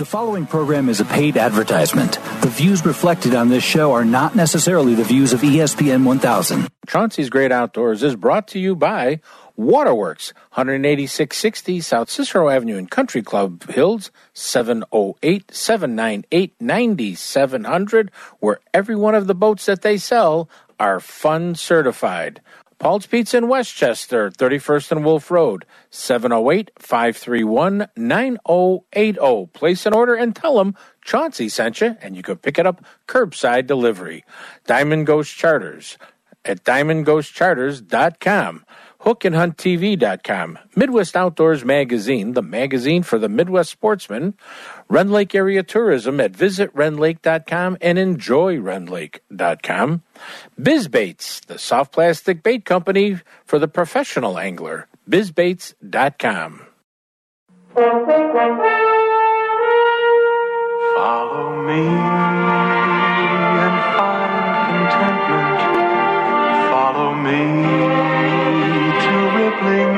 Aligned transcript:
The 0.00 0.06
following 0.06 0.46
program 0.46 0.88
is 0.88 0.98
a 1.00 1.04
paid 1.04 1.36
advertisement. 1.36 2.14
The 2.40 2.48
views 2.48 2.86
reflected 2.86 3.34
on 3.34 3.50
this 3.50 3.62
show 3.62 3.92
are 3.92 4.02
not 4.02 4.34
necessarily 4.34 4.94
the 4.94 5.04
views 5.04 5.34
of 5.34 5.42
ESPN 5.42 6.04
1000. 6.06 6.68
Chauncey's 6.88 7.28
Great 7.28 7.52
Outdoors 7.52 8.02
is 8.02 8.16
brought 8.16 8.48
to 8.48 8.58
you 8.58 8.74
by 8.74 9.20
Waterworks, 9.56 10.32
18660 10.52 11.82
South 11.82 12.08
Cicero 12.08 12.48
Avenue 12.48 12.78
in 12.78 12.86
Country 12.86 13.20
Club 13.20 13.68
Hills, 13.68 14.10
708 14.32 15.54
798 15.54 16.54
9700, 16.58 18.10
where 18.38 18.60
every 18.72 18.96
one 18.96 19.14
of 19.14 19.26
the 19.26 19.34
boats 19.34 19.66
that 19.66 19.82
they 19.82 19.98
sell 19.98 20.48
are 20.78 20.98
fun 20.98 21.54
certified. 21.54 22.40
Paul's 22.80 23.04
Pizza 23.04 23.36
in 23.36 23.46
Westchester, 23.46 24.30
31st 24.30 24.92
and 24.92 25.04
Wolf 25.04 25.30
Road, 25.30 25.66
708 25.90 26.70
531 26.78 27.86
9080. 27.94 29.48
Place 29.52 29.84
an 29.84 29.92
order 29.92 30.14
and 30.14 30.34
tell 30.34 30.56
them 30.56 30.74
Chauncey 31.04 31.50
sent 31.50 31.82
you, 31.82 31.98
and 32.00 32.16
you 32.16 32.22
can 32.22 32.38
pick 32.38 32.58
it 32.58 32.66
up 32.66 32.82
curbside 33.06 33.66
delivery. 33.66 34.24
Diamond 34.66 35.06
Ghost 35.06 35.36
Charters 35.36 35.98
at 36.42 36.64
diamondghostcharters.com. 36.64 38.64
HookandHuntTV.com, 39.04 40.58
Midwest 40.76 41.16
Outdoors 41.16 41.64
Magazine, 41.64 42.34
the 42.34 42.42
magazine 42.42 43.02
for 43.02 43.18
the 43.18 43.30
Midwest 43.30 43.70
sportsman, 43.70 44.34
Rend 44.88 45.10
Lake 45.10 45.34
Area 45.34 45.62
Tourism 45.62 46.20
at 46.20 46.32
visitrenlake.com 46.32 47.78
and 47.80 47.98
enjoyrenlake.com, 47.98 50.02
BizBaits, 50.60 51.46
the 51.46 51.58
soft 51.58 51.92
plastic 51.92 52.42
bait 52.42 52.66
company 52.66 53.18
for 53.46 53.58
the 53.58 53.68
professional 53.68 54.38
angler, 54.38 54.86
bizbaits.com. 55.08 56.66
Follow 60.94 61.62
me 61.62 62.19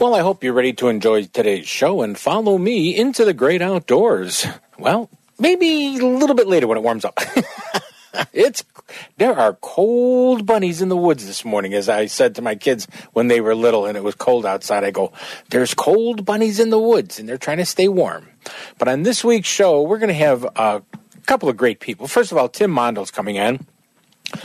Well, 0.00 0.14
I 0.14 0.20
hope 0.20 0.42
you're 0.42 0.54
ready 0.54 0.72
to 0.72 0.88
enjoy 0.88 1.24
today's 1.24 1.68
show 1.68 2.00
and 2.00 2.16
follow 2.16 2.56
me 2.56 2.96
into 2.96 3.26
the 3.26 3.34
great 3.34 3.60
outdoors. 3.60 4.46
Well, 4.78 5.10
maybe 5.38 5.98
a 5.98 6.06
little 6.06 6.34
bit 6.34 6.46
later 6.46 6.66
when 6.66 6.78
it 6.78 6.80
warms 6.80 7.04
up. 7.04 7.18
it's 8.32 8.64
there 9.18 9.38
are 9.38 9.58
cold 9.60 10.46
bunnies 10.46 10.80
in 10.80 10.88
the 10.88 10.96
woods 10.96 11.26
this 11.26 11.44
morning 11.44 11.74
as 11.74 11.88
i 11.88 12.06
said 12.06 12.34
to 12.34 12.42
my 12.42 12.56
kids 12.56 12.88
when 13.12 13.28
they 13.28 13.40
were 13.40 13.54
little 13.54 13.86
and 13.86 13.96
it 13.96 14.02
was 14.02 14.16
cold 14.16 14.44
outside 14.44 14.82
i 14.82 14.90
go 14.90 15.12
there's 15.50 15.74
cold 15.74 16.24
bunnies 16.24 16.58
in 16.58 16.70
the 16.70 16.78
woods 16.78 17.20
and 17.20 17.28
they're 17.28 17.38
trying 17.38 17.58
to 17.58 17.64
stay 17.64 17.86
warm 17.86 18.26
but 18.78 18.88
on 18.88 19.04
this 19.04 19.22
week's 19.22 19.46
show 19.46 19.80
we're 19.82 19.98
going 19.98 20.08
to 20.08 20.14
have 20.14 20.42
a 20.56 20.82
couple 21.26 21.48
of 21.48 21.56
great 21.56 21.78
people 21.78 22.08
first 22.08 22.32
of 22.32 22.38
all 22.38 22.48
tim 22.48 22.70
mondel's 22.72 23.12
coming 23.12 23.36
in 23.36 23.64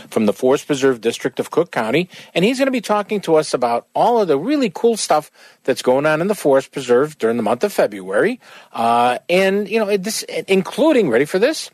from 0.09 0.25
the 0.25 0.33
Forest 0.33 0.67
Preserve 0.67 1.01
District 1.01 1.39
of 1.39 1.51
Cook 1.51 1.71
County, 1.71 2.09
and 2.33 2.45
he's 2.45 2.57
going 2.57 2.67
to 2.67 2.71
be 2.71 2.81
talking 2.81 3.21
to 3.21 3.35
us 3.35 3.53
about 3.53 3.87
all 3.93 4.21
of 4.21 4.27
the 4.27 4.37
really 4.37 4.71
cool 4.73 4.97
stuff 4.97 5.31
that's 5.63 5.81
going 5.81 6.05
on 6.05 6.21
in 6.21 6.27
the 6.27 6.35
Forest 6.35 6.71
Preserve 6.71 7.17
during 7.17 7.37
the 7.37 7.43
month 7.43 7.63
of 7.63 7.73
February, 7.73 8.39
uh, 8.73 9.19
and 9.29 9.69
you 9.69 9.79
know 9.79 9.95
this, 9.97 10.23
including 10.47 11.09
ready 11.09 11.25
for 11.25 11.39
this, 11.39 11.71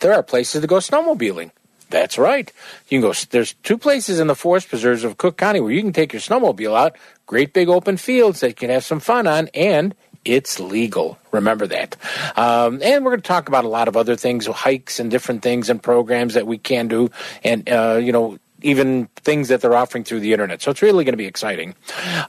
there 0.00 0.12
are 0.12 0.22
places 0.22 0.60
to 0.60 0.66
go 0.66 0.76
snowmobiling. 0.76 1.50
That's 1.90 2.16
right. 2.16 2.50
You 2.88 3.00
can 3.00 3.10
go. 3.10 3.14
There's 3.30 3.52
two 3.62 3.76
places 3.76 4.18
in 4.18 4.26
the 4.26 4.34
forest 4.34 4.68
preserves 4.68 5.04
of 5.04 5.18
Cook 5.18 5.36
County 5.36 5.60
where 5.60 5.72
you 5.72 5.82
can 5.82 5.92
take 5.92 6.14
your 6.14 6.22
snowmobile 6.22 6.74
out. 6.74 6.96
Great 7.26 7.52
big 7.52 7.68
open 7.68 7.98
fields 7.98 8.40
that 8.40 8.48
you 8.48 8.54
can 8.54 8.70
have 8.70 8.84
some 8.84 8.98
fun 8.98 9.26
on, 9.26 9.48
and 9.52 9.94
it's 10.24 10.60
legal. 10.60 11.18
Remember 11.30 11.66
that. 11.66 11.96
Um, 12.36 12.80
and 12.82 13.04
we're 13.04 13.12
going 13.12 13.22
to 13.22 13.28
talk 13.28 13.48
about 13.48 13.64
a 13.64 13.68
lot 13.68 13.88
of 13.88 13.96
other 13.96 14.16
things, 14.16 14.46
hikes 14.46 15.00
and 15.00 15.10
different 15.10 15.42
things 15.42 15.68
and 15.70 15.82
programs 15.82 16.34
that 16.34 16.46
we 16.46 16.58
can 16.58 16.88
do, 16.88 17.10
and 17.42 17.68
uh, 17.68 18.00
you 18.02 18.12
know 18.12 18.38
even 18.62 19.06
things 19.16 19.48
that 19.48 19.60
they're 19.60 19.74
offering 19.74 20.04
through 20.04 20.20
the 20.20 20.32
internet. 20.32 20.62
So 20.62 20.70
it's 20.70 20.82
really 20.82 21.04
going 21.04 21.12
to 21.14 21.18
be 21.18 21.26
exciting. 21.26 21.74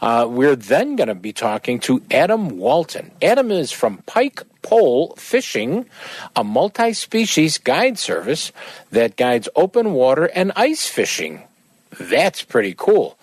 Uh, 0.01 0.27
we're 0.29 0.55
then 0.55 0.95
going 0.95 1.07
to 1.07 1.15
be 1.15 1.31
talking 1.31 1.79
to 1.81 2.01
Adam 2.11 2.57
Walton. 2.57 3.11
Adam 3.21 3.51
is 3.51 3.71
from 3.71 3.97
Pike 4.05 4.41
Pole 4.61 5.15
Fishing, 5.17 5.85
a 6.35 6.43
multi 6.43 6.93
species 6.93 7.57
guide 7.57 7.99
service 7.99 8.51
that 8.91 9.15
guides 9.15 9.47
open 9.55 9.93
water 9.93 10.25
and 10.33 10.51
ice 10.55 10.87
fishing. 10.87 11.43
That's 11.99 12.41
pretty 12.41 12.73
cool. 12.75 13.17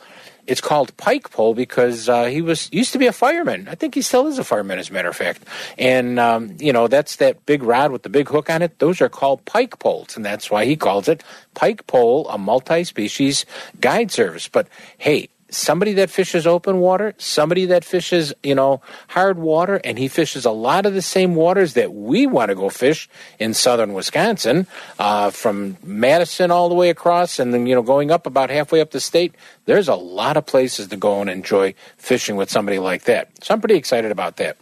It's 0.47 0.61
called 0.61 0.97
pike 0.97 1.31
pole 1.31 1.55
because 1.55 2.09
uh, 2.09 2.27
he 2.27 2.43
was 2.43 2.69
used 2.73 2.93
to 2.93 2.99
be 2.99 3.07
a 3.07 3.13
fireman. 3.13 3.69
I 3.69 3.75
think 3.75 3.95
he 3.95 4.03
still 4.03 4.27
is 4.27 4.39
a 4.39 4.45
fireman, 4.45 4.79
as 4.79 4.91
a 4.91 4.93
matter 4.93 5.09
of 5.09 5.17
fact. 5.17 5.45
And 5.79 6.19
um, 6.19 6.57
you 6.59 6.73
know 6.73 6.89
that's 6.89 7.17
that 7.17 7.45
big 7.47 7.63
rod 7.63 7.93
with 7.93 8.03
the 8.03 8.09
big 8.09 8.29
hook 8.29 8.51
on 8.51 8.63
it. 8.63 8.79
Those 8.79 9.01
are 9.01 9.09
called 9.09 9.45
pike 9.45 9.79
poles, 9.79 10.17
and 10.17 10.25
that's 10.25 10.51
why 10.51 10.65
he 10.65 10.77
calls 10.77 11.09
it 11.09 11.23
pike 11.55 11.87
pole, 11.87 12.29
a 12.29 12.39
multi-species 12.39 13.47
guide 13.81 14.11
service. 14.11 14.49
But 14.49 14.69
hey, 14.99 15.29
somebody 15.51 15.93
that 15.95 16.11
fishes 16.11 16.47
open 16.47 16.79
water, 16.81 17.15
somebody 17.19 17.67
that 17.67 17.85
fishes, 17.85 18.33
you 18.43 18.55
know, 18.55 18.81
hard 19.09 19.39
water, 19.39 19.81
and 19.85 19.99
he 19.99 20.09
fishes 20.09 20.45
a 20.45 20.51
lot 20.51 20.87
of 20.87 20.95
the 20.95 21.03
same 21.03 21.35
waters 21.35 21.75
that 21.75 21.93
we 21.93 22.27
want 22.27 22.49
to 22.49 22.55
go 22.55 22.69
fish 22.69 23.09
in 23.39 23.55
southern 23.55 23.93
Wisconsin, 23.93 24.67
uh, 24.99 25.31
from 25.31 25.77
Madison 25.83 26.51
all 26.51 26.69
the 26.69 26.75
way 26.75 26.91
across, 26.91 27.39
and 27.39 27.53
then, 27.53 27.67
you 27.67 27.75
know, 27.75 27.83
going 27.83 28.11
up 28.11 28.27
about 28.27 28.51
halfway 28.51 28.81
up 28.81 28.91
the 28.91 29.01
state. 29.01 29.35
There's 29.67 29.89
a 29.89 29.95
lot 29.95 30.37
of 30.37 30.47
places 30.47 30.89
to 30.89 30.97
go 30.97 31.21
and 31.21 31.31
enjoy 31.31 31.75
fishing 31.97 32.37
with 32.37 32.51
somebody 32.51 32.79
like 32.79 33.05
that. 33.05 33.29
So 33.43 33.55
I'm 33.55 33.61
pretty 33.61 33.77
excited 33.77 34.11
about 34.11 34.37
that. 34.37 34.57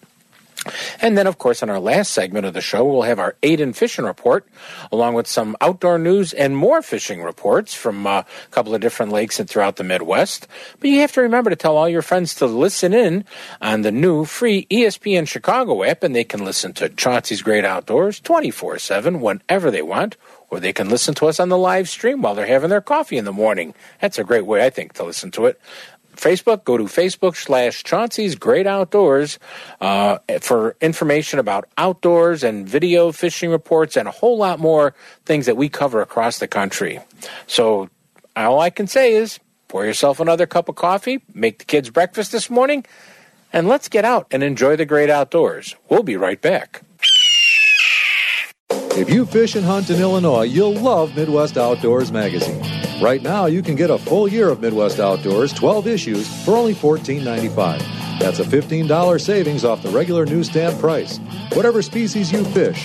And 1.00 1.16
then, 1.16 1.26
of 1.26 1.38
course, 1.38 1.62
in 1.62 1.70
our 1.70 1.80
last 1.80 2.12
segment 2.12 2.46
of 2.46 2.54
the 2.54 2.60
show, 2.60 2.84
we'll 2.84 3.02
have 3.02 3.18
our 3.18 3.36
Aiden 3.42 3.74
Fishing 3.74 4.04
Report, 4.04 4.46
along 4.90 5.14
with 5.14 5.26
some 5.26 5.56
outdoor 5.60 5.98
news 5.98 6.32
and 6.32 6.56
more 6.56 6.82
fishing 6.82 7.22
reports 7.22 7.74
from 7.74 8.06
uh, 8.06 8.20
a 8.20 8.24
couple 8.50 8.74
of 8.74 8.80
different 8.80 9.12
lakes 9.12 9.38
and 9.40 9.48
throughout 9.48 9.76
the 9.76 9.84
Midwest. 9.84 10.46
But 10.80 10.90
you 10.90 11.00
have 11.00 11.12
to 11.12 11.20
remember 11.20 11.50
to 11.50 11.56
tell 11.56 11.76
all 11.76 11.88
your 11.88 12.02
friends 12.02 12.34
to 12.36 12.46
listen 12.46 12.92
in 12.92 13.24
on 13.60 13.82
the 13.82 13.92
new 13.92 14.24
free 14.24 14.66
ESPN 14.70 15.26
Chicago 15.28 15.82
app, 15.84 16.02
and 16.02 16.14
they 16.14 16.24
can 16.24 16.44
listen 16.44 16.72
to 16.74 16.88
Chauncey's 16.88 17.42
Great 17.42 17.64
Outdoors 17.64 18.20
24 18.20 18.78
7 18.78 19.20
whenever 19.20 19.70
they 19.70 19.82
want. 19.82 20.16
Or 20.50 20.60
they 20.60 20.72
can 20.72 20.88
listen 20.88 21.14
to 21.16 21.26
us 21.26 21.40
on 21.40 21.50
the 21.50 21.58
live 21.58 21.90
stream 21.90 22.22
while 22.22 22.34
they're 22.34 22.46
having 22.46 22.70
their 22.70 22.80
coffee 22.80 23.18
in 23.18 23.26
the 23.26 23.32
morning. 23.32 23.74
That's 24.00 24.18
a 24.18 24.24
great 24.24 24.46
way, 24.46 24.64
I 24.64 24.70
think, 24.70 24.94
to 24.94 25.04
listen 25.04 25.30
to 25.32 25.44
it. 25.44 25.60
Facebook, 26.18 26.64
go 26.64 26.76
to 26.76 26.84
Facebook 26.84 27.36
slash 27.36 27.84
Chauncey's 27.84 28.34
Great 28.34 28.66
Outdoors 28.66 29.38
uh, 29.80 30.18
for 30.40 30.76
information 30.80 31.38
about 31.38 31.66
outdoors 31.78 32.42
and 32.42 32.68
video 32.68 33.12
fishing 33.12 33.50
reports 33.50 33.96
and 33.96 34.08
a 34.08 34.10
whole 34.10 34.36
lot 34.36 34.58
more 34.58 34.94
things 35.24 35.46
that 35.46 35.56
we 35.56 35.68
cover 35.68 36.02
across 36.02 36.38
the 36.38 36.48
country. 36.48 37.00
So 37.46 37.88
all 38.36 38.60
I 38.60 38.70
can 38.70 38.86
say 38.86 39.14
is 39.14 39.38
pour 39.68 39.84
yourself 39.84 40.18
another 40.20 40.46
cup 40.46 40.68
of 40.68 40.74
coffee, 40.74 41.22
make 41.34 41.58
the 41.58 41.64
kids 41.64 41.90
breakfast 41.90 42.32
this 42.32 42.50
morning, 42.50 42.84
and 43.52 43.68
let's 43.68 43.88
get 43.88 44.04
out 44.04 44.26
and 44.30 44.42
enjoy 44.42 44.76
the 44.76 44.84
great 44.84 45.10
outdoors. 45.10 45.76
We'll 45.88 46.02
be 46.02 46.16
right 46.16 46.40
back. 46.40 46.82
If 48.70 49.08
you 49.08 49.26
fish 49.26 49.54
and 49.54 49.64
hunt 49.64 49.90
in 49.90 50.00
Illinois, 50.00 50.42
you'll 50.42 50.74
love 50.74 51.14
Midwest 51.14 51.56
Outdoors 51.56 52.10
magazine. 52.10 52.77
Right 53.00 53.22
now, 53.22 53.46
you 53.46 53.62
can 53.62 53.76
get 53.76 53.90
a 53.90 53.98
full 53.98 54.26
year 54.26 54.48
of 54.48 54.60
Midwest 54.60 54.98
Outdoors, 54.98 55.52
12 55.52 55.86
issues, 55.86 56.44
for 56.44 56.56
only 56.56 56.74
$14.95. 56.74 57.78
That's 58.18 58.40
a 58.40 58.44
$15 58.44 59.20
savings 59.20 59.64
off 59.64 59.84
the 59.84 59.90
regular 59.90 60.26
newsstand 60.26 60.80
price. 60.80 61.18
Whatever 61.52 61.80
species 61.80 62.32
you 62.32 62.42
fish, 62.46 62.84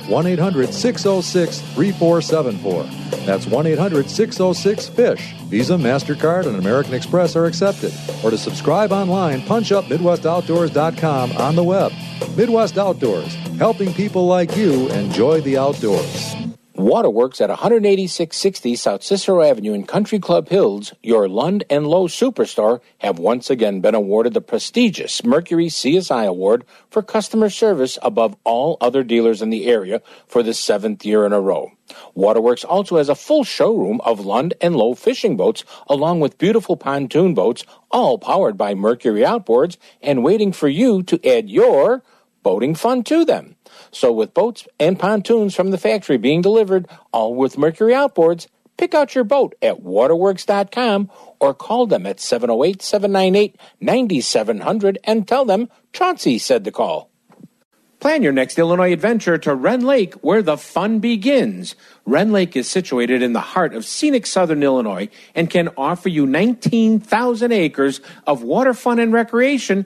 1 0.11 0.27
800 0.27 0.73
606 0.73 1.61
3474. 1.73 2.83
That's 3.25 3.47
1 3.47 3.65
800 3.65 4.09
606 4.09 4.89
FISH. 4.89 5.33
Visa, 5.45 5.73
MasterCard, 5.73 6.47
and 6.47 6.57
American 6.57 6.93
Express 6.93 7.35
are 7.35 7.45
accepted. 7.45 7.93
Or 8.23 8.29
to 8.29 8.37
subscribe 8.37 8.91
online, 8.91 9.41
punch 9.43 9.71
up 9.71 9.85
MidwestOutdoors.com 9.85 11.31
on 11.31 11.55
the 11.55 11.63
web. 11.63 11.93
Midwest 12.35 12.77
Outdoors, 12.77 13.33
helping 13.57 13.93
people 13.93 14.27
like 14.27 14.55
you 14.55 14.89
enjoy 14.89 15.41
the 15.41 15.57
outdoors. 15.57 16.50
Waterworks 16.81 17.39
at 17.41 17.51
18660 17.51 18.75
South 18.75 19.03
Cicero 19.03 19.43
Avenue 19.43 19.73
in 19.73 19.85
Country 19.85 20.19
Club 20.19 20.49
Hills, 20.49 20.93
your 21.03 21.29
Lund 21.29 21.63
and 21.69 21.85
Lowe 21.85 22.07
superstar, 22.07 22.81
have 22.97 23.19
once 23.19 23.51
again 23.51 23.81
been 23.81 23.93
awarded 23.93 24.33
the 24.33 24.41
prestigious 24.41 25.23
Mercury 25.23 25.67
CSI 25.67 26.25
Award 26.25 26.65
for 26.89 27.03
customer 27.03 27.51
service 27.51 27.99
above 28.01 28.35
all 28.43 28.77
other 28.81 29.03
dealers 29.03 29.43
in 29.43 29.51
the 29.51 29.67
area 29.67 30.01
for 30.25 30.41
the 30.41 30.55
seventh 30.55 31.05
year 31.05 31.23
in 31.23 31.33
a 31.33 31.39
row. 31.39 31.71
Waterworks 32.15 32.63
also 32.63 32.97
has 32.97 33.09
a 33.09 33.15
full 33.15 33.43
showroom 33.43 34.01
of 34.01 34.25
Lund 34.25 34.55
and 34.59 34.75
Lowe 34.75 34.95
fishing 34.95 35.37
boats, 35.37 35.63
along 35.87 36.19
with 36.19 36.39
beautiful 36.39 36.77
pontoon 36.77 37.35
boats, 37.35 37.63
all 37.91 38.17
powered 38.17 38.57
by 38.57 38.73
Mercury 38.73 39.21
outboards 39.21 39.77
and 40.01 40.23
waiting 40.23 40.51
for 40.51 40.67
you 40.67 41.03
to 41.03 41.19
add 41.27 41.47
your 41.47 42.01
boating 42.41 42.73
fun 42.73 43.03
to 43.03 43.23
them. 43.23 43.55
So, 43.91 44.11
with 44.11 44.33
boats 44.33 44.67
and 44.79 44.97
pontoons 44.97 45.53
from 45.53 45.71
the 45.71 45.77
factory 45.77 46.17
being 46.17 46.41
delivered, 46.41 46.87
all 47.11 47.35
with 47.35 47.57
Mercury 47.57 47.93
outboards, 47.93 48.47
pick 48.77 48.93
out 48.93 49.13
your 49.13 49.25
boat 49.25 49.53
at 49.61 49.81
waterworks.com 49.81 51.11
or 51.39 51.53
call 51.53 51.87
them 51.87 52.05
at 52.05 52.19
708 52.19 52.81
798 52.81 53.57
9700 53.81 54.97
and 55.03 55.27
tell 55.27 55.45
them 55.45 55.69
Chauncey 55.93 56.37
said 56.37 56.63
to 56.63 56.71
call. 56.71 57.11
Plan 58.01 58.23
your 58.23 58.31
next 58.31 58.57
Illinois 58.57 58.93
adventure 58.93 59.37
to 59.37 59.53
Rend 59.53 59.83
Lake, 59.83 60.15
where 60.15 60.41
the 60.41 60.57
fun 60.57 60.97
begins. 60.97 61.75
Rend 62.03 62.33
Lake 62.33 62.55
is 62.55 62.67
situated 62.67 63.21
in 63.21 63.33
the 63.33 63.39
heart 63.39 63.75
of 63.75 63.85
scenic 63.85 64.25
southern 64.25 64.63
Illinois 64.63 65.07
and 65.35 65.51
can 65.51 65.69
offer 65.77 66.09
you 66.09 66.25
19,000 66.25 67.51
acres 67.51 68.01
of 68.25 68.41
water 68.41 68.73
fun 68.73 68.97
and 68.97 69.13
recreation, 69.13 69.85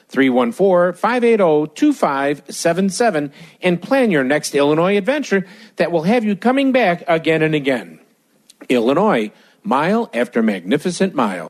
314 0.11 0.93
580 0.99 1.73
2577 1.73 3.31
and 3.61 3.81
plan 3.81 4.11
your 4.11 4.23
next 4.23 4.53
Illinois 4.53 4.97
adventure 4.97 5.47
that 5.77 5.91
will 5.91 6.03
have 6.03 6.23
you 6.23 6.35
coming 6.35 6.71
back 6.71 7.03
again 7.07 7.41
and 7.41 7.55
again. 7.55 7.99
Illinois, 8.69 9.31
mile 9.63 10.09
after 10.13 10.43
magnificent 10.43 11.15
mile. 11.15 11.49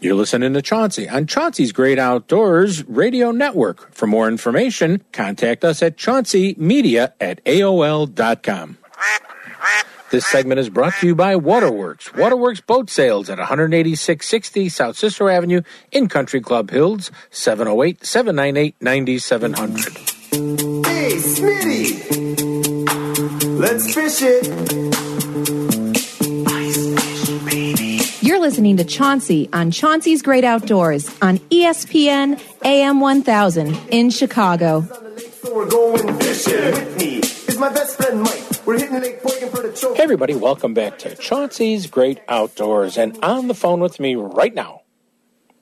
You're 0.00 0.14
listening 0.14 0.52
to 0.54 0.62
Chauncey 0.62 1.08
on 1.08 1.26
Chauncey's 1.26 1.72
Great 1.72 1.98
Outdoors 1.98 2.84
Radio 2.86 3.30
Network. 3.30 3.92
For 3.94 4.06
more 4.06 4.28
information, 4.28 5.02
contact 5.12 5.64
us 5.64 5.82
at 5.82 5.96
chaunceymedia 5.96 7.12
at 7.20 7.42
AOL.com. 7.44 8.78
This 10.10 10.26
segment 10.26 10.60
is 10.60 10.68
brought 10.68 10.92
to 11.00 11.06
you 11.06 11.14
by 11.14 11.36
Waterworks. 11.36 12.12
Waterworks 12.14 12.60
Boat 12.60 12.90
Sales 12.90 13.30
at 13.30 13.38
18660 13.40 14.68
South 14.68 14.96
Cicero 14.96 15.28
Avenue 15.28 15.62
in 15.90 16.08
Country 16.08 16.40
Club 16.40 16.70
Hills, 16.70 17.10
708 17.30 18.04
798 18.04 18.76
9700. 18.80 19.94
Hey, 20.86 21.16
Smitty! 21.16 22.04
Let's 23.58 23.94
fish 23.94 24.20
it! 24.22 25.73
You're 28.34 28.42
listening 28.42 28.78
to 28.78 28.84
Chauncey 28.84 29.48
on 29.52 29.70
Chauncey's 29.70 30.20
Great 30.20 30.42
Outdoors 30.42 31.08
on 31.22 31.38
ESPN 31.50 32.42
AM 32.64 32.98
1000 32.98 33.76
in 33.90 34.10
Chicago. 34.10 34.80
Hey, 39.94 40.02
everybody, 40.02 40.34
welcome 40.34 40.74
back 40.74 40.98
to 40.98 41.14
Chauncey's 41.14 41.86
Great 41.86 42.22
Outdoors. 42.28 42.98
And 42.98 43.16
on 43.22 43.46
the 43.46 43.54
phone 43.54 43.78
with 43.78 44.00
me 44.00 44.16
right 44.16 44.52
now, 44.52 44.80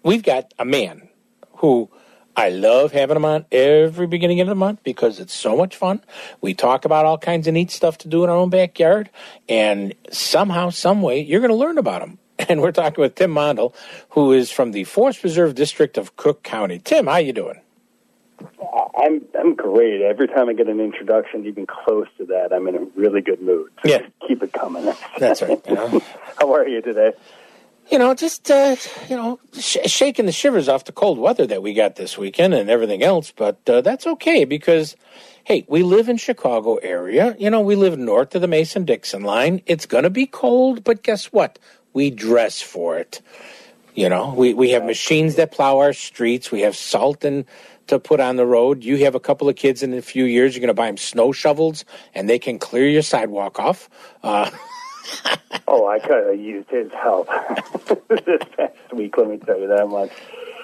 we've 0.02 0.22
got 0.22 0.54
a 0.58 0.64
man 0.64 1.10
who 1.56 1.90
I 2.34 2.48
love 2.48 2.92
having 2.92 3.16
him 3.16 3.26
on 3.26 3.44
every 3.52 4.06
beginning 4.06 4.40
of 4.40 4.46
the 4.46 4.54
month 4.54 4.82
because 4.82 5.20
it's 5.20 5.34
so 5.34 5.58
much 5.58 5.76
fun. 5.76 6.02
We 6.40 6.54
talk 6.54 6.86
about 6.86 7.04
all 7.04 7.18
kinds 7.18 7.46
of 7.46 7.52
neat 7.52 7.70
stuff 7.70 7.98
to 7.98 8.08
do 8.08 8.24
in 8.24 8.30
our 8.30 8.36
own 8.36 8.48
backyard, 8.48 9.10
and 9.46 9.92
somehow, 10.10 10.70
some 10.70 11.02
way, 11.02 11.20
you're 11.20 11.40
going 11.40 11.50
to 11.50 11.54
learn 11.54 11.76
about 11.76 12.00
him. 12.00 12.18
And 12.48 12.60
we're 12.60 12.72
talking 12.72 13.00
with 13.02 13.14
Tim 13.14 13.30
Mondel, 13.30 13.74
who 14.10 14.32
is 14.32 14.50
from 14.50 14.72
the 14.72 14.84
Forest 14.84 15.20
Preserve 15.20 15.54
District 15.54 15.96
of 15.96 16.16
Cook 16.16 16.42
County. 16.42 16.78
Tim, 16.78 17.06
how 17.06 17.16
you 17.18 17.32
doing? 17.32 17.60
I'm 18.98 19.22
I'm 19.38 19.54
great. 19.54 20.02
Every 20.02 20.26
time 20.28 20.48
I 20.48 20.52
get 20.52 20.68
an 20.68 20.80
introduction, 20.80 21.46
even 21.46 21.66
close 21.66 22.08
to 22.18 22.24
that, 22.26 22.52
I'm 22.52 22.66
in 22.68 22.74
a 22.76 22.80
really 22.96 23.20
good 23.20 23.40
mood. 23.40 23.70
So 23.84 23.90
Yeah. 23.90 24.06
keep 24.26 24.42
it 24.42 24.52
coming. 24.52 24.92
That's 25.18 25.42
right. 25.42 25.60
You 25.68 25.74
know, 25.76 26.00
How 26.38 26.52
are 26.54 26.66
you 26.66 26.80
today? 26.82 27.12
you 27.90 27.98
know 27.98 28.14
just 28.14 28.50
uh, 28.50 28.76
you 29.08 29.16
know, 29.16 29.38
sh- 29.58 29.76
shaking 29.86 30.26
the 30.26 30.32
shivers 30.32 30.68
off 30.68 30.84
the 30.84 30.92
cold 30.92 31.18
weather 31.18 31.46
that 31.46 31.62
we 31.62 31.74
got 31.74 31.96
this 31.96 32.16
weekend 32.18 32.54
and 32.54 32.70
everything 32.70 33.02
else. 33.02 33.32
But 33.34 33.58
uh, 33.68 33.80
that's 33.82 34.06
okay 34.06 34.44
because, 34.44 34.96
hey, 35.44 35.64
we 35.68 35.82
live 35.82 36.08
in 36.08 36.16
Chicago 36.16 36.76
area. 36.76 37.36
You 37.38 37.50
know, 37.50 37.60
we 37.60 37.76
live 37.76 37.98
north 37.98 38.34
of 38.34 38.40
the 38.40 38.48
Mason 38.48 38.84
Dixon 38.84 39.22
line. 39.22 39.62
It's 39.66 39.86
going 39.86 40.04
to 40.04 40.10
be 40.10 40.26
cold, 40.26 40.84
but 40.84 41.02
guess 41.02 41.26
what? 41.26 41.58
We 41.92 42.10
dress 42.10 42.60
for 42.60 42.98
it. 42.98 43.20
You 43.94 44.08
know, 44.08 44.32
we, 44.34 44.54
we 44.54 44.70
have 44.70 44.84
machines 44.84 45.34
that 45.36 45.52
plow 45.52 45.78
our 45.78 45.92
streets. 45.92 46.50
We 46.50 46.62
have 46.62 46.74
salt 46.74 47.24
and 47.24 47.44
to 47.88 47.98
put 47.98 48.20
on 48.20 48.36
the 48.36 48.46
road. 48.46 48.84
You 48.84 49.04
have 49.04 49.14
a 49.14 49.20
couple 49.20 49.48
of 49.48 49.56
kids 49.56 49.82
in 49.82 49.92
a 49.92 50.02
few 50.02 50.24
years. 50.24 50.54
You're 50.54 50.60
going 50.60 50.68
to 50.68 50.74
buy 50.74 50.86
them 50.86 50.96
snow 50.96 51.32
shovels, 51.32 51.84
and 52.14 52.28
they 52.28 52.38
can 52.38 52.58
clear 52.58 52.88
your 52.88 53.02
sidewalk 53.02 53.58
off. 53.58 53.90
Uh, 54.22 54.50
oh, 55.68 55.88
I 55.88 55.98
could 55.98 56.26
have 56.26 56.40
used 56.40 56.70
his 56.70 56.90
help 56.92 57.28
this 58.08 58.42
past 58.56 58.92
week. 58.94 59.16
Let 59.18 59.28
me 59.28 59.36
tell 59.38 59.58
you 59.58 59.68
that 59.68 59.88
much. 59.88 60.10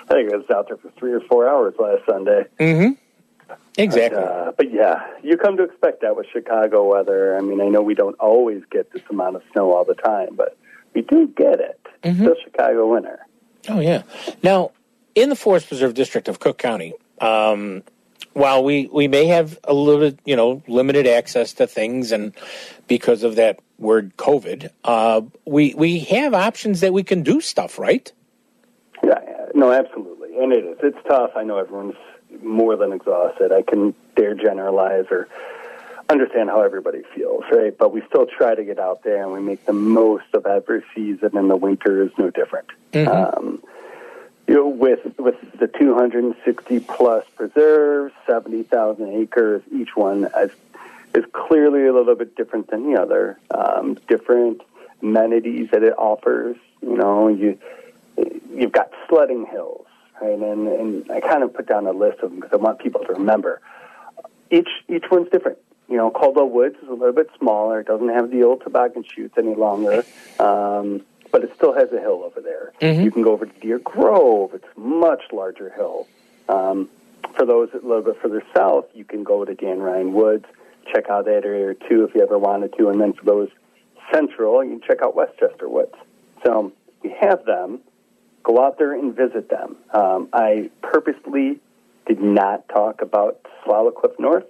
I 0.08 0.14
think 0.14 0.32
I 0.32 0.36
was 0.36 0.50
out 0.50 0.68
there 0.68 0.78
for 0.78 0.90
three 0.92 1.12
or 1.12 1.20
four 1.20 1.46
hours 1.48 1.74
last 1.78 2.06
Sunday. 2.06 2.46
mm-hmm. 2.58 2.92
Exactly. 3.76 4.18
But, 4.18 4.26
uh, 4.26 4.52
but 4.56 4.72
yeah, 4.72 5.06
you 5.22 5.36
come 5.36 5.56
to 5.56 5.62
expect 5.62 6.02
that 6.02 6.16
with 6.16 6.26
Chicago 6.32 6.84
weather. 6.84 7.36
I 7.36 7.40
mean, 7.40 7.60
I 7.60 7.68
know 7.68 7.80
we 7.80 7.94
don't 7.94 8.18
always 8.18 8.62
get 8.70 8.92
this 8.92 9.02
amount 9.08 9.36
of 9.36 9.42
snow 9.52 9.72
all 9.72 9.84
the 9.84 9.94
time, 9.94 10.30
but 10.34 10.58
we 10.98 11.02
do 11.02 11.28
get 11.28 11.60
it. 11.60 11.80
Mhm. 12.02 12.20
Still 12.20 12.34
Chicago 12.44 12.92
winter. 12.92 13.26
Oh 13.68 13.80
yeah. 13.80 14.02
Now, 14.42 14.72
in 15.14 15.28
the 15.28 15.36
Forest 15.36 15.68
Preserve 15.68 15.94
District 15.94 16.28
of 16.28 16.40
Cook 16.40 16.58
County, 16.58 16.92
um, 17.20 17.82
while 18.32 18.64
we 18.64 18.88
we 18.92 19.08
may 19.08 19.26
have 19.26 19.58
a 19.64 19.74
little 19.74 20.12
you 20.24 20.36
know, 20.36 20.62
limited 20.66 21.06
access 21.06 21.52
to 21.54 21.66
things, 21.66 22.12
and 22.12 22.32
because 22.86 23.22
of 23.22 23.36
that 23.36 23.60
word 23.78 24.16
COVID, 24.16 24.70
uh, 24.84 25.22
we 25.44 25.74
we 25.74 26.00
have 26.00 26.34
options 26.34 26.80
that 26.80 26.92
we 26.92 27.02
can 27.02 27.22
do 27.22 27.40
stuff, 27.40 27.78
right? 27.78 28.10
Yeah, 29.04 29.20
yeah, 29.24 29.46
no, 29.54 29.72
absolutely, 29.72 30.36
and 30.38 30.52
it 30.52 30.64
is. 30.64 30.78
It's 30.82 30.98
tough. 31.08 31.30
I 31.36 31.44
know 31.44 31.58
everyone's 31.58 31.96
more 32.42 32.76
than 32.76 32.92
exhausted. 32.92 33.52
I 33.52 33.62
can 33.62 33.94
dare 34.16 34.34
generalize 34.34 35.06
or 35.10 35.28
understand 36.08 36.48
how 36.48 36.62
everybody 36.62 37.02
feels, 37.14 37.44
right? 37.50 37.76
But 37.76 37.92
we 37.92 38.02
still 38.08 38.26
try 38.26 38.54
to 38.54 38.64
get 38.64 38.78
out 38.78 39.02
there 39.02 39.22
and 39.22 39.32
we 39.32 39.40
make 39.40 39.64
the 39.66 39.72
most 39.72 40.26
of 40.32 40.46
every 40.46 40.82
season, 40.94 41.36
and 41.36 41.50
the 41.50 41.56
winter 41.56 42.02
is 42.02 42.10
no 42.18 42.30
different. 42.30 42.68
Um, 43.06 43.62
you 44.46 44.54
know, 44.54 44.68
with 44.68 45.00
with 45.18 45.36
the 45.58 45.68
260 45.68 46.80
plus 46.80 47.24
preserves, 47.36 48.14
70,000 48.26 49.22
acres, 49.22 49.62
each 49.70 49.94
one 49.94 50.28
is 50.40 50.50
is 51.14 51.24
clearly 51.32 51.86
a 51.86 51.92
little 51.92 52.14
bit 52.14 52.36
different 52.36 52.70
than 52.70 52.90
the 52.90 53.00
other. 53.00 53.38
Um, 53.50 53.98
different 54.08 54.62
amenities 55.02 55.70
that 55.72 55.82
it 55.82 55.94
offers. 55.98 56.56
You 56.80 56.96
know, 56.96 57.28
you 57.28 57.58
you've 58.54 58.72
got 58.72 58.90
sledding 59.08 59.44
hills, 59.44 59.86
right? 60.22 60.38
And 60.38 60.68
and 60.68 61.10
I 61.10 61.20
kind 61.20 61.42
of 61.42 61.52
put 61.52 61.66
down 61.66 61.86
a 61.86 61.92
list 61.92 62.20
of 62.20 62.30
them 62.30 62.40
because 62.40 62.54
I 62.54 62.56
want 62.56 62.78
people 62.78 63.02
to 63.04 63.12
remember. 63.12 63.60
Each 64.50 64.70
each 64.88 65.04
one's 65.10 65.28
different. 65.28 65.58
You 65.88 65.96
know, 65.96 66.10
Caldwell 66.10 66.50
Woods 66.50 66.76
is 66.82 66.88
a 66.88 66.92
little 66.92 67.14
bit 67.14 67.30
smaller. 67.38 67.80
It 67.80 67.86
doesn't 67.86 68.10
have 68.10 68.30
the 68.30 68.42
old 68.42 68.60
toboggan 68.62 69.04
chutes 69.04 69.34
any 69.38 69.54
longer, 69.54 70.04
um, 70.38 71.02
but 71.32 71.44
it 71.44 71.52
still 71.56 71.72
has 71.74 71.90
a 71.92 71.98
hill 71.98 72.22
over 72.24 72.40
there. 72.40 72.72
You 73.02 73.10
can 73.10 73.22
go 73.22 73.32
over 73.32 73.46
to 73.46 73.60
Deer 73.60 73.78
Grove. 73.78 74.52
It's 74.54 74.66
a 74.76 74.80
much 74.80 75.22
larger 75.32 75.70
hill. 75.70 76.06
Um, 76.48 76.90
for 77.36 77.46
those 77.46 77.70
a 77.72 77.76
little 77.76 78.02
bit 78.02 78.20
further 78.20 78.42
south, 78.54 78.86
you 78.94 79.04
can 79.04 79.24
go 79.24 79.44
to 79.44 79.54
Dan 79.54 79.78
Ryan 79.80 80.12
Woods, 80.12 80.44
check 80.92 81.08
out 81.08 81.24
that 81.24 81.44
area 81.44 81.74
too 81.88 82.04
if 82.04 82.14
you 82.14 82.22
ever 82.22 82.38
wanted 82.38 82.74
to. 82.78 82.88
And 82.88 83.00
then 83.00 83.12
for 83.14 83.24
those 83.24 83.48
central, 84.12 84.62
you 84.64 84.78
can 84.78 84.80
check 84.86 85.02
out 85.02 85.14
Westchester 85.14 85.68
Woods. 85.68 85.94
So 86.44 86.72
we 87.02 87.14
have 87.20 87.44
them. 87.44 87.80
Go 88.42 88.64
out 88.64 88.78
there 88.78 88.92
and 88.92 89.14
visit 89.14 89.50
them. 89.50 89.76
Um, 89.92 90.28
I 90.32 90.70
purposely 90.82 91.60
did 92.06 92.20
not 92.20 92.68
talk 92.68 93.02
about 93.02 93.40
Swallow 93.64 93.90
Cliff 93.90 94.12
North. 94.18 94.44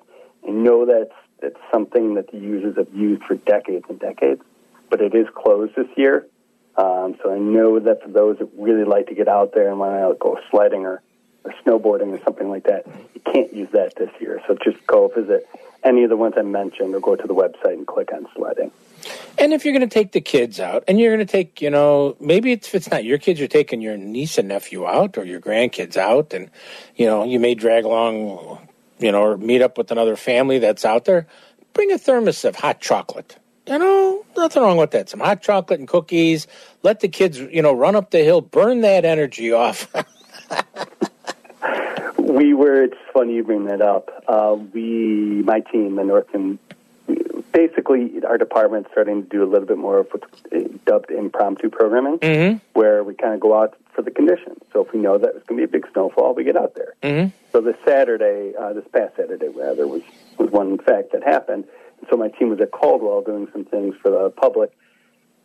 I 0.46 0.50
know 0.50 0.86
that's 0.86 1.14
that's 1.40 1.60
something 1.72 2.14
that 2.14 2.30
the 2.30 2.38
users 2.38 2.76
have 2.76 2.92
used 2.94 3.22
for 3.24 3.34
decades 3.34 3.86
and 3.88 3.98
decades, 3.98 4.42
but 4.90 5.00
it 5.00 5.14
is 5.14 5.26
closed 5.34 5.74
this 5.76 5.88
year. 5.96 6.26
Um, 6.76 7.16
so 7.22 7.32
I 7.32 7.38
know 7.38 7.78
that 7.80 8.02
for 8.02 8.08
those 8.08 8.38
that 8.38 8.48
really 8.56 8.84
like 8.84 9.08
to 9.08 9.14
get 9.14 9.28
out 9.28 9.52
there 9.52 9.68
and 9.68 9.78
want 9.78 10.12
to 10.12 10.16
go 10.18 10.38
sledding 10.50 10.86
or, 10.86 11.02
or 11.44 11.54
snowboarding 11.64 12.16
or 12.16 12.22
something 12.22 12.48
like 12.48 12.64
that, 12.64 12.86
you 13.14 13.20
can't 13.32 13.52
use 13.52 13.68
that 13.72 13.96
this 13.96 14.10
year. 14.20 14.40
So 14.46 14.56
just 14.62 14.86
go 14.86 15.08
visit 15.08 15.48
any 15.82 16.04
of 16.04 16.10
the 16.10 16.16
ones 16.16 16.34
I 16.36 16.42
mentioned 16.42 16.94
or 16.94 17.00
go 17.00 17.16
to 17.16 17.26
the 17.26 17.34
website 17.34 17.74
and 17.74 17.86
click 17.86 18.12
on 18.12 18.26
sledding. 18.34 18.70
And 19.38 19.52
if 19.52 19.64
you're 19.64 19.72
going 19.72 19.88
to 19.88 19.92
take 19.92 20.12
the 20.12 20.20
kids 20.20 20.58
out, 20.58 20.82
and 20.88 20.98
you're 20.98 21.14
going 21.14 21.24
to 21.24 21.30
take, 21.30 21.62
you 21.62 21.70
know, 21.70 22.16
maybe 22.20 22.52
it's, 22.52 22.68
if 22.68 22.74
it's 22.74 22.90
not 22.90 23.04
your 23.04 23.18
kids, 23.18 23.38
you're 23.38 23.48
taking 23.48 23.80
your 23.80 23.96
niece 23.96 24.38
and 24.38 24.48
nephew 24.48 24.86
out 24.86 25.16
or 25.16 25.24
your 25.24 25.40
grandkids 25.40 25.96
out, 25.96 26.34
and, 26.34 26.50
you 26.96 27.06
know, 27.06 27.24
you 27.24 27.38
may 27.38 27.54
drag 27.54 27.84
along, 27.84 28.67
you 28.98 29.12
know, 29.12 29.22
or 29.22 29.36
meet 29.36 29.62
up 29.62 29.78
with 29.78 29.90
another 29.90 30.16
family 30.16 30.58
that's 30.58 30.84
out 30.84 31.04
there. 31.04 31.26
Bring 31.72 31.92
a 31.92 31.98
thermos 31.98 32.44
of 32.44 32.56
hot 32.56 32.80
chocolate. 32.80 33.38
You 33.66 33.78
know, 33.78 34.24
nothing 34.36 34.62
wrong 34.62 34.78
with 34.78 34.92
that. 34.92 35.10
Some 35.10 35.20
hot 35.20 35.42
chocolate 35.42 35.78
and 35.78 35.88
cookies. 35.88 36.46
Let 36.82 37.00
the 37.00 37.08
kids, 37.08 37.38
you 37.38 37.60
know, 37.60 37.72
run 37.72 37.96
up 37.96 38.10
the 38.10 38.24
hill, 38.24 38.40
burn 38.40 38.80
that 38.80 39.04
energy 39.04 39.52
off. 39.52 39.92
We 42.28 42.52
were, 42.52 42.82
it's 42.82 42.96
funny 43.14 43.36
you 43.36 43.44
bring 43.44 43.64
that 43.66 43.80
up. 43.80 44.10
Uh, 44.28 44.58
we, 44.74 45.42
my 45.44 45.60
team, 45.60 45.96
the 45.96 46.04
Northern, 46.04 46.58
basically 47.52 48.22
our 48.26 48.38
department's 48.38 48.90
starting 48.92 49.22
to 49.22 49.28
do 49.28 49.42
a 49.42 49.48
little 49.48 49.66
bit 49.66 49.78
more 49.78 49.98
of 49.98 50.08
what's 50.10 50.42
uh, 50.52 50.68
dubbed 50.84 51.10
impromptu 51.10 51.70
programming, 51.70 52.18
mm-hmm. 52.18 52.58
where 52.72 53.02
we 53.02 53.14
kind 53.14 53.34
of 53.34 53.40
go 53.40 53.60
out 53.60 53.76
for 53.94 54.02
the 54.02 54.10
conditions. 54.10 54.58
So 54.72 54.84
if 54.84 54.92
we 54.92 55.00
know 55.00 55.18
that 55.18 55.30
it's 55.34 55.46
going 55.46 55.60
to 55.60 55.66
be 55.66 55.70
a 55.76 55.80
big 55.80 55.90
snowfall, 55.92 56.34
we 56.34 56.44
get 56.44 56.56
out 56.56 56.74
there. 56.74 56.94
Mm-hmm. 57.02 57.30
So 57.52 57.60
this 57.60 57.76
Saturday, 57.86 58.52
uh, 58.58 58.72
this 58.72 58.84
past 58.92 59.16
Saturday 59.16 59.48
rather, 59.48 59.86
was, 59.86 60.02
was 60.38 60.50
one 60.50 60.78
fact 60.78 61.12
that 61.12 61.22
happened. 61.22 61.64
And 62.00 62.08
So 62.10 62.16
my 62.16 62.28
team 62.28 62.50
was 62.50 62.60
at 62.60 62.70
Caldwell 62.70 63.22
doing 63.22 63.48
some 63.52 63.64
things 63.64 63.94
for 64.02 64.10
the 64.10 64.30
public, 64.30 64.70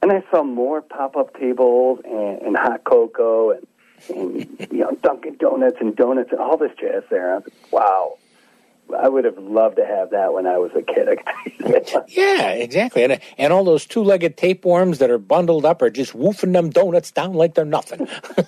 and 0.02 0.12
I 0.12 0.24
saw 0.30 0.44
more 0.44 0.82
pop-up 0.82 1.40
tables 1.40 2.00
and, 2.04 2.42
and 2.42 2.58
hot 2.58 2.84
cocoa 2.84 3.52
and, 3.52 3.68
and 4.14 4.68
you 4.72 4.80
know 4.80 4.92
Dunkin' 5.02 5.38
Donuts 5.38 5.78
and 5.80 5.96
donuts 5.96 6.32
and 6.32 6.42
all 6.42 6.58
this 6.58 6.72
jazz 6.80 7.04
there. 7.10 7.32
I 7.32 7.36
was 7.38 7.46
like, 7.46 7.72
wow. 7.72 8.18
I 8.94 9.08
would 9.08 9.26
have 9.26 9.38
loved 9.38 9.78
to 9.78 9.86
have 9.86 10.12
that 10.12 10.34
when 10.34 10.48
I 10.48 10.58
was 10.58 10.72
a 10.76 10.82
kid. 10.82 11.08
I 11.10 11.16
can 11.16 11.26
tell 11.26 11.46
you 11.46 11.82
that. 11.82 12.06
yeah, 12.08 12.50
exactly. 12.52 13.04
And, 13.04 13.20
and 13.38 13.54
all 13.54 13.64
those 13.64 13.86
two 13.86 14.04
legged 14.04 14.38
tapeworms 14.38 15.00
that 15.00 15.10
are 15.10 15.18
bundled 15.18 15.66
up 15.66 15.82
are 15.82 15.90
just 15.90 16.14
woofing 16.14 16.54
them 16.54 16.70
donuts 16.70 17.12
down 17.12 17.34
like 17.34 17.56
they're 17.56 17.66
nothing. 17.66 18.08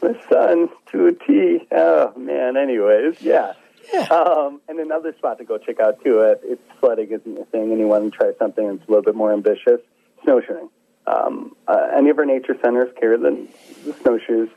My 0.00 0.14
son 0.30 0.68
to 0.92 1.06
a 1.06 1.12
T. 1.12 1.66
Oh 1.72 2.12
man. 2.16 2.56
Anyways, 2.56 3.20
yeah. 3.20 3.54
Yeah. 3.92 4.02
Um, 4.02 4.60
and 4.68 4.78
another 4.80 5.14
spot 5.16 5.38
to 5.38 5.44
go 5.44 5.58
check 5.58 5.80
out 5.80 6.02
too. 6.04 6.20
If, 6.20 6.38
if 6.44 6.58
sledding 6.78 7.10
isn't 7.10 7.34
your 7.34 7.46
thing, 7.46 7.70
and 7.70 7.78
you 7.78 7.86
want 7.86 8.12
to 8.12 8.16
try 8.16 8.32
something 8.38 8.66
that's 8.68 8.86
a 8.86 8.90
little 8.90 9.02
bit 9.02 9.14
more 9.14 9.32
ambitious, 9.32 9.80
snowshoeing. 10.24 10.68
Um, 11.06 11.56
uh, 11.66 11.88
any 11.96 12.10
of 12.10 12.18
our 12.18 12.26
nature 12.26 12.56
centers 12.62 12.92
carry 13.00 13.16
the, 13.16 13.48
the 13.84 13.94
snowshoes. 14.02 14.48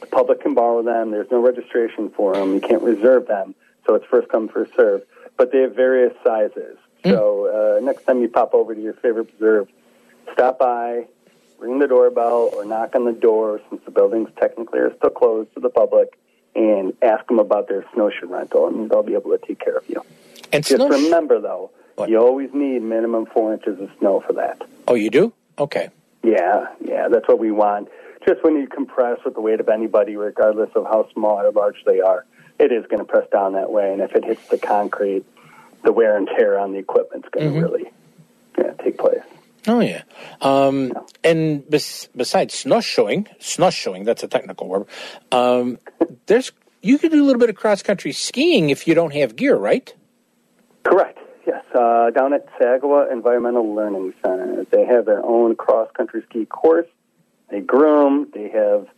The 0.00 0.06
public 0.06 0.40
can 0.40 0.54
borrow 0.54 0.82
them. 0.82 1.10
There's 1.10 1.30
no 1.30 1.40
registration 1.40 2.10
for 2.10 2.34
them. 2.34 2.54
You 2.54 2.60
can't 2.60 2.82
reserve 2.82 3.26
them, 3.26 3.54
so 3.86 3.94
it's 3.94 4.06
first 4.06 4.28
come 4.28 4.48
first 4.48 4.74
serve. 4.74 5.02
But 5.36 5.52
they 5.52 5.60
have 5.60 5.74
various 5.74 6.14
sizes. 6.24 6.76
So 7.04 7.78
uh, 7.78 7.84
next 7.84 8.04
time 8.04 8.20
you 8.20 8.28
pop 8.28 8.52
over 8.52 8.74
to 8.74 8.80
your 8.80 8.92
favorite 8.94 9.24
preserve, 9.30 9.68
stop 10.34 10.58
by, 10.58 11.06
ring 11.58 11.78
the 11.78 11.86
doorbell, 11.86 12.50
or 12.52 12.64
knock 12.66 12.94
on 12.94 13.06
the 13.06 13.12
door 13.12 13.60
since 13.70 13.82
the 13.86 13.90
buildings 13.90 14.28
technically 14.38 14.80
are 14.80 14.94
still 14.96 15.10
closed 15.10 15.52
to 15.54 15.60
the 15.60 15.70
public, 15.70 16.18
and 16.54 16.92
ask 17.00 17.26
them 17.26 17.38
about 17.38 17.68
their 17.68 17.86
snowshoe 17.94 18.26
rental, 18.26 18.66
and 18.68 18.90
they'll 18.90 19.02
be 19.02 19.14
able 19.14 19.30
to 19.30 19.38
take 19.38 19.60
care 19.60 19.76
of 19.76 19.88
you. 19.88 20.02
And 20.52 20.62
Just 20.64 20.82
remember, 20.82 21.40
though, 21.40 21.70
you 22.06 22.18
always 22.18 22.50
need 22.52 22.82
minimum 22.82 23.26
four 23.26 23.54
inches 23.54 23.80
of 23.80 23.90
snow 23.98 24.22
for 24.26 24.34
that. 24.34 24.60
oh, 24.88 24.94
you 24.94 25.10
do? 25.10 25.32
Okay. 25.58 25.88
Yeah, 26.22 26.66
yeah, 26.84 27.08
that's 27.08 27.28
what 27.28 27.38
we 27.38 27.50
want. 27.50 27.88
Just 28.26 28.44
when 28.44 28.56
you 28.56 28.66
compress 28.66 29.18
with 29.24 29.34
the 29.34 29.40
weight 29.40 29.60
of 29.60 29.68
anybody, 29.68 30.16
regardless 30.16 30.70
of 30.74 30.84
how 30.84 31.08
small 31.12 31.40
or 31.40 31.50
large 31.52 31.82
they 31.86 32.00
are, 32.00 32.26
it 32.58 32.72
is 32.72 32.84
going 32.86 32.98
to 32.98 33.04
press 33.04 33.28
down 33.30 33.54
that 33.54 33.70
way. 33.70 33.92
And 33.92 34.02
if 34.02 34.14
it 34.14 34.24
hits 34.24 34.46
the 34.48 34.58
concrete, 34.58 35.24
the 35.82 35.92
wear 35.92 36.16
and 36.16 36.28
tear 36.28 36.58
on 36.58 36.72
the 36.72 36.78
equipment's 36.78 37.28
going 37.30 37.52
to 37.52 37.60
really 37.60 37.90
yeah, 38.58 38.72
take 38.82 38.98
place. 38.98 39.22
Oh 39.66 39.80
yeah. 39.80 40.02
Um, 40.40 40.92
and 41.22 41.68
bes- 41.68 42.08
besides 42.16 42.54
snowshoeing, 42.54 43.28
snowshoeing, 43.38 44.04
that's 44.04 44.22
a 44.22 44.28
technical 44.28 44.68
word. 44.68 44.86
Um, 45.32 45.78
there's 46.26 46.52
you 46.82 46.98
can 46.98 47.10
do 47.10 47.22
a 47.22 47.26
little 47.26 47.40
bit 47.40 47.50
of 47.50 47.56
cross 47.56 47.82
country 47.82 48.12
skiing 48.12 48.70
if 48.70 48.86
you 48.88 48.94
don't 48.94 49.12
have 49.12 49.36
gear, 49.36 49.56
right? 49.56 49.92
Correct. 50.82 51.18
Yes, 51.46 51.64
uh, 51.74 52.10
down 52.10 52.32
at 52.32 52.46
Sagawau 52.58 53.10
Environmental 53.12 53.74
Learning 53.74 54.14
Center, 54.24 54.64
they 54.70 54.86
have 54.86 55.04
their 55.04 55.24
own 55.24 55.56
cross 55.56 55.88
country 55.96 56.22
ski 56.28 56.46
course. 56.46 56.86
They 57.50 57.60
groom. 57.60 58.28
They 58.32 58.48
have 58.50 58.88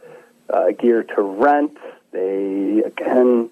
uh, 0.51 0.71
gear 0.73 1.03
to 1.03 1.23
rent. 1.23 1.77
They 2.13 2.83
again 2.85 3.51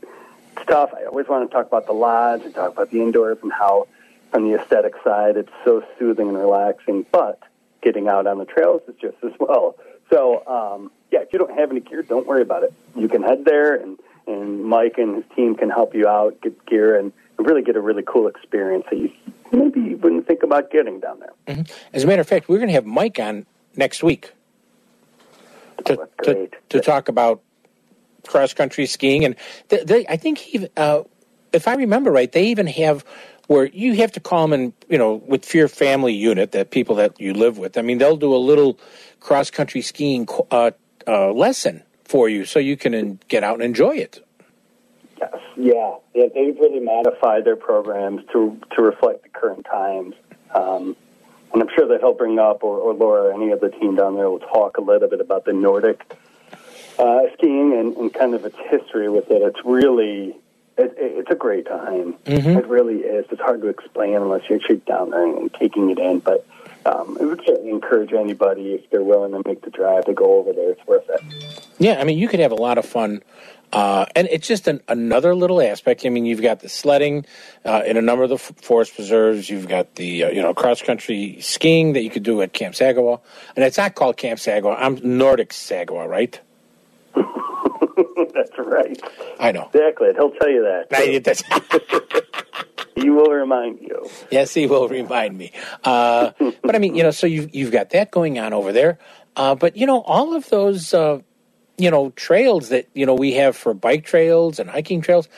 stuff. 0.62 0.90
I 0.94 1.06
always 1.06 1.26
want 1.26 1.48
to 1.48 1.54
talk 1.54 1.66
about 1.66 1.86
the 1.86 1.92
lodge 1.92 2.42
and 2.42 2.54
talk 2.54 2.72
about 2.72 2.90
the 2.90 3.00
indoors 3.00 3.38
and 3.42 3.52
how, 3.52 3.88
from 4.30 4.50
the 4.50 4.60
aesthetic 4.60 4.94
side, 5.02 5.36
it's 5.36 5.52
so 5.64 5.82
soothing 5.98 6.28
and 6.28 6.38
relaxing. 6.38 7.06
But 7.10 7.42
getting 7.82 8.08
out 8.08 8.26
on 8.26 8.38
the 8.38 8.44
trails 8.44 8.82
is 8.88 8.94
just 9.00 9.16
as 9.24 9.32
well. 9.40 9.76
So 10.10 10.46
um, 10.46 10.90
yeah, 11.10 11.20
if 11.20 11.32
you 11.32 11.38
don't 11.38 11.56
have 11.58 11.70
any 11.70 11.80
gear, 11.80 12.02
don't 12.02 12.26
worry 12.26 12.42
about 12.42 12.62
it. 12.62 12.74
You 12.94 13.08
can 13.08 13.22
head 13.22 13.44
there, 13.44 13.74
and 13.74 13.98
and 14.26 14.64
Mike 14.64 14.98
and 14.98 15.16
his 15.16 15.24
team 15.34 15.54
can 15.56 15.70
help 15.70 15.94
you 15.94 16.06
out, 16.06 16.40
get 16.42 16.66
gear, 16.66 16.98
and 16.98 17.12
really 17.38 17.62
get 17.62 17.74
a 17.74 17.80
really 17.80 18.02
cool 18.06 18.28
experience 18.28 18.84
that 18.90 18.98
you 18.98 19.10
maybe 19.50 19.94
wouldn't 19.94 20.26
think 20.26 20.42
about 20.42 20.70
getting 20.70 21.00
down 21.00 21.20
there. 21.20 21.32
Mhm. 21.48 21.70
As 21.94 22.04
a 22.04 22.06
matter 22.06 22.20
of 22.20 22.28
fact, 22.28 22.48
we're 22.48 22.58
going 22.58 22.68
to 22.68 22.74
have 22.74 22.84
Mike 22.84 23.18
on 23.18 23.46
next 23.76 24.02
week 24.02 24.32
to, 25.86 26.08
to, 26.24 26.48
to 26.70 26.80
talk 26.80 27.08
about 27.08 27.42
cross 28.26 28.54
country 28.54 28.86
skiing. 28.86 29.24
And 29.24 29.36
they, 29.68 29.84
they, 29.84 30.06
I 30.06 30.16
think, 30.16 30.38
he, 30.38 30.68
uh, 30.76 31.02
if 31.52 31.66
I 31.66 31.74
remember 31.74 32.10
right, 32.10 32.30
they 32.30 32.46
even 32.46 32.66
have 32.66 33.04
where 33.46 33.66
you 33.66 33.94
have 33.96 34.12
to 34.12 34.20
call 34.20 34.46
them 34.46 34.52
and 34.52 34.72
you 34.88 34.96
know, 34.96 35.14
with 35.14 35.52
your 35.54 35.66
family 35.66 36.14
unit, 36.14 36.52
that 36.52 36.70
people 36.70 36.94
that 36.96 37.20
you 37.20 37.34
live 37.34 37.58
with. 37.58 37.76
I 37.76 37.82
mean, 37.82 37.98
they'll 37.98 38.16
do 38.16 38.32
a 38.32 38.38
little 38.38 38.78
cross 39.18 39.50
country 39.50 39.82
skiing 39.82 40.28
uh, 40.52 40.70
uh, 41.08 41.32
lesson 41.32 41.82
for 42.04 42.28
you 42.28 42.44
so 42.44 42.60
you 42.60 42.76
can 42.76 42.94
en- 42.94 43.18
get 43.26 43.42
out 43.42 43.54
and 43.54 43.64
enjoy 43.64 43.96
it. 43.96 44.24
Yes, 45.18 45.34
yeah, 45.56 45.94
yeah. 46.14 46.26
They've 46.32 46.56
really 46.58 46.78
modified 46.78 47.44
their 47.44 47.56
programs 47.56 48.22
to 48.32 48.56
to 48.76 48.82
reflect 48.82 49.24
the 49.24 49.28
current 49.30 49.66
times. 49.66 50.14
Um, 50.54 50.96
and 51.52 51.62
I'm 51.62 51.68
sure 51.76 51.86
that 51.88 52.00
he'll 52.00 52.14
bring 52.14 52.38
up, 52.38 52.62
or, 52.62 52.78
or 52.78 52.94
Laura, 52.94 53.22
or 53.28 53.32
any 53.32 53.50
of 53.50 53.60
the 53.60 53.70
team 53.70 53.96
down 53.96 54.14
there 54.16 54.28
will 54.30 54.38
talk 54.40 54.76
a 54.78 54.80
little 54.80 55.08
bit 55.08 55.20
about 55.20 55.44
the 55.44 55.52
Nordic 55.52 56.14
uh, 56.98 57.20
skiing 57.34 57.72
and, 57.78 57.96
and 57.96 58.12
kind 58.14 58.34
of 58.34 58.44
its 58.44 58.56
history 58.70 59.08
with 59.08 59.30
it. 59.30 59.42
It's 59.42 59.60
really, 59.64 60.36
it, 60.76 60.94
it, 60.96 60.96
it's 60.98 61.30
a 61.30 61.34
great 61.34 61.66
time. 61.66 62.14
Mhm. 62.24 62.56
It 62.58 62.66
really 62.66 62.98
is. 62.98 63.26
It's 63.30 63.40
hard 63.40 63.62
to 63.62 63.68
explain 63.68 64.14
unless 64.14 64.42
you're 64.48 64.58
actually 64.58 64.76
down 64.78 65.10
there 65.10 65.24
and 65.26 65.52
taking 65.54 65.90
it 65.90 65.98
in. 65.98 66.18
But 66.20 66.46
um, 66.86 67.16
I 67.20 67.24
would 67.24 67.40
certainly 67.46 67.70
encourage 67.70 68.12
anybody 68.12 68.74
if 68.74 68.88
they're 68.90 69.02
willing 69.02 69.32
to 69.32 69.48
make 69.48 69.62
the 69.62 69.70
drive 69.70 70.04
to 70.06 70.12
go 70.14 70.38
over 70.38 70.52
there. 70.52 70.70
It's 70.72 70.86
worth 70.86 71.08
it. 71.08 71.66
Yeah, 71.78 72.00
I 72.00 72.04
mean, 72.04 72.18
you 72.18 72.28
could 72.28 72.40
have 72.40 72.52
a 72.52 72.56
lot 72.56 72.78
of 72.78 72.84
fun. 72.86 73.22
Uh, 73.72 74.06
and 74.16 74.26
it's 74.30 74.48
just 74.48 74.66
an, 74.66 74.80
another 74.88 75.34
little 75.34 75.60
aspect. 75.62 76.04
I 76.04 76.08
mean, 76.08 76.26
you've 76.26 76.42
got 76.42 76.60
the 76.60 76.68
sledding 76.68 77.24
uh, 77.64 77.82
in 77.86 77.96
a 77.96 78.02
number 78.02 78.24
of 78.24 78.30
the 78.30 78.34
f- 78.34 78.52
forest 78.60 78.94
preserves. 78.94 79.48
You've 79.48 79.68
got 79.68 79.94
the 79.94 80.24
uh, 80.24 80.30
you 80.30 80.42
know 80.42 80.52
cross 80.54 80.82
country 80.82 81.38
skiing 81.40 81.92
that 81.92 82.02
you 82.02 82.10
could 82.10 82.24
do 82.24 82.42
at 82.42 82.52
Camp 82.52 82.74
Sagawau, 82.74 83.20
and 83.54 83.64
it's 83.64 83.78
not 83.78 83.94
called 83.94 84.16
Camp 84.16 84.40
Sagawau. 84.40 84.76
I'm 84.78 84.98
Nordic 85.04 85.50
Sagawau, 85.50 86.08
right? 86.08 86.40
That's 87.14 88.58
right. 88.58 89.00
I 89.38 89.52
know. 89.52 89.70
Exactly. 89.72 90.08
He'll 90.14 90.30
tell 90.32 90.50
you 90.50 90.62
that. 90.62 90.86
I, 90.92 91.18
that's, 91.18 91.42
he 92.96 93.10
will 93.10 93.30
remind 93.30 93.80
you. 93.80 94.08
yes, 94.30 94.54
he 94.54 94.66
will 94.66 94.88
remind 94.88 95.36
me. 95.36 95.52
Uh, 95.84 96.32
but 96.62 96.74
I 96.74 96.78
mean, 96.78 96.94
you 96.94 97.02
know, 97.02 97.10
so 97.10 97.26
you've 97.26 97.54
you've 97.54 97.72
got 97.72 97.90
that 97.90 98.10
going 98.10 98.38
on 98.38 98.52
over 98.52 98.72
there. 98.72 98.98
Uh, 99.36 99.54
but 99.54 99.76
you 99.76 99.86
know, 99.86 100.02
all 100.02 100.34
of 100.34 100.48
those. 100.48 100.92
You 101.80 101.90
know 101.90 102.10
trails 102.10 102.68
that 102.68 102.88
you 102.94 103.06
know 103.06 103.14
we 103.14 103.32
have 103.34 103.56
for 103.56 103.72
bike 103.74 104.04
trails 104.04 104.58
and 104.58 104.68
hiking 104.68 105.00
trails 105.00 105.28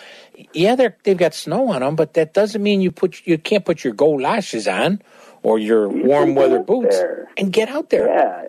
yeah 0.52 0.74
they're 0.74 0.96
they've 1.04 1.16
got 1.16 1.34
snow 1.34 1.70
on 1.70 1.80
them 1.82 1.94
but 1.94 2.14
that 2.14 2.34
doesn't 2.34 2.62
mean 2.62 2.80
you 2.80 2.90
put 2.90 3.24
you 3.24 3.38
can't 3.38 3.64
put 3.64 3.84
your 3.84 3.92
gold 3.92 4.20
lashes 4.20 4.66
on 4.66 5.00
or 5.42 5.58
your 5.58 5.88
warm 5.88 6.34
weather 6.34 6.58
boots 6.58 6.98
there. 6.98 7.28
and 7.36 7.52
get 7.52 7.68
out 7.68 7.90
there 7.90 8.08
Yeah. 8.08 8.46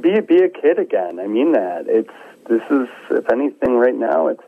Be 0.00 0.20
be 0.20 0.38
a 0.42 0.48
kid 0.48 0.78
again. 0.78 1.18
I 1.20 1.26
mean 1.26 1.52
that. 1.52 1.86
It's 1.88 2.10
this 2.48 2.62
is 2.70 2.88
if 3.10 3.30
anything 3.30 3.76
right 3.76 3.94
now 3.94 4.28
it's 4.28 4.42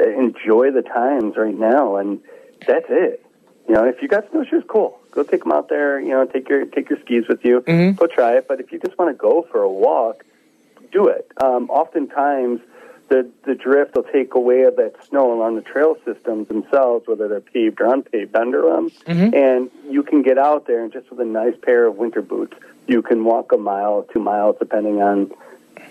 enjoy 0.00 0.70
the 0.70 0.82
times 0.82 1.36
right 1.36 1.58
now 1.58 1.96
and 1.96 2.20
that's 2.66 2.86
it. 2.88 3.24
You 3.68 3.74
know, 3.74 3.84
if 3.84 4.00
you 4.00 4.08
got 4.08 4.30
snowshoes, 4.30 4.62
cool. 4.68 4.98
Go 5.10 5.22
take 5.22 5.42
them 5.42 5.52
out 5.52 5.68
there. 5.68 6.00
You 6.00 6.10
know, 6.10 6.24
take 6.26 6.48
your 6.48 6.64
take 6.64 6.88
your 6.90 6.98
skis 7.00 7.28
with 7.28 7.44
you. 7.44 7.60
Mm-hmm. 7.60 7.96
Go 7.96 8.06
try 8.06 8.36
it. 8.36 8.46
But 8.48 8.60
if 8.60 8.72
you 8.72 8.78
just 8.78 8.96
want 8.98 9.10
to 9.10 9.14
go 9.16 9.46
for 9.50 9.60
a 9.60 9.70
walk, 9.70 10.24
do 10.90 11.08
it. 11.08 11.30
Um, 11.42 11.70
oftentimes, 11.70 12.60
the 13.08 13.28
the 13.44 13.54
drift 13.54 13.94
will 13.94 14.02
take 14.04 14.34
away 14.34 14.62
of 14.62 14.76
that 14.76 14.94
snow 15.08 15.32
along 15.32 15.56
the 15.56 15.62
trail 15.62 15.96
systems 16.04 16.48
themselves, 16.48 17.06
whether 17.06 17.28
they're 17.28 17.40
paved 17.40 17.80
or 17.80 17.92
unpaved 17.92 18.36
under 18.36 18.62
them. 18.62 18.90
And 19.34 19.70
you 19.88 20.02
can 20.02 20.22
get 20.22 20.38
out 20.38 20.66
there 20.66 20.82
and 20.82 20.92
just 20.92 21.10
with 21.10 21.20
a 21.20 21.24
nice 21.24 21.54
pair 21.62 21.86
of 21.86 21.96
winter 21.96 22.22
boots, 22.22 22.56
you 22.86 23.02
can 23.02 23.24
walk 23.24 23.52
a 23.52 23.56
mile, 23.56 24.06
two 24.12 24.20
miles, 24.20 24.56
depending 24.58 25.00
on 25.00 25.30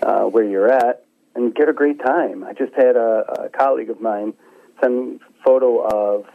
uh, 0.02 0.24
where 0.24 0.44
you're 0.44 0.70
at, 0.70 1.04
and 1.34 1.54
get 1.54 1.68
a 1.68 1.72
great 1.72 2.00
time. 2.00 2.44
I 2.44 2.52
just 2.52 2.74
had 2.74 2.96
a, 2.96 3.44
a 3.44 3.48
colleague 3.48 3.90
of 3.90 4.00
mine 4.00 4.34
send 4.80 5.20
photo 5.44 5.84
of 5.86 6.26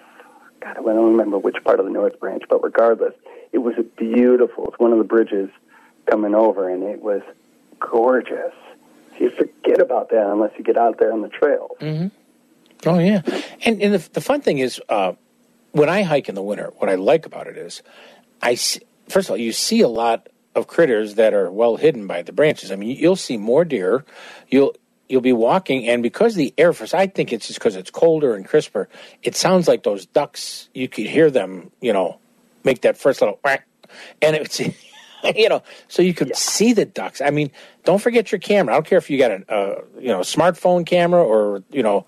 God, 0.63 0.77
I 0.77 0.81
don't 0.81 1.11
remember 1.11 1.37
which 1.37 1.57
part 1.63 1.79
of 1.79 1.85
the 1.85 1.91
North 1.91 2.19
Branch, 2.19 2.43
but 2.49 2.63
regardless, 2.63 3.13
it 3.51 3.57
was 3.57 3.75
a 3.77 3.83
beautiful. 3.83 4.67
It's 4.69 4.79
one 4.79 4.93
of 4.93 4.97
the 4.97 5.03
bridges 5.03 5.49
coming 6.09 6.33
over, 6.33 6.69
and 6.69 6.83
it 6.83 7.01
was 7.01 7.21
gorgeous. 7.91 8.53
You 9.19 9.29
forget 9.29 9.79
about 9.79 10.09
that 10.09 10.27
unless 10.27 10.51
you 10.57 10.63
get 10.63 10.77
out 10.77 10.97
there 10.99 11.13
on 11.13 11.21
the 11.21 11.29
trails. 11.29 11.71
hmm 11.79 12.07
Oh 12.85 12.99
yeah, 12.99 13.21
and 13.65 13.81
and 13.81 13.93
the, 13.93 14.09
the 14.11 14.19
fun 14.19 14.41
thing 14.41 14.57
is, 14.59 14.81
uh, 14.89 15.13
when 15.71 15.87
I 15.87 16.01
hike 16.01 16.27
in 16.27 16.35
the 16.35 16.43
winter, 16.43 16.73
what 16.77 16.89
I 16.89 16.95
like 16.95 17.25
about 17.25 17.47
it 17.47 17.57
is, 17.57 17.81
I 18.41 18.55
see, 18.55 18.81
first 19.07 19.27
of 19.27 19.31
all 19.31 19.37
you 19.37 19.53
see 19.53 19.79
a 19.81 19.87
lot 19.87 20.27
of 20.53 20.67
critters 20.67 21.15
that 21.15 21.33
are 21.33 21.49
well 21.49 21.77
hidden 21.77 22.07
by 22.07 22.23
the 22.23 22.33
branches. 22.33 22.71
I 22.71 22.75
mean, 22.75 22.97
you'll 22.97 23.15
see 23.15 23.37
more 23.37 23.63
deer. 23.63 24.03
You'll 24.49 24.75
you'll 25.07 25.21
be 25.21 25.31
walking, 25.31 25.87
and 25.87 26.03
because 26.03 26.35
the 26.35 26.53
air, 26.57 26.73
first, 26.73 26.93
I 26.93 27.07
think 27.07 27.31
it's 27.31 27.47
just 27.47 27.59
because 27.59 27.77
it's 27.77 27.89
colder 27.89 28.35
and 28.35 28.45
crisper. 28.45 28.89
It 29.21 29.35
sounds 29.35 29.67
like 29.67 29.83
those 29.83 30.05
ducks. 30.05 30.67
You 30.73 30.89
could 30.89 31.05
hear 31.05 31.31
them, 31.31 31.71
you 31.79 31.93
know, 31.93 32.19
make 32.65 32.81
that 32.81 32.97
first 32.97 33.21
little 33.21 33.39
whack, 33.43 33.65
and 34.21 34.35
it's. 34.35 34.59
You 35.35 35.49
know, 35.49 35.63
so 35.87 36.01
you 36.01 36.13
could 36.13 36.35
see 36.35 36.73
the 36.73 36.85
ducks. 36.85 37.21
I 37.21 37.29
mean, 37.29 37.51
don't 37.85 37.99
forget 37.99 38.31
your 38.31 38.39
camera. 38.39 38.73
I 38.73 38.77
don't 38.77 38.85
care 38.85 38.97
if 38.97 39.09
you 39.09 39.17
got 39.17 39.31
a, 39.31 39.51
uh, 39.51 39.81
you 39.97 40.09
know, 40.09 40.19
smartphone 40.19 40.85
camera 40.85 41.23
or 41.23 41.63
you 41.71 41.81
know, 41.81 42.05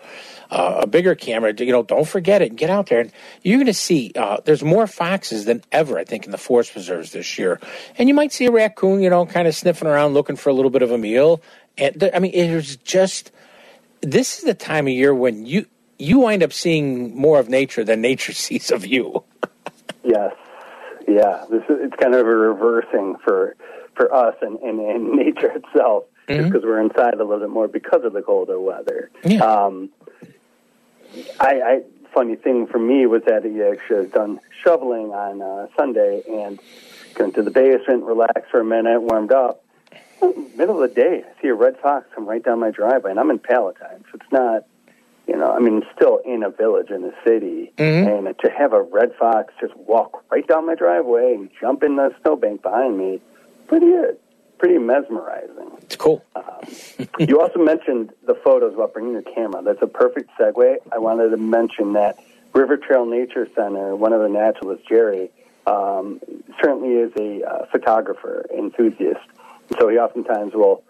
uh, 0.52 0.82
a 0.84 0.88
bigger 0.88 1.16
camera. 1.16 1.54
You 1.58 1.72
know, 1.72 1.84
don't 1.84 2.08
forget 2.08 2.42
it. 2.42 2.50
And 2.50 2.58
get 2.58 2.70
out 2.70 2.88
there, 2.88 3.00
and 3.00 3.12
you're 3.42 3.58
going 3.58 3.68
to 3.68 3.74
see. 3.74 4.12
Uh, 4.16 4.38
there's 4.44 4.64
more 4.64 4.86
foxes 4.86 5.46
than 5.46 5.64
ever, 5.72 5.98
I 5.98 6.04
think, 6.04 6.26
in 6.26 6.32
the 6.32 6.38
forest 6.38 6.74
preserves 6.74 7.12
this 7.14 7.40
year. 7.40 7.60
And 7.98 8.10
you 8.10 8.16
might 8.16 8.34
see 8.34 8.46
a 8.46 8.52
raccoon, 8.52 9.02
you 9.02 9.10
know, 9.10 9.26
kind 9.26 9.48
of 9.48 9.56
sniffing 9.56 9.88
around, 9.88 10.14
looking 10.14 10.36
for 10.36 10.50
a 10.50 10.54
little 10.54 10.72
bit 10.72 10.82
of 10.82 10.92
a 10.92 10.98
meal. 10.98 11.42
And 11.78 11.98
th- 12.00 12.12
I 12.14 12.20
mean, 12.20 12.34
it 12.34 12.50
is 12.50 12.76
just. 12.78 13.32
This 14.02 14.38
is 14.38 14.44
the 14.44 14.54
time 14.54 14.88
of 14.88 14.94
year 14.94 15.16
when 15.16 15.46
you 15.46 15.66
you 15.98 16.20
wind 16.20 16.44
up 16.44 16.54
seeing 16.54 17.16
more 17.16 17.40
of 17.40 17.50
nature 17.50 17.84
than 17.84 18.02
nature 18.02 18.34
sees 18.46 18.72
of 18.72 18.86
you. 18.86 19.24
Yes, 20.04 20.34
yeah. 21.08 21.46
This 21.50 21.64
is 21.64 21.78
it's 21.82 21.96
kind 21.96 22.14
of 22.16 22.26
a 22.26 22.36
reversing 22.36 23.16
for 23.24 23.56
for 23.96 24.14
us 24.14 24.36
and, 24.42 24.60
and, 24.60 24.80
and 24.80 25.12
nature 25.16 25.52
itself, 25.52 26.06
just 26.28 26.52
because 26.52 26.64
we're 26.64 26.82
inside 26.82 27.14
a 27.16 27.24
little 27.24 27.40
bit 27.40 27.50
more 27.50 27.68
because 27.68 28.04
of 28.04 28.14
the 28.14 28.22
colder 28.22 28.60
weather. 28.60 29.10
Um, 29.42 29.90
I, 31.40 31.62
I 31.62 31.82
funny 32.14 32.36
thing 32.36 32.66
for 32.68 32.80
me 32.80 33.06
was 33.06 33.24
that 33.28 33.44
he 33.44 33.62
actually 33.62 34.04
had 34.04 34.12
done 34.14 34.40
shoveling 34.64 35.12
on 35.12 35.42
uh, 35.42 35.68
Sunday 35.78 36.24
and 36.30 36.60
went 37.20 37.36
to 37.36 37.44
the 37.44 37.52
basement, 37.52 38.04
relaxed 38.04 38.50
for 38.50 38.62
a 38.62 38.66
minute, 38.66 39.02
warmed 39.02 39.32
up. 39.32 39.64
Middle 40.56 40.82
of 40.82 40.90
the 40.90 40.96
day, 40.96 41.24
I 41.24 41.42
see 41.42 41.50
a 41.50 41.54
red 41.54 41.78
fox 41.80 42.08
come 42.16 42.26
right 42.26 42.44
down 42.44 42.60
my 42.60 42.72
driveway, 42.72 43.12
and 43.12 43.20
I'm 43.20 43.30
in 43.30 43.40
Palatine, 43.40 44.04
so 44.10 44.12
it's 44.20 44.32
not, 44.32 44.66
you 45.28 45.36
know, 45.36 45.52
I 45.52 45.60
mean, 45.60 45.82
still 45.96 46.20
in 46.26 46.44
a 46.44 46.50
village 46.50 46.90
in 46.90 47.02
the 47.02 47.14
city, 47.26 47.74
and 47.78 48.38
to 48.40 48.50
have 48.52 48.74
a 48.74 48.82
red 48.82 49.14
fox 49.18 49.54
just 49.60 49.76
walk 49.76 50.24
right 50.32 50.46
down 50.48 50.68
my 50.68 50.76
driveway 50.76 51.34
and 51.34 51.50
jump 51.60 51.84
in 51.84 51.96
the 51.96 52.14
snowbank 52.22 52.62
behind 52.62 52.98
me, 52.98 53.22
pretty, 53.68 53.94
uh, 53.94 54.14
pretty 54.58 54.78
mesmerizing. 54.78 55.72
It's 55.82 55.96
cool. 55.96 56.24
you 57.20 57.42
also 57.42 57.60
mentioned 57.60 58.12
the 58.26 58.36
photos 58.36 58.74
about 58.76 58.94
bringing 58.94 59.14
your 59.14 59.24
camera. 59.24 59.62
That's 59.64 59.82
a 59.82 59.88
perfect 59.88 60.30
segue. 60.40 60.78
I 60.92 60.98
wanted 61.00 61.30
to 61.30 61.38
mention 61.38 61.94
that 61.94 62.20
River 62.54 62.78
Trail 62.78 63.06
Nature 63.06 63.48
Center, 63.56 63.96
one 63.96 64.14
of 64.14 64.22
the 64.22 64.30
naturalists, 64.30 64.86
Jerry, 64.88 65.32
um, 65.68 66.22
certainly 66.62 66.94
is 66.94 67.12
a 67.20 67.44
uh, 67.44 67.66
photographer 67.72 68.46
enthusiast. 68.56 69.26
So 69.80 69.90
he 69.90 69.98
oftentimes 69.98 70.54
will 70.54 70.84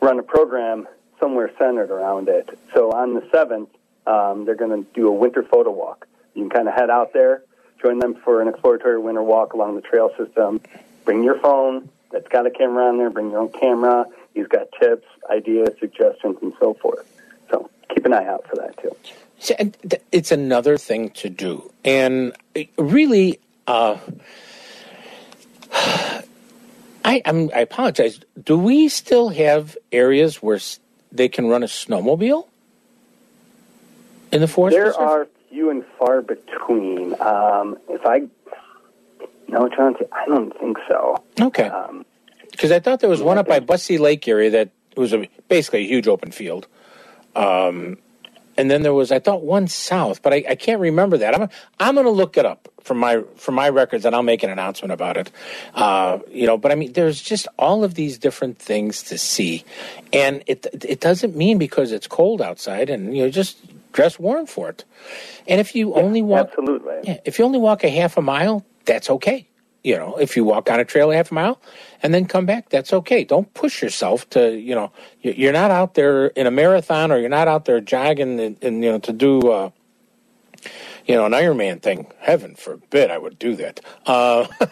run 0.00 0.18
a 0.18 0.22
program 0.22 0.86
somewhere 1.20 1.50
centered 1.58 1.90
around 1.90 2.28
it. 2.28 2.58
So 2.74 2.90
on 2.92 3.14
the 3.14 3.20
7th, 3.20 3.68
um, 4.06 4.44
they're 4.44 4.54
going 4.54 4.84
to 4.84 4.90
do 4.92 5.08
a 5.08 5.12
winter 5.12 5.42
photo 5.42 5.70
walk. 5.70 6.06
You 6.34 6.42
can 6.42 6.50
kind 6.50 6.68
of 6.68 6.74
head 6.74 6.90
out 6.90 7.12
there, 7.12 7.42
join 7.82 7.98
them 7.98 8.16
for 8.24 8.42
an 8.42 8.48
exploratory 8.48 8.98
winter 8.98 9.22
walk 9.22 9.52
along 9.52 9.76
the 9.76 9.82
trail 9.82 10.10
system. 10.18 10.60
Bring 11.04 11.22
your 11.22 11.38
phone 11.38 11.88
that's 12.10 12.28
got 12.28 12.46
a 12.46 12.50
camera 12.50 12.88
on 12.88 12.98
there. 12.98 13.10
Bring 13.10 13.30
your 13.30 13.40
own 13.40 13.50
camera. 13.50 14.06
He's 14.34 14.46
got 14.46 14.68
tips, 14.80 15.06
ideas, 15.30 15.70
suggestions, 15.78 16.36
and 16.42 16.52
so 16.60 16.74
forth. 16.74 17.06
So 17.50 17.70
keep 17.92 18.06
an 18.06 18.12
eye 18.12 18.26
out 18.26 18.46
for 18.48 18.56
that 18.56 18.76
too. 18.80 18.96
Th- 19.88 20.02
it's 20.10 20.32
another 20.32 20.78
thing 20.78 21.10
to 21.10 21.28
do, 21.28 21.70
and 21.84 22.34
really, 22.78 23.40
uh, 23.66 23.98
I 25.72 26.22
I'm, 27.04 27.50
I 27.54 27.60
apologize. 27.60 28.20
Do 28.42 28.56
we 28.56 28.88
still 28.88 29.28
have 29.30 29.76
areas 29.92 30.42
where 30.42 30.58
they 31.14 31.28
can 31.28 31.46
run 31.46 31.62
a 31.62 31.66
snowmobile 31.66 32.46
in 34.32 34.40
the 34.40 34.48
forest? 34.48 34.74
There 34.74 34.86
reserve? 34.86 35.00
are 35.00 35.28
few 35.48 35.70
and 35.70 35.84
far 35.98 36.20
between. 36.20 37.14
Um, 37.20 37.78
if 37.88 38.04
I 38.04 38.22
no, 39.48 39.68
Chauncey, 39.68 40.04
I 40.12 40.26
don't 40.26 40.58
think 40.58 40.76
so. 40.88 41.22
Okay. 41.40 41.68
Um, 41.68 42.04
Because 42.50 42.72
I 42.72 42.80
thought 42.80 43.00
there 43.00 43.10
was 43.10 43.22
one 43.22 43.38
up 43.38 43.46
by 43.46 43.60
Busse 43.60 43.98
Lake 43.98 44.26
area 44.26 44.50
that 44.50 44.70
was 44.96 45.12
a, 45.12 45.28
basically 45.48 45.80
a 45.84 45.86
huge 45.86 46.08
open 46.08 46.30
field. 46.32 46.66
Um, 47.36 47.98
and 48.56 48.70
then 48.70 48.82
there 48.82 48.94
was 48.94 49.12
I 49.12 49.18
thought 49.18 49.42
one 49.42 49.68
south, 49.68 50.22
but 50.22 50.32
I, 50.32 50.44
I 50.50 50.54
can't 50.54 50.80
remember 50.80 51.18
that. 51.18 51.34
I'm 51.34 51.48
I'm 51.80 51.94
going 51.94 52.06
to 52.06 52.10
look 52.10 52.36
it 52.36 52.46
up 52.46 52.68
from 52.82 52.98
my 52.98 53.22
from 53.36 53.54
my 53.54 53.68
records, 53.68 54.04
and 54.04 54.14
I'll 54.14 54.22
make 54.22 54.42
an 54.42 54.50
announcement 54.50 54.92
about 54.92 55.16
it. 55.16 55.30
Uh, 55.74 56.18
you 56.30 56.46
know, 56.46 56.56
but 56.56 56.70
I 56.72 56.74
mean, 56.74 56.92
there's 56.92 57.20
just 57.20 57.48
all 57.58 57.84
of 57.84 57.94
these 57.94 58.18
different 58.18 58.58
things 58.58 59.02
to 59.04 59.18
see, 59.18 59.64
and 60.12 60.42
it 60.46 60.66
it 60.84 61.00
doesn't 61.00 61.34
mean 61.36 61.58
because 61.58 61.92
it's 61.92 62.06
cold 62.06 62.40
outside, 62.40 62.90
and 62.90 63.16
you 63.16 63.24
know, 63.24 63.30
just 63.30 63.58
dress 63.92 64.18
warm 64.18 64.46
for 64.46 64.68
it. 64.68 64.84
And 65.48 65.60
if 65.60 65.74
you 65.74 65.94
only 65.94 66.22
walk, 66.22 66.48
absolutely, 66.48 66.94
yeah, 67.04 67.18
if 67.24 67.38
you 67.38 67.44
only 67.44 67.58
walk 67.58 67.84
a 67.84 67.90
half 67.90 68.16
a 68.16 68.22
mile, 68.22 68.64
that's 68.84 69.10
okay. 69.10 69.48
You 69.84 69.98
know, 69.98 70.16
if 70.18 70.36
you 70.36 70.44
walk 70.44 70.70
on 70.70 70.80
a 70.80 70.86
trail 70.86 71.12
a 71.12 71.16
half 71.16 71.32
a 71.32 71.34
mile 71.34 71.60
and 72.02 72.14
then 72.14 72.26
come 72.26 72.46
back, 72.46 72.70
that's 72.70 72.92
okay. 72.94 73.24
Don't 73.24 73.52
push 73.54 73.82
yourself 73.82 74.30
to, 74.32 74.56
you 74.58 74.74
know, 74.76 74.92
you- 75.22 75.34
you're 75.36 75.52
not 75.54 75.72
out 75.72 75.94
there 75.94 76.28
in 76.28 76.46
a 76.48 76.52
marathon 76.52 77.12
or 77.12 77.18
you're 77.18 77.30
not 77.30 77.48
out 77.48 77.66
there 77.66 77.80
jogging 77.80 78.40
and, 78.40 78.58
and 78.64 78.84
you 78.84 78.92
know, 78.92 79.00
to 79.00 79.12
do, 79.14 79.40
uh, 79.52 79.70
you 81.06 81.16
know, 81.16 81.26
an 81.26 81.32
Ironman 81.32 81.82
thing. 81.82 82.08
Heaven 82.20 82.56
forbid 82.56 83.10
I 83.10 83.18
would 83.18 83.38
do 83.38 83.56
that. 83.56 83.80
Uh, 84.06 84.46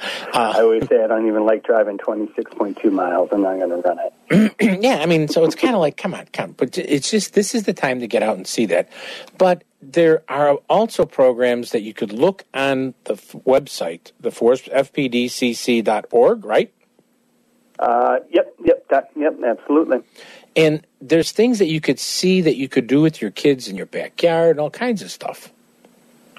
I 0.00 0.60
always 0.60 0.86
say 0.88 1.02
I 1.02 1.06
don't 1.06 1.26
even 1.26 1.44
like 1.44 1.64
driving 1.64 1.98
26.2 1.98 2.90
miles. 2.90 3.28
I'm 3.32 3.42
not 3.42 3.56
going 3.56 3.70
to 3.70 3.76
run 3.76 3.98
it. 3.98 4.54
yeah, 4.82 4.98
I 5.00 5.06
mean, 5.06 5.28
so 5.28 5.44
it's 5.44 5.54
kind 5.54 5.74
of 5.74 5.80
like, 5.80 5.96
come 5.96 6.14
on, 6.14 6.26
come. 6.32 6.52
But 6.52 6.78
it's 6.78 7.10
just 7.10 7.34
this 7.34 7.54
is 7.54 7.64
the 7.64 7.72
time 7.72 8.00
to 8.00 8.06
get 8.06 8.22
out 8.22 8.36
and 8.36 8.46
see 8.46 8.66
that. 8.66 8.88
But 9.36 9.64
there 9.82 10.22
are 10.28 10.58
also 10.68 11.04
programs 11.04 11.72
that 11.72 11.82
you 11.82 11.94
could 11.94 12.12
look 12.12 12.44
on 12.54 12.94
the 13.04 13.14
f- 13.14 13.34
website, 13.46 14.12
the 14.20 14.30
forest 14.30 14.66
fpdcc.org, 14.66 16.44
right? 16.44 16.72
Uh, 17.78 18.18
yep, 18.30 18.54
yep, 18.62 18.86
that, 18.90 19.10
yep, 19.16 19.38
absolutely. 19.44 19.98
And 20.54 20.86
there's 21.00 21.32
things 21.32 21.58
that 21.60 21.68
you 21.68 21.80
could 21.80 21.98
see 21.98 22.42
that 22.42 22.56
you 22.56 22.68
could 22.68 22.86
do 22.86 23.00
with 23.00 23.22
your 23.22 23.30
kids 23.30 23.68
in 23.68 23.76
your 23.76 23.86
backyard 23.86 24.50
and 24.50 24.60
all 24.60 24.70
kinds 24.70 25.00
of 25.02 25.10
stuff. 25.10 25.50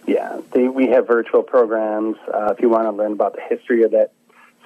Yeah, 0.07 0.41
they, 0.51 0.67
we 0.67 0.87
have 0.87 1.07
virtual 1.07 1.43
programs. 1.43 2.17
Uh, 2.33 2.53
if 2.55 2.61
you 2.61 2.69
want 2.69 2.85
to 2.85 2.91
learn 2.91 3.13
about 3.13 3.35
the 3.35 3.41
history 3.41 3.83
of 3.83 3.91
that 3.91 4.11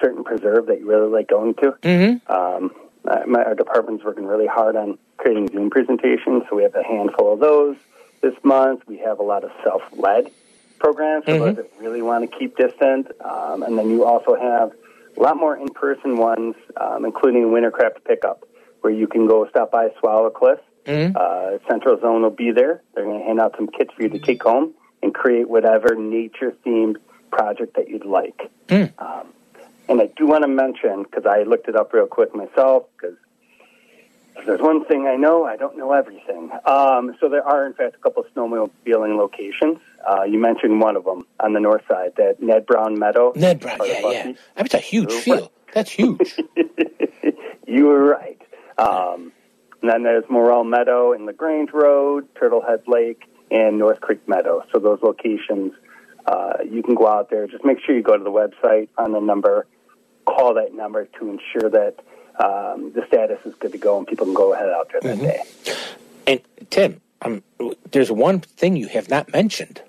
certain 0.02 0.24
preserve 0.24 0.68
that 0.68 0.80
you 0.80 0.88
really 0.88 1.10
like 1.10 1.28
going 1.30 1.54
to, 1.56 1.72
Mm-hmm. 1.82 2.32
um, 2.32 2.72
uh, 3.08 3.22
my, 3.28 3.44
our 3.44 3.54
department's 3.56 4.04
working 4.04 4.26
really 4.26 4.48
hard 4.48 4.76
on 4.76 4.98
creating 5.18 5.50
Zoom 5.50 5.70
presentations, 5.70 6.44
so 6.50 6.56
we 6.56 6.64
have 6.64 6.74
a 6.76 6.84
handful 6.84 7.34
of 7.34 7.40
those 7.40 7.76
this 8.22 8.34
month. 8.44 8.82
We 8.88 8.98
have 8.98 9.20
a 9.20 9.24
lot 9.24 9.44
of 9.44 9.52
self-led 9.64 10.32
programs 10.80 11.26
for 11.26 11.32
Mhm. 11.32 11.40
those 11.40 11.56
that 11.58 11.70
really 11.80 12.02
want 12.02 12.30
to 12.30 12.38
keep 12.38 12.58
distant, 12.58 13.12
um, 13.24 13.62
and 13.64 13.78
then 13.78 13.90
you 13.90 14.06
also 14.06 14.36
have 14.36 14.74
a 15.18 15.22
lot 15.22 15.38
more 15.38 15.56
in-person 15.56 16.18
ones, 16.18 16.56
um, 16.78 17.06
including 17.06 17.44
Wintercraft 17.52 18.04
Pickup, 18.06 18.44
where 18.82 18.92
you 18.92 19.08
can 19.08 19.28
go 19.28 19.48
stop 19.50 19.72
by 19.72 19.92
Swallow 20.00 20.30
Cliff. 20.30 20.60
Mm-hmm. 20.86 21.16
Uh, 21.16 21.58
Central 21.70 22.00
Zone 22.00 22.22
will 22.24 22.30
be 22.32 22.52
there. 22.52 22.82
They're 22.94 23.06
going 23.06 23.20
to 23.20 23.26
hand 23.26 23.40
out 23.40 23.56
some 23.56 23.68
kits 23.68 23.94
for 23.94 24.04
you 24.04 24.10
to 24.10 24.20
take 24.20 24.44
home 24.44 24.74
and 25.06 25.14
create 25.14 25.48
whatever 25.48 25.94
nature-themed 25.94 26.96
project 27.30 27.76
that 27.76 27.88
you'd 27.90 28.06
like. 28.06 28.50
Um, 28.98 29.28
and 29.88 30.02
I 30.02 30.08
do 30.18 30.26
want 30.26 30.42
to 30.42 30.48
mention, 30.48 31.04
because 31.04 31.28
I 31.28 31.44
looked 31.44 31.68
it 31.68 31.76
up 31.76 31.94
real 31.94 32.08
quick 32.08 32.34
myself, 32.34 32.86
because 32.98 33.16
if 34.36 34.48
there's 34.48 34.60
one 34.62 34.84
thing 34.86 35.06
I 35.06 35.16
know, 35.16 35.46
I 35.46 35.58
don't 35.58 35.78
know 35.78 35.92
everything. 35.92 36.50
Um, 36.66 37.16
so 37.20 37.30
there 37.30 37.48
are, 37.48 37.68
in 37.68 37.74
fact, 37.74 37.94
a 37.96 38.00
couple 38.00 38.24
of 38.24 38.34
snowmobiling 38.34 39.16
locations. 39.16 39.78
Uh, 40.10 40.24
you 40.24 40.40
mentioned 40.40 40.82
one 40.82 40.96
of 40.96 41.04
them 41.04 41.28
on 41.40 41.54
the 41.54 41.60
north 41.60 41.84
side, 41.88 42.14
that 42.18 42.42
Ned 42.42 42.66
Brown 42.66 42.98
Meadow. 42.98 43.32
Ned 43.36 43.60
Brown, 43.60 43.78
yeah, 43.84 44.10
yeah. 44.10 44.32
That's 44.56 44.74
a 44.74 44.80
huge 44.80 45.14
field. 45.14 45.52
That's 45.72 45.92
huge. 45.92 46.40
You 47.68 47.86
were 47.88 48.06
right. 48.06 48.42
Um, 48.78 49.32
and 49.82 49.90
then 49.90 50.04
there's 50.04 50.24
Morrill 50.30 50.64
Meadow 50.64 51.14
in 51.14 51.26
LaGrange 51.26 51.72
Road, 51.74 52.28
Turtlehead 52.36 52.88
Lake, 52.88 53.24
and 53.52 53.78
North 53.78 54.02
Creek 54.02 54.28
Meadow. 54.28 54.64
So 54.72 54.80
those 54.80 55.00
locations, 55.02 55.74
uh, 56.26 56.54
you 56.70 56.84
can 56.84 56.96
go 56.96 57.08
out 57.08 57.30
there. 57.30 57.48
Just 57.48 57.66
make 57.66 57.80
sure 57.86 57.96
you 57.96 58.02
go 58.02 58.18
to 58.18 58.24
the 58.24 58.32
website 58.32 58.90
on 58.98 59.12
the 59.12 59.20
number, 59.20 59.68
call 60.26 60.54
that 60.56 60.74
number 60.74 61.06
to 61.20 61.30
ensure 61.30 61.70
that 61.70 61.96
um, 62.44 62.92
the 62.94 63.04
status 63.08 63.40
is 63.46 63.54
good 63.56 63.72
to 63.72 63.78
go 63.78 63.98
and 63.98 64.08
people 64.08 64.26
can 64.26 64.34
go 64.34 64.54
ahead 64.54 64.70
out 64.70 64.92
there 64.92 65.02
that 65.02 65.20
day. 65.20 65.44
And 66.28 66.42
Tim, 66.70 67.02
um, 67.22 67.44
there's 67.92 68.12
one 68.12 68.40
thing 68.42 68.76
you 68.76 68.88
have 68.90 69.10
not 69.10 69.32
mentioned. 69.32 69.82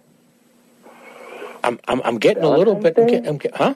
I'm 1.64 1.80
I'm, 1.88 2.00
I'm 2.04 2.18
getting 2.18 2.44
a 2.44 2.50
little 2.50 2.76
bit. 2.76 2.96
I'm 2.96 3.26
I'm 3.26 3.40
huh? 3.54 3.74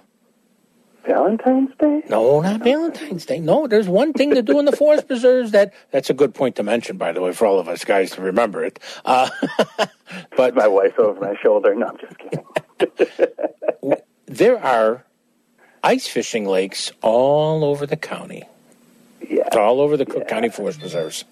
Valentine's 1.11 1.71
Day? 1.77 2.03
No, 2.09 2.41
not 2.41 2.63
Valentine's 2.63 3.27
Day. 3.27 3.41
No, 3.41 3.67
there's 3.67 3.89
one 3.89 4.13
thing 4.13 4.33
to 4.33 4.43
do 4.43 4.61
in 4.61 4.65
the 4.65 4.77
forest 4.77 5.09
preserves 5.09 5.51
that 5.51 5.75
that's 5.91 6.09
a 6.09 6.15
good 6.15 6.35
point 6.35 6.55
to 6.57 6.63
mention, 6.63 6.99
by 6.99 7.11
the 7.11 7.21
way, 7.21 7.33
for 7.33 7.47
all 7.47 7.59
of 7.59 7.69
us 7.69 7.85
guys 7.85 8.13
to 8.13 8.23
remember 8.23 8.63
it. 8.63 8.79
Uh, 9.05 9.29
but 10.37 10.55
my 10.55 10.69
wife 10.69 10.97
over 11.01 11.21
my 11.21 11.35
shoulder. 11.43 11.75
No, 11.75 11.89
I'm 11.89 11.99
just 11.99 12.17
kidding. 12.17 13.97
there 14.27 14.63
are 14.63 15.05
ice 15.83 16.07
fishing 16.07 16.47
lakes 16.47 16.93
all 17.03 17.65
over 17.65 17.87
the 17.87 17.97
county. 17.97 18.45
Yeah. 19.29 19.49
All 19.53 19.81
over 19.81 19.97
the 19.97 20.07
Cook 20.07 20.29
County 20.29 20.49
Forest 20.49 20.79
Preserves. 20.79 21.25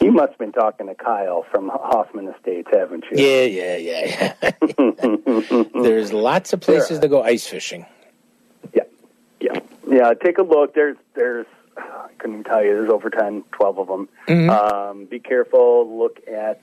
You 0.00 0.12
must 0.12 0.30
have 0.30 0.38
been 0.38 0.52
talking 0.52 0.86
to 0.86 0.94
Kyle 0.94 1.44
from 1.50 1.70
Hoffman 1.70 2.28
Estates, 2.28 2.68
haven't 2.72 3.04
you? 3.10 3.18
Yeah, 3.18 3.44
yeah, 3.44 3.76
yeah, 3.76 4.34
yeah. 4.78 5.64
There's 5.82 6.12
lots 6.12 6.52
of 6.52 6.60
places 6.60 7.00
to 7.00 7.08
go 7.08 7.22
ice 7.22 7.46
fishing. 7.46 7.86
Yeah, 9.94 10.12
take 10.14 10.38
a 10.38 10.42
look. 10.42 10.74
There's, 10.74 10.96
there's, 11.14 11.46
I 11.76 12.08
couldn't 12.18 12.40
even 12.40 12.44
tell 12.44 12.64
you, 12.64 12.74
there's 12.74 12.90
over 12.90 13.10
10, 13.10 13.44
12 13.52 13.78
of 13.78 13.86
them. 13.86 14.08
Mhm. 14.26 14.50
Um, 14.50 15.04
be 15.04 15.20
careful. 15.20 15.98
Look 15.98 16.18
at 16.28 16.60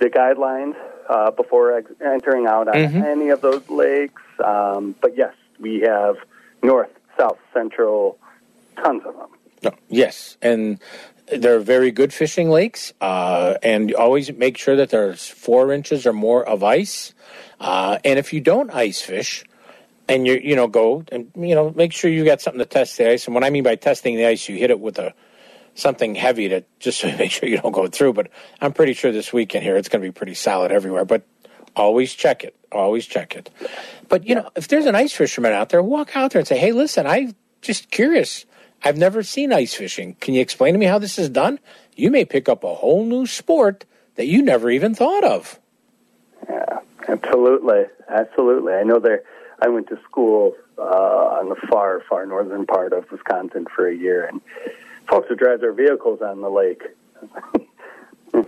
the 0.00 0.06
guidelines 0.06 0.74
uh, 1.08 1.30
before 1.30 1.76
ex- 1.78 1.92
entering 2.04 2.46
out 2.46 2.66
on 2.66 2.74
Mhm. 2.74 3.04
any 3.04 3.28
of 3.28 3.40
those 3.40 3.62
lakes. 3.70 4.22
Um, 4.44 4.96
but 5.00 5.16
yes, 5.16 5.34
we 5.60 5.80
have 5.80 6.16
north, 6.62 6.90
south, 7.16 7.38
central, 7.52 8.18
tons 8.82 9.02
of 9.06 9.14
them. 9.14 9.28
No, 9.62 9.70
yes, 9.88 10.36
and 10.42 10.80
they're 11.32 11.60
very 11.60 11.90
good 11.92 12.12
fishing 12.12 12.50
lakes. 12.50 12.92
Uh, 13.00 13.54
and 13.62 13.94
always 13.94 14.32
make 14.32 14.58
sure 14.58 14.74
that 14.76 14.90
there's 14.90 15.28
four 15.28 15.72
inches 15.72 16.04
or 16.04 16.12
more 16.12 16.44
of 16.46 16.64
ice. 16.64 17.14
Uh, 17.60 17.98
and 18.04 18.18
if 18.18 18.32
you 18.32 18.40
don't 18.40 18.74
ice 18.74 19.00
fish, 19.00 19.44
and 20.08 20.26
you 20.26 20.40
you 20.42 20.56
know 20.56 20.66
go 20.66 21.04
and 21.10 21.30
you 21.36 21.54
know 21.54 21.70
make 21.70 21.92
sure 21.92 22.10
you 22.10 22.24
got 22.24 22.40
something 22.40 22.58
to 22.58 22.66
test 22.66 22.96
the 22.98 23.10
ice. 23.10 23.26
And 23.26 23.34
what 23.34 23.44
I 23.44 23.50
mean 23.50 23.64
by 23.64 23.76
testing 23.76 24.16
the 24.16 24.26
ice, 24.26 24.48
you 24.48 24.56
hit 24.56 24.70
it 24.70 24.80
with 24.80 24.98
a 24.98 25.14
something 25.74 26.14
heavy 26.14 26.48
to 26.48 26.64
just 26.78 27.00
to 27.00 27.16
make 27.16 27.30
sure 27.30 27.48
you 27.48 27.58
don't 27.58 27.72
go 27.72 27.86
through. 27.86 28.12
But 28.12 28.28
I'm 28.60 28.72
pretty 28.72 28.92
sure 28.92 29.12
this 29.12 29.32
weekend 29.32 29.64
here 29.64 29.76
it's 29.76 29.88
going 29.88 30.02
to 30.02 30.08
be 30.08 30.12
pretty 30.12 30.34
solid 30.34 30.72
everywhere. 30.72 31.04
But 31.04 31.26
always 31.76 32.12
check 32.12 32.44
it. 32.44 32.54
Always 32.72 33.06
check 33.06 33.36
it. 33.36 33.50
But 34.08 34.26
you 34.26 34.34
know, 34.34 34.50
if 34.56 34.68
there's 34.68 34.86
an 34.86 34.94
ice 34.94 35.12
fisherman 35.12 35.52
out 35.52 35.70
there, 35.70 35.82
walk 35.82 36.16
out 36.16 36.32
there 36.32 36.40
and 36.40 36.48
say, 36.48 36.58
"Hey, 36.58 36.72
listen, 36.72 37.06
I'm 37.06 37.34
just 37.62 37.90
curious. 37.90 38.46
I've 38.82 38.98
never 38.98 39.22
seen 39.22 39.52
ice 39.52 39.74
fishing. 39.74 40.16
Can 40.20 40.34
you 40.34 40.42
explain 40.42 40.74
to 40.74 40.78
me 40.78 40.86
how 40.86 40.98
this 40.98 41.18
is 41.18 41.28
done?" 41.28 41.58
You 41.96 42.10
may 42.10 42.24
pick 42.24 42.48
up 42.48 42.64
a 42.64 42.74
whole 42.74 43.04
new 43.04 43.26
sport 43.26 43.84
that 44.16 44.26
you 44.26 44.42
never 44.42 44.68
even 44.70 44.94
thought 44.94 45.24
of. 45.24 45.60
Yeah, 46.48 46.80
absolutely, 47.08 47.84
absolutely. 48.08 48.72
I 48.74 48.82
know 48.82 48.98
there. 48.98 49.22
I 49.60 49.68
went 49.68 49.88
to 49.88 49.98
school 50.04 50.54
uh, 50.78 50.82
on 50.82 51.48
the 51.48 51.56
far, 51.68 52.02
far 52.08 52.26
northern 52.26 52.66
part 52.66 52.92
of 52.92 53.10
Wisconsin 53.10 53.66
for 53.74 53.88
a 53.88 53.94
year, 53.94 54.26
and 54.26 54.40
folks 55.08 55.28
would 55.28 55.38
drive 55.38 55.60
their 55.60 55.72
vehicles 55.72 56.20
on 56.22 56.40
the 56.40 56.50
lake. 56.50 56.82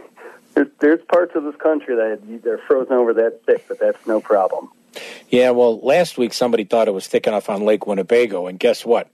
there's, 0.55 0.69
there's 0.81 1.01
parts 1.09 1.33
of 1.35 1.45
this 1.45 1.57
country 1.57 1.95
that 1.97 2.43
they're 2.43 2.59
frozen 2.59 2.95
over 2.95 3.15
that 3.15 3.43
thick, 3.47 3.67
but 3.69 3.79
that's 3.79 4.07
no 4.07 4.21
problem. 4.21 4.71
Yeah, 5.29 5.51
well, 5.51 5.79
last 5.81 6.19
week 6.19 6.33
somebody 6.33 6.65
thought 6.65 6.89
it 6.89 6.95
was 6.95 7.07
thick 7.07 7.27
enough 7.27 7.49
on 7.51 7.63
Lake 7.63 7.87
Winnebago, 7.87 8.47
and 8.47 8.59
guess 8.59 8.85
what? 8.85 9.11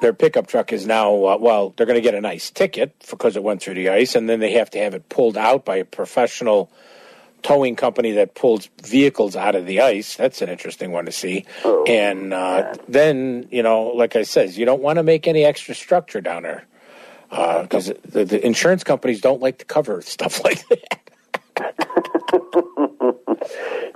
Their 0.00 0.14
pickup 0.14 0.46
truck 0.46 0.72
is 0.72 0.86
now, 0.86 1.12
uh, 1.26 1.36
well, 1.38 1.74
they're 1.76 1.86
going 1.86 1.98
to 1.98 2.02
get 2.02 2.14
a 2.14 2.20
nice 2.20 2.50
ticket 2.50 2.94
because 3.10 3.36
it 3.36 3.42
went 3.42 3.60
through 3.60 3.74
the 3.74 3.90
ice, 3.90 4.14
and 4.14 4.28
then 4.28 4.40
they 4.40 4.52
have 4.52 4.70
to 4.70 4.78
have 4.78 4.94
it 4.94 5.08
pulled 5.08 5.36
out 5.36 5.64
by 5.64 5.76
a 5.76 5.84
professional 5.84 6.70
towing 7.42 7.76
company 7.76 8.12
that 8.12 8.34
pulls 8.34 8.68
vehicles 8.82 9.36
out 9.36 9.54
of 9.54 9.66
the 9.66 9.80
ice. 9.80 10.16
That's 10.16 10.42
an 10.42 10.48
interesting 10.48 10.92
one 10.92 11.06
to 11.06 11.12
see. 11.12 11.44
and 11.86 12.32
uh, 12.32 12.74
then, 12.88 13.48
you 13.50 13.62
know, 13.62 13.88
like 13.88 14.16
I 14.16 14.22
says, 14.22 14.58
you 14.58 14.64
don't 14.64 14.82
want 14.82 14.96
to 14.96 15.02
make 15.02 15.26
any 15.26 15.44
extra 15.44 15.74
structure 15.74 16.20
down 16.20 16.42
there 16.42 16.66
because 17.28 17.92
the, 18.04 18.24
the 18.24 18.44
insurance 18.44 18.84
companies 18.84 19.20
don't 19.20 19.40
like 19.40 19.58
to 19.58 19.64
cover 19.64 20.02
stuff 20.02 20.42
like 20.44 20.62
that. 20.68 21.00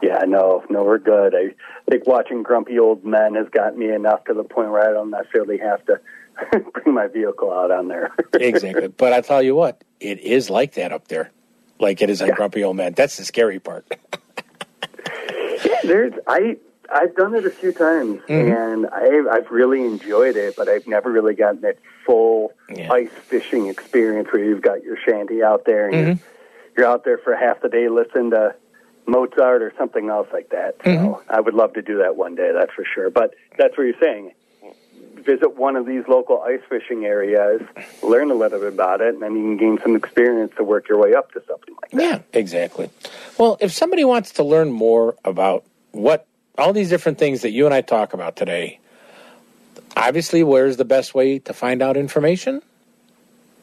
Yeah, 0.02 0.18
no, 0.26 0.64
no, 0.68 0.84
we're 0.84 0.98
good. 0.98 1.34
I 1.34 1.54
think 1.90 2.06
watching 2.06 2.42
grumpy 2.42 2.78
old 2.78 3.04
men 3.04 3.34
has 3.36 3.48
got 3.48 3.76
me 3.76 3.90
enough 3.90 4.24
to 4.24 4.34
the 4.34 4.44
point 4.44 4.70
where 4.70 4.88
I 4.88 4.92
don't 4.92 5.10
necessarily 5.10 5.58
have 5.58 5.84
to 5.86 6.00
bring 6.72 6.94
my 6.94 7.06
vehicle 7.06 7.52
out 7.52 7.70
on 7.70 7.88
there. 7.88 8.12
exactly. 8.34 8.88
But 8.88 9.12
I 9.12 9.22
tell 9.22 9.42
you 9.42 9.54
what, 9.54 9.82
it 10.00 10.20
is 10.20 10.50
like 10.50 10.74
that 10.74 10.92
up 10.92 11.08
there, 11.08 11.30
like 11.78 12.02
it 12.02 12.10
is 12.10 12.22
on 12.22 12.30
Grumpy 12.30 12.62
Old 12.64 12.76
Man. 12.76 12.92
That's 12.92 13.16
the 13.16 13.24
scary 13.24 13.58
part. 13.60 13.86
Yeah, 15.64 15.80
there's 15.84 16.12
I 16.26 16.56
I've 16.92 17.14
done 17.16 17.34
it 17.34 17.46
a 17.46 17.50
few 17.50 17.72
times, 17.72 18.20
Mhm. 18.28 18.74
and 18.74 18.86
I, 18.86 19.34
I've 19.34 19.50
really 19.50 19.80
enjoyed 19.84 20.36
it. 20.36 20.54
But 20.56 20.68
I've 20.68 20.86
never 20.86 21.10
really 21.10 21.34
gotten 21.34 21.62
that 21.62 21.78
full 22.04 22.52
ice 22.90 23.08
fishing 23.28 23.68
experience 23.68 24.28
where 24.32 24.44
you've 24.44 24.60
got 24.62 24.82
your 24.84 24.96
shanty 24.98 25.42
out 25.42 25.64
there 25.64 25.88
and 25.88 26.06
you're, 26.06 26.18
you're 26.76 26.86
out 26.86 27.04
there 27.04 27.18
for 27.18 27.34
half 27.34 27.62
the 27.62 27.68
day 27.70 27.88
listening 27.88 28.30
to 28.32 28.54
Mozart 29.06 29.62
or 29.62 29.72
something 29.78 30.10
else 30.10 30.28
like 30.32 30.50
that. 30.50 30.76
So 30.84 31.22
I 31.28 31.40
would 31.40 31.54
love 31.54 31.72
to 31.74 31.82
do 31.82 31.98
that 31.98 32.16
one 32.16 32.34
day. 32.34 32.50
That's 32.52 32.72
for 32.72 32.84
sure. 32.84 33.08
But 33.10 33.34
that's 33.58 33.76
what 33.78 33.84
you're 33.84 33.94
saying. 34.00 34.32
Visit 35.14 35.56
one 35.56 35.76
of 35.76 35.86
these 35.86 36.02
local 36.08 36.42
ice 36.42 36.60
fishing 36.68 37.04
areas, 37.04 37.62
learn 38.02 38.30
a 38.30 38.34
little 38.34 38.58
bit 38.58 38.72
about 38.72 39.00
it, 39.00 39.14
and 39.14 39.22
then 39.22 39.36
you 39.36 39.42
can 39.42 39.56
gain 39.56 39.78
some 39.82 39.96
experience 39.96 40.52
to 40.56 40.64
work 40.64 40.88
your 40.88 40.98
way 40.98 41.14
up 41.14 41.32
to 41.32 41.42
something 41.48 41.74
like 41.80 41.90
that. 41.92 42.02
Yeah, 42.02 42.20
exactly. 42.38 42.90
Well, 43.38 43.56
if 43.60 43.72
somebody 43.72 44.04
wants 44.04 44.32
to 44.32 44.44
learn 44.44 44.72
more 44.72 45.16
about 45.24 45.64
what 45.92 46.26
all 46.58 46.72
these 46.72 46.88
different 46.88 47.18
things 47.18 47.42
that 47.42 47.50
you 47.50 47.64
and 47.64 47.74
I 47.74 47.80
talk 47.80 48.12
about 48.12 48.36
today, 48.36 48.80
obviously, 49.96 50.42
where's 50.42 50.76
the 50.76 50.84
best 50.84 51.14
way 51.14 51.38
to 51.40 51.52
find 51.52 51.80
out 51.82 51.96
information? 51.96 52.60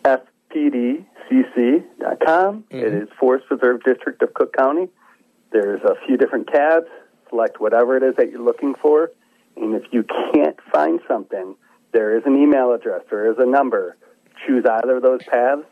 FPDCC.com. 0.03 1.05
It 2.69 2.75
mm-hmm. 2.75 3.03
is 3.03 3.09
Forest 3.19 3.47
Preserve 3.47 3.83
District 3.83 4.21
of 4.21 4.33
Cook 4.33 4.53
County. 4.55 4.89
There's 5.51 5.81
a 5.83 5.95
few 6.05 6.17
different 6.17 6.47
tabs. 6.47 6.87
Select 7.29 7.61
whatever 7.61 7.95
it 7.97 8.03
is 8.03 8.15
that 8.17 8.31
you're 8.31 8.41
looking 8.41 8.75
for. 8.75 9.11
And 9.61 9.75
if 9.75 9.83
you 9.91 10.03
can't 10.33 10.57
find 10.71 10.99
something, 11.07 11.55
there 11.91 12.17
is 12.17 12.23
an 12.25 12.35
email 12.35 12.73
address, 12.73 13.03
there 13.09 13.31
is 13.31 13.37
a 13.37 13.45
number. 13.45 13.95
Choose 14.45 14.65
either 14.65 14.97
of 14.97 15.03
those 15.03 15.21
paths, 15.23 15.63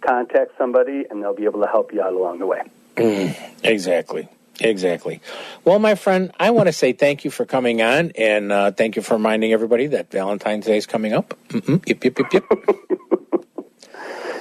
contact 0.00 0.52
somebody, 0.56 1.04
and 1.10 1.22
they'll 1.22 1.34
be 1.34 1.44
able 1.44 1.60
to 1.60 1.66
help 1.66 1.92
you 1.92 2.00
out 2.00 2.12
along 2.12 2.38
the 2.38 2.46
way. 2.46 2.62
Mm, 2.96 3.36
exactly. 3.64 4.28
Exactly. 4.60 5.20
Well, 5.64 5.80
my 5.80 5.96
friend, 5.96 6.30
I 6.38 6.50
want 6.50 6.68
to 6.68 6.72
say 6.72 6.92
thank 6.92 7.24
you 7.24 7.30
for 7.30 7.44
coming 7.44 7.82
on, 7.82 8.12
and 8.16 8.52
uh, 8.52 8.70
thank 8.70 8.94
you 8.94 9.02
for 9.02 9.14
reminding 9.14 9.52
everybody 9.52 9.88
that 9.88 10.10
Valentine's 10.10 10.66
Day 10.66 10.76
is 10.76 10.86
coming 10.86 11.12
up. 11.12 11.34
Mm-mm, 11.48 11.86
yep, 11.88 12.04
yep, 12.04 12.18
yep, 12.18 12.32
yep. 12.32 12.44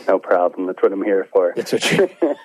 No 0.07 0.19
problem. 0.19 0.67
That's 0.67 0.81
what 0.81 0.91
I'm 0.91 1.03
here 1.03 1.27
for. 1.31 1.53
That's 1.55 1.71
what 1.71 1.91
you. 1.91 2.09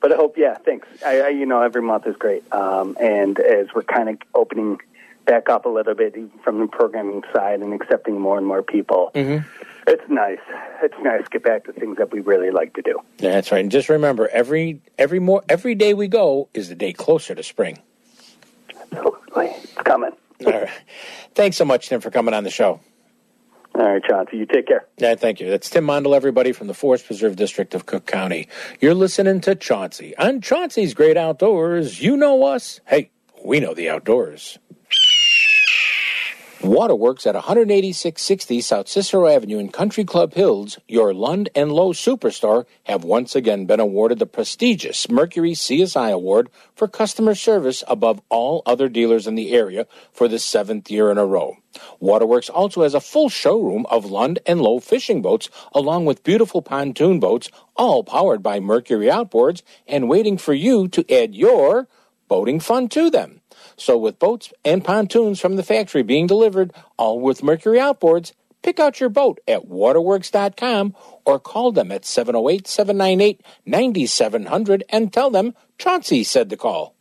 but 0.00 0.12
I 0.12 0.16
hope, 0.16 0.36
yeah, 0.36 0.58
thanks. 0.58 0.86
I, 1.04 1.20
I, 1.20 1.28
you 1.28 1.46
know, 1.46 1.62
every 1.62 1.80
month 1.80 2.06
is 2.06 2.16
great. 2.16 2.52
Um, 2.52 2.96
and 3.00 3.40
as 3.40 3.68
we're 3.74 3.84
kind 3.84 4.10
of 4.10 4.18
opening 4.34 4.78
back 5.28 5.48
up 5.48 5.66
a 5.66 5.68
little 5.68 5.94
bit 5.94 6.14
even 6.16 6.30
from 6.42 6.58
the 6.58 6.66
programming 6.66 7.22
side 7.32 7.60
and 7.60 7.72
accepting 7.72 8.18
more 8.18 8.38
and 8.38 8.46
more 8.46 8.62
people, 8.62 9.10
Mhm. 9.14 9.44
it's 9.86 10.02
nice. 10.08 10.40
It's 10.82 10.94
nice 11.02 11.22
to 11.24 11.30
get 11.30 11.44
back 11.44 11.64
to 11.66 11.72
things 11.72 11.98
that 11.98 12.10
we 12.10 12.20
really 12.20 12.50
like 12.50 12.72
to 12.74 12.82
do. 12.82 12.98
That's 13.18 13.52
right. 13.52 13.60
And 13.60 13.70
just 13.70 13.88
remember, 13.88 14.28
every 14.32 14.80
every 14.98 15.20
more 15.20 15.42
every 15.48 15.74
day 15.74 15.92
we 15.94 16.08
go 16.08 16.48
is 16.54 16.68
the 16.70 16.74
day 16.74 16.92
closer 16.92 17.34
to 17.34 17.42
spring. 17.42 17.78
Absolutely, 18.92 19.46
it's 19.62 19.72
coming. 19.84 20.12
All 20.46 20.52
right. 20.52 20.68
Thanks 21.34 21.56
so 21.56 21.64
much, 21.64 21.88
Tim, 21.88 22.00
for 22.00 22.10
coming 22.10 22.34
on 22.34 22.44
the 22.44 22.50
show. 22.50 22.80
All 23.74 23.84
right, 23.92 24.02
Chauncey, 24.02 24.38
you 24.38 24.46
take 24.46 24.66
care. 24.66 24.86
Yeah, 24.96 25.14
thank 25.14 25.40
you. 25.40 25.48
That's 25.50 25.70
Tim 25.70 25.84
Mondel, 25.84 26.14
everybody 26.14 26.50
from 26.52 26.66
the 26.66 26.74
Forest 26.74 27.06
Preserve 27.06 27.36
District 27.36 27.74
of 27.74 27.86
Cook 27.86 28.06
County. 28.06 28.48
You're 28.80 28.94
listening 28.94 29.40
to 29.42 29.54
Chauncey 29.54 30.16
on 30.16 30.40
Chauncey's 30.40 30.94
Great 30.94 31.16
Outdoors. 31.16 32.02
You 32.02 32.16
know 32.16 32.42
us. 32.44 32.80
Hey, 32.86 33.10
we 33.44 33.60
know 33.60 33.74
the 33.74 33.88
outdoors. 33.88 34.58
Waterworks 36.62 37.24
at 37.24 37.36
18660 37.36 38.60
South 38.60 38.88
Cicero 38.88 39.28
Avenue 39.28 39.58
in 39.58 39.68
Country 39.68 40.04
Club 40.04 40.34
Hills, 40.34 40.80
your 40.88 41.14
Lund 41.14 41.48
and 41.54 41.70
Lowe 41.70 41.92
superstar, 41.92 42.66
have 42.82 43.04
once 43.04 43.36
again 43.36 43.64
been 43.64 43.78
awarded 43.78 44.18
the 44.18 44.26
prestigious 44.26 45.08
Mercury 45.08 45.52
CSI 45.52 46.12
Award 46.12 46.50
for 46.74 46.88
customer 46.88 47.36
service 47.36 47.84
above 47.86 48.20
all 48.28 48.62
other 48.66 48.88
dealers 48.88 49.28
in 49.28 49.36
the 49.36 49.52
area 49.52 49.86
for 50.12 50.26
the 50.26 50.40
seventh 50.40 50.90
year 50.90 51.12
in 51.12 51.18
a 51.18 51.24
row. 51.24 51.56
Waterworks 52.00 52.48
also 52.48 52.82
has 52.82 52.94
a 52.94 53.00
full 53.00 53.28
showroom 53.28 53.86
of 53.86 54.06
Lund 54.06 54.40
and 54.44 54.60
Lowe 54.60 54.80
fishing 54.80 55.22
boats, 55.22 55.48
along 55.72 56.06
with 56.06 56.24
beautiful 56.24 56.60
pontoon 56.60 57.20
boats, 57.20 57.52
all 57.76 58.02
powered 58.02 58.42
by 58.42 58.58
Mercury 58.58 59.06
outboards 59.06 59.62
and 59.86 60.08
waiting 60.08 60.36
for 60.36 60.54
you 60.54 60.88
to 60.88 61.08
add 61.08 61.36
your 61.36 61.86
boating 62.26 62.58
fun 62.58 62.88
to 62.88 63.10
them. 63.10 63.42
So, 63.78 63.96
with 63.96 64.18
boats 64.18 64.52
and 64.64 64.84
pontoons 64.84 65.40
from 65.40 65.56
the 65.56 65.62
factory 65.62 66.02
being 66.02 66.26
delivered, 66.26 66.72
all 66.96 67.20
with 67.20 67.44
Mercury 67.44 67.78
outboards, 67.78 68.32
pick 68.62 68.80
out 68.80 68.98
your 68.98 69.08
boat 69.08 69.38
at 69.46 69.66
waterworks.com 69.66 70.94
or 71.24 71.38
call 71.38 71.70
them 71.72 71.92
at 71.92 72.04
708 72.04 72.66
798 72.66 73.40
9700 73.64 74.84
and 74.88 75.12
tell 75.12 75.30
them 75.30 75.54
Chauncey 75.78 76.24
said 76.24 76.50
to 76.50 76.56
call. 76.56 76.96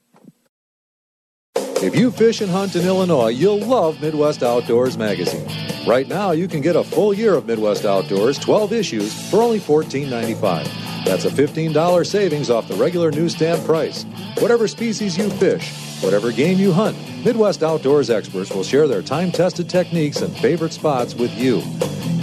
If 1.80 1.96
you 1.96 2.12
fish 2.12 2.42
and 2.42 2.50
hunt 2.50 2.76
in 2.76 2.86
Illinois, 2.86 3.30
you'll 3.30 3.60
love 3.60 4.02
Midwest 4.02 4.42
Outdoors 4.42 4.98
magazine. 4.98 5.48
Right 5.88 6.08
now, 6.08 6.32
you 6.32 6.48
can 6.48 6.62
get 6.62 6.76
a 6.76 6.84
full 6.84 7.14
year 7.14 7.34
of 7.36 7.46
Midwest 7.46 7.86
Outdoors, 7.86 8.40
12 8.40 8.74
issues, 8.74 9.30
for 9.30 9.42
only 9.42 9.60
$14.95. 9.60 10.97
That's 11.08 11.24
a 11.24 11.30
$15 11.30 12.06
savings 12.06 12.50
off 12.50 12.68
the 12.68 12.76
regular 12.76 13.12
newsstand 13.12 13.66
price. 13.66 14.04
Whatever 14.40 14.68
species 14.68 15.18
you 15.18 15.30
fish, 15.30 15.72
whatever 16.04 16.34
game 16.34 16.58
you 16.58 16.74
hunt, 16.74 16.98
Midwest 17.24 17.64
Outdoors 17.64 18.10
experts 18.10 18.52
will 18.52 18.66
share 18.66 18.90
their 18.90 19.02
time 19.02 19.32
tested 19.32 19.70
techniques 19.70 20.22
and 20.22 20.36
favorite 20.36 20.74
spots 20.74 21.16
with 21.16 21.32
you. 21.34 21.62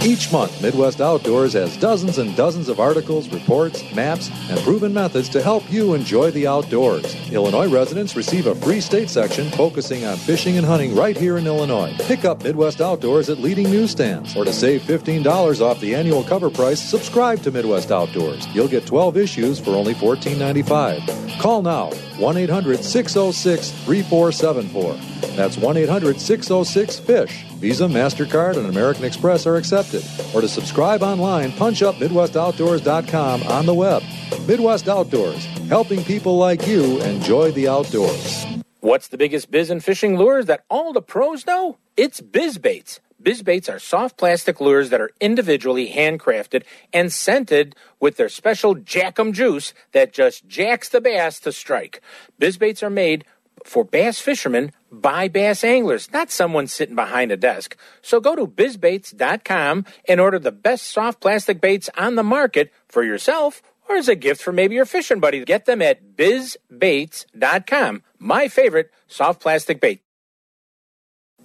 Each 0.05 0.31
month, 0.31 0.61
Midwest 0.61 1.01
Outdoors 1.01 1.53
has 1.53 1.75
dozens 1.77 2.19
and 2.19 2.35
dozens 2.35 2.69
of 2.69 2.79
articles, 2.79 3.27
reports, 3.29 3.83
maps, 3.95 4.29
and 4.51 4.59
proven 4.59 4.93
methods 4.93 5.27
to 5.29 5.41
help 5.41 5.63
you 5.71 5.95
enjoy 5.95 6.29
the 6.29 6.45
outdoors. 6.45 7.15
Illinois 7.31 7.67
residents 7.67 8.15
receive 8.15 8.45
a 8.45 8.53
free 8.53 8.79
state 8.81 9.09
section 9.09 9.49
focusing 9.53 10.05
on 10.05 10.15
fishing 10.17 10.57
and 10.57 10.65
hunting 10.67 10.95
right 10.95 11.17
here 11.17 11.37
in 11.37 11.47
Illinois. 11.47 11.91
Pick 12.01 12.23
up 12.23 12.43
Midwest 12.43 12.81
Outdoors 12.81 13.31
at 13.31 13.39
leading 13.39 13.71
newsstands. 13.71 14.35
Or 14.35 14.45
to 14.45 14.53
save 14.53 14.83
$15 14.83 15.59
off 15.59 15.79
the 15.79 15.95
annual 15.95 16.23
cover 16.23 16.51
price, 16.51 16.79
subscribe 16.79 17.41
to 17.41 17.49
Midwest 17.49 17.91
Outdoors. 17.91 18.45
You'll 18.53 18.67
get 18.67 18.85
12 18.85 19.17
issues 19.17 19.59
for 19.59 19.71
only 19.71 19.95
$14.95. 19.95 21.39
Call 21.39 21.63
now 21.63 21.89
1 22.19 22.37
800 22.37 22.83
606 22.83 23.71
3474. 23.71 24.93
That's 25.35 25.57
1 25.57 25.77
800 25.77 26.21
606 26.21 26.99
FISH. 26.99 27.45
Visa, 27.65 27.85
MasterCard, 27.85 28.57
and 28.57 28.67
American 28.67 29.05
Express 29.05 29.47
are 29.47 29.55
accepted. 29.55 30.03
Or 30.35 30.41
to 30.41 30.47
subscribe 30.47 31.01
online, 31.01 31.51
punch 31.51 31.81
up 31.81 31.95
MidwestOutdoors.com 31.95 33.41
on 33.41 33.65
the 33.65 33.73
web. 33.73 34.03
Midwest 34.47 34.87
Outdoors, 34.87 35.43
helping 35.67 36.03
people 36.03 36.37
like 36.37 36.67
you 36.67 37.01
enjoy 37.01 37.49
the 37.53 37.67
outdoors. 37.67 38.45
What's 38.81 39.07
the 39.07 39.17
biggest 39.17 39.49
biz 39.49 39.71
in 39.71 39.79
fishing 39.79 40.15
lures 40.15 40.45
that 40.45 40.63
all 40.69 40.93
the 40.93 41.01
pros 41.01 41.47
know? 41.47 41.79
It's 41.97 42.21
biz 42.21 42.59
baits. 42.59 42.99
Biz 43.19 43.41
baits 43.41 43.67
are 43.67 43.79
soft 43.79 44.15
plastic 44.17 44.61
lures 44.61 44.91
that 44.91 45.01
are 45.01 45.09
individually 45.19 45.89
handcrafted 45.89 46.65
and 46.93 47.11
scented 47.11 47.75
with 47.99 48.17
their 48.17 48.29
special 48.29 48.75
Jackum 48.75 49.33
juice 49.33 49.73
that 49.91 50.13
just 50.13 50.47
jacks 50.47 50.89
the 50.89 51.01
bass 51.01 51.39
to 51.39 51.51
strike. 51.51 51.99
Biz 52.37 52.59
baits 52.59 52.83
are 52.83 52.91
made 52.91 53.25
for 53.65 53.83
bass 53.83 54.19
fishermen 54.19 54.71
by 54.91 55.27
bass 55.27 55.63
anglers, 55.63 56.11
not 56.13 56.31
someone 56.31 56.67
sitting 56.67 56.95
behind 56.95 57.31
a 57.31 57.37
desk. 57.37 57.75
So 58.01 58.19
go 58.19 58.35
to 58.35 58.47
bizbaits.com 58.47 59.85
and 60.07 60.19
order 60.21 60.39
the 60.39 60.51
best 60.51 60.87
soft 60.87 61.19
plastic 61.19 61.59
baits 61.59 61.89
on 61.97 62.15
the 62.15 62.23
market 62.23 62.71
for 62.87 63.03
yourself 63.03 63.61
or 63.89 63.97
as 63.97 64.07
a 64.07 64.15
gift 64.15 64.41
for 64.41 64.51
maybe 64.51 64.75
your 64.75 64.85
fishing 64.85 65.19
buddy. 65.19 65.43
Get 65.43 65.65
them 65.65 65.81
at 65.81 66.15
bizbaits.com. 66.15 68.03
My 68.19 68.47
favorite 68.47 68.91
soft 69.07 69.41
plastic 69.41 69.81
bait. 69.81 70.04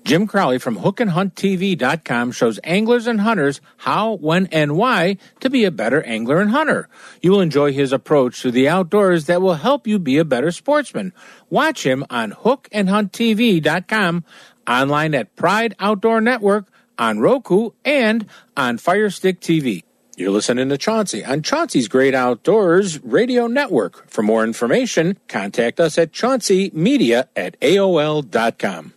Jim 0.05 0.27
Crowley 0.27 0.59
from 0.59 0.79
hookandhunttv.com 0.79 2.33
shows 2.33 2.59
anglers 2.65 3.07
and 3.07 3.21
hunters 3.21 3.61
how, 3.79 4.15
when, 4.15 4.47
and 4.47 4.77
why 4.77 5.17
to 5.41 5.51
be 5.51 5.65
a 5.65 5.71
better 5.71 6.03
angler 6.03 6.41
and 6.41 6.51
hunter. 6.51 6.89
You 7.23 7.33
will 7.33 7.41
enjoy 7.41 7.73
his 7.73 7.93
approach 7.93 8.43
to 8.43 8.51
the 8.51 8.69
outdoors 8.69 9.27
that 9.27 9.43
will 9.43 9.55
help 9.55 9.87
you 9.87 9.99
be 9.99 10.19
a 10.19 10.25
better 10.25 10.51
sportsman. 10.51 11.13
Watch 11.49 11.85
him 11.85 12.05
on 12.11 12.33
hookandhunttv.com, 12.33 14.25
online 14.67 15.15
at 15.15 15.37
Pride 15.37 15.75
Outdoor 15.79 16.21
Network, 16.21 16.67
on 16.99 17.19
Roku, 17.19 17.71
and 17.85 18.27
on 18.57 18.79
Firestick 18.79 19.41
TV. 19.41 19.85
You're 20.17 20.31
listening 20.33 20.69
to 20.69 20.77
Chauncey 20.77 21.25
on 21.25 21.41
Chauncey's 21.41 21.89
Great 21.89 22.15
Outdoors 22.15 23.03
Radio 23.03 23.47
Network. 23.47 24.11
For 24.11 24.23
more 24.23 24.45
information, 24.45 25.19
contact 25.29 25.81
us 25.81 25.97
at 25.97 26.13
chaunceymedia 26.13 27.29
at 27.35 27.59
AOL.com. 27.61 28.93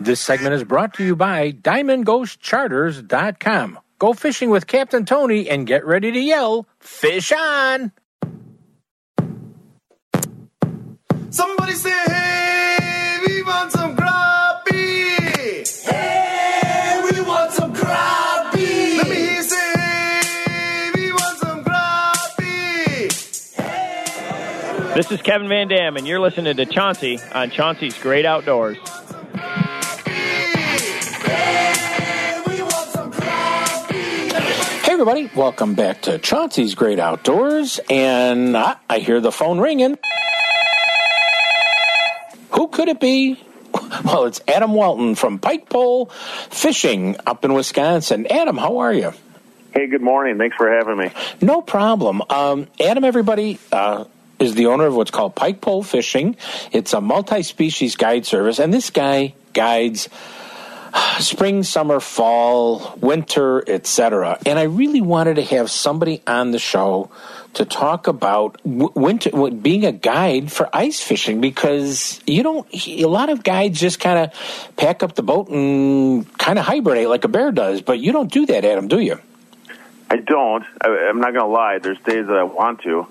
This 0.00 0.20
segment 0.20 0.54
is 0.54 0.64
brought 0.64 0.94
to 0.94 1.04
you 1.04 1.14
by 1.14 1.52
DiamondGhostCharters.com. 1.52 3.78
Go 3.98 4.14
fishing 4.14 4.50
with 4.50 4.66
Captain 4.66 5.04
Tony 5.04 5.48
and 5.48 5.64
get 5.66 5.86
ready 5.86 6.10
to 6.10 6.18
yell, 6.18 6.66
Fish 6.80 7.30
on! 7.30 7.92
Somebody 11.30 11.72
say, 11.72 11.92
hey, 12.06 12.21
This 24.94 25.10
is 25.10 25.22
Kevin 25.22 25.48
Van 25.48 25.68
Dam, 25.68 25.96
and 25.96 26.06
you're 26.06 26.20
listening 26.20 26.54
to 26.54 26.66
Chauncey 26.66 27.18
on 27.32 27.50
Chauncey's 27.50 27.98
Great 27.98 28.26
Outdoors. 28.26 28.76
Hey, 34.82 34.92
everybody, 34.92 35.30
welcome 35.34 35.72
back 35.72 36.02
to 36.02 36.18
Chauncey's 36.18 36.74
Great 36.74 36.98
Outdoors. 36.98 37.80
And 37.88 38.54
ah, 38.54 38.78
I 38.90 38.98
hear 38.98 39.22
the 39.22 39.32
phone 39.32 39.60
ringing. 39.60 39.96
Who 42.50 42.68
could 42.68 42.88
it 42.88 43.00
be? 43.00 43.42
Well, 44.04 44.24
it's 44.24 44.40
Adam 44.48 44.72
Walton 44.74 45.14
from 45.14 45.38
Pike 45.38 45.68
Pole 45.68 46.06
Fishing 46.50 47.16
up 47.26 47.44
in 47.44 47.54
Wisconsin. 47.54 48.26
Adam, 48.26 48.56
how 48.56 48.78
are 48.78 48.92
you? 48.92 49.12
Hey, 49.74 49.86
good 49.86 50.02
morning. 50.02 50.38
Thanks 50.38 50.56
for 50.56 50.70
having 50.70 50.98
me. 50.98 51.10
No 51.40 51.62
problem. 51.62 52.20
Um, 52.28 52.66
Adam, 52.80 53.04
everybody, 53.04 53.58
uh, 53.70 54.04
is 54.42 54.54
the 54.54 54.66
owner 54.66 54.86
of 54.86 54.94
what's 54.94 55.10
called 55.10 55.34
Pike 55.34 55.60
Pole 55.60 55.82
Fishing. 55.82 56.36
It's 56.72 56.92
a 56.92 57.00
multi 57.00 57.42
species 57.42 57.96
guide 57.96 58.26
service, 58.26 58.58
and 58.58 58.74
this 58.74 58.90
guy 58.90 59.34
guides 59.52 60.08
spring, 61.18 61.62
summer, 61.62 62.00
fall, 62.00 62.96
winter, 63.00 63.62
etc. 63.66 64.38
And 64.44 64.58
I 64.58 64.64
really 64.64 65.00
wanted 65.00 65.36
to 65.36 65.42
have 65.42 65.70
somebody 65.70 66.22
on 66.26 66.50
the 66.50 66.58
show 66.58 67.10
to 67.54 67.64
talk 67.64 68.06
about 68.06 68.60
winter 68.64 69.50
being 69.50 69.84
a 69.84 69.92
guide 69.92 70.50
for 70.50 70.68
ice 70.72 71.00
fishing 71.00 71.40
because 71.40 72.20
you 72.26 72.42
don't 72.42 72.66
a 72.72 73.04
lot 73.06 73.28
of 73.28 73.42
guides 73.42 73.78
just 73.78 74.00
kind 74.00 74.18
of 74.18 74.76
pack 74.76 75.02
up 75.02 75.14
the 75.14 75.22
boat 75.22 75.48
and 75.48 76.26
kind 76.38 76.58
of 76.58 76.64
hibernate 76.64 77.08
like 77.08 77.24
a 77.24 77.28
bear 77.28 77.52
does, 77.52 77.82
but 77.82 77.98
you 77.98 78.12
don't 78.12 78.32
do 78.32 78.46
that, 78.46 78.64
Adam, 78.64 78.88
do 78.88 78.98
you? 78.98 79.18
I 80.10 80.16
don't. 80.16 80.64
I, 80.82 81.08
I'm 81.08 81.20
not 81.20 81.32
going 81.32 81.46
to 81.46 81.52
lie. 81.52 81.78
There's 81.78 81.98
days 82.00 82.26
that 82.26 82.36
I 82.36 82.42
want 82.42 82.82
to, 82.82 83.06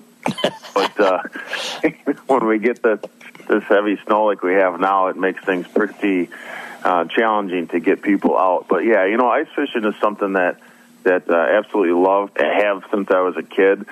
but 0.74 1.00
uh, 1.00 1.22
when 2.26 2.46
we 2.46 2.58
get 2.58 2.82
the 2.82 3.00
this 3.48 3.64
heavy 3.64 3.98
snow 4.06 4.26
like 4.26 4.42
we 4.42 4.54
have 4.54 4.80
now, 4.80 5.08
it 5.08 5.16
makes 5.16 5.44
things 5.44 5.66
pretty 5.66 6.30
uh, 6.84 7.04
challenging 7.06 7.68
to 7.68 7.80
get 7.80 8.02
people 8.02 8.38
out. 8.38 8.66
But 8.68 8.84
yeah, 8.84 9.04
you 9.06 9.16
know, 9.16 9.28
ice 9.28 9.48
fishing 9.54 9.84
is 9.84 9.94
something 10.00 10.34
that 10.34 10.58
that 11.04 11.28
uh, 11.28 11.34
absolutely 11.34 11.94
love 11.94 12.32
to 12.34 12.44
have 12.44 12.84
since 12.90 13.10
I 13.10 13.20
was 13.20 13.36
a 13.36 13.42
kid. 13.42 13.86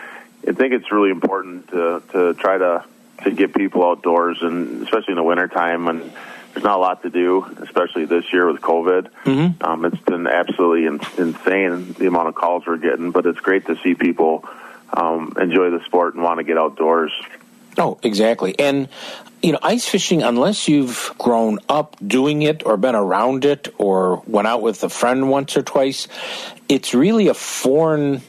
I 0.47 0.53
think 0.53 0.73
it's 0.73 0.91
really 0.91 1.11
important 1.11 1.69
to 1.69 2.03
to 2.13 2.35
try 2.35 2.59
to 2.59 2.85
to 3.25 3.31
get 3.31 3.55
people 3.55 3.85
outdoors, 3.85 4.39
and 4.41 4.83
especially 4.83 5.13
in 5.13 5.17
the 5.17 5.23
wintertime 5.23 5.85
when 5.85 6.13
there's 6.53 6.65
not 6.65 6.79
a 6.79 6.81
lot 6.81 7.03
to 7.03 7.11
do, 7.11 7.45
especially 7.63 8.07
this 8.07 8.33
year 8.33 8.51
with 8.51 8.61
COVID. 8.61 9.09
Mm-hmm. 9.25 9.63
Um, 9.63 9.85
it's 9.85 10.01
been 10.03 10.27
absolutely 10.27 10.87
in, 10.87 11.01
insane 11.17 11.93
the 11.93 12.07
amount 12.07 12.29
of 12.29 12.35
calls 12.35 12.67
we're 12.67 12.77
getting, 12.77 13.13
but 13.13 13.27
it's 13.27 13.39
great 13.39 13.67
to 13.67 13.77
see 13.83 13.95
people 13.95 14.49
um, 14.93 15.35
enjoy 15.41 15.71
the 15.71 15.81
sport 15.87 16.15
and 16.15 16.23
want 16.23 16.39
to 16.39 16.45
get 16.45 16.59
outdoors. 16.59 17.13
Oh, 17.79 17.99
exactly. 18.03 18.59
And, 18.59 18.89
you 19.43 19.53
know, 19.53 19.59
ice 19.63 19.87
fishing, 19.87 20.23
unless 20.23 20.69
you've 20.69 21.15
grown 21.19 21.61
up 21.69 21.97
doing 22.05 22.43
it 22.43 22.65
or 22.67 22.77
been 22.77 22.95
around 22.95 23.45
it 23.45 23.73
or 23.79 24.23
went 24.27 24.49
out 24.49 24.63
with 24.63 24.83
a 24.85 24.89
friend 24.89 25.31
once 25.31 25.57
or 25.57 25.63
twice, 25.63 26.09
it's 26.69 26.95
really 26.95 27.29
a 27.29 27.35
foreign 27.35 28.23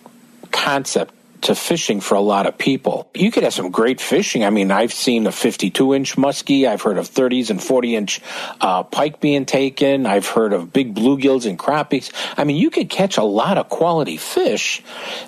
concept 0.51 1.13
to 1.41 1.55
fishing 1.55 1.99
for 2.01 2.15
a 2.15 2.21
lot 2.21 2.45
of 2.45 2.57
people. 2.57 3.09
You 3.13 3.31
could 3.31 3.43
have 3.43 3.53
some 3.53 3.71
great 3.71 3.99
fishing. 3.99 4.43
I 4.43 4.49
mean, 4.49 4.71
I've 4.71 4.93
seen 4.93 5.27
a 5.27 5.31
52 5.31 5.93
inch 5.93 6.15
muskie. 6.15 6.67
I've 6.67 6.81
heard 6.81 6.97
of 6.97 7.09
30s 7.09 7.49
and 7.49 7.61
40 7.61 7.95
inch 7.95 8.21
uh, 8.59 8.83
pike 8.83 9.19
being 9.19 9.45
taken. 9.45 10.05
I've 10.05 10.27
heard 10.27 10.53
of 10.53 10.71
big 10.71 10.95
bluegills 10.95 11.47
and 11.47 11.57
crappies. 11.57 12.11
I 12.37 12.43
mean, 12.43 12.57
you 12.57 12.69
could 12.69 12.89
catch 12.89 13.17
a 13.17 13.23
lot 13.23 13.57
of 13.57 13.69
quality 13.69 14.17
fish, 14.17 14.83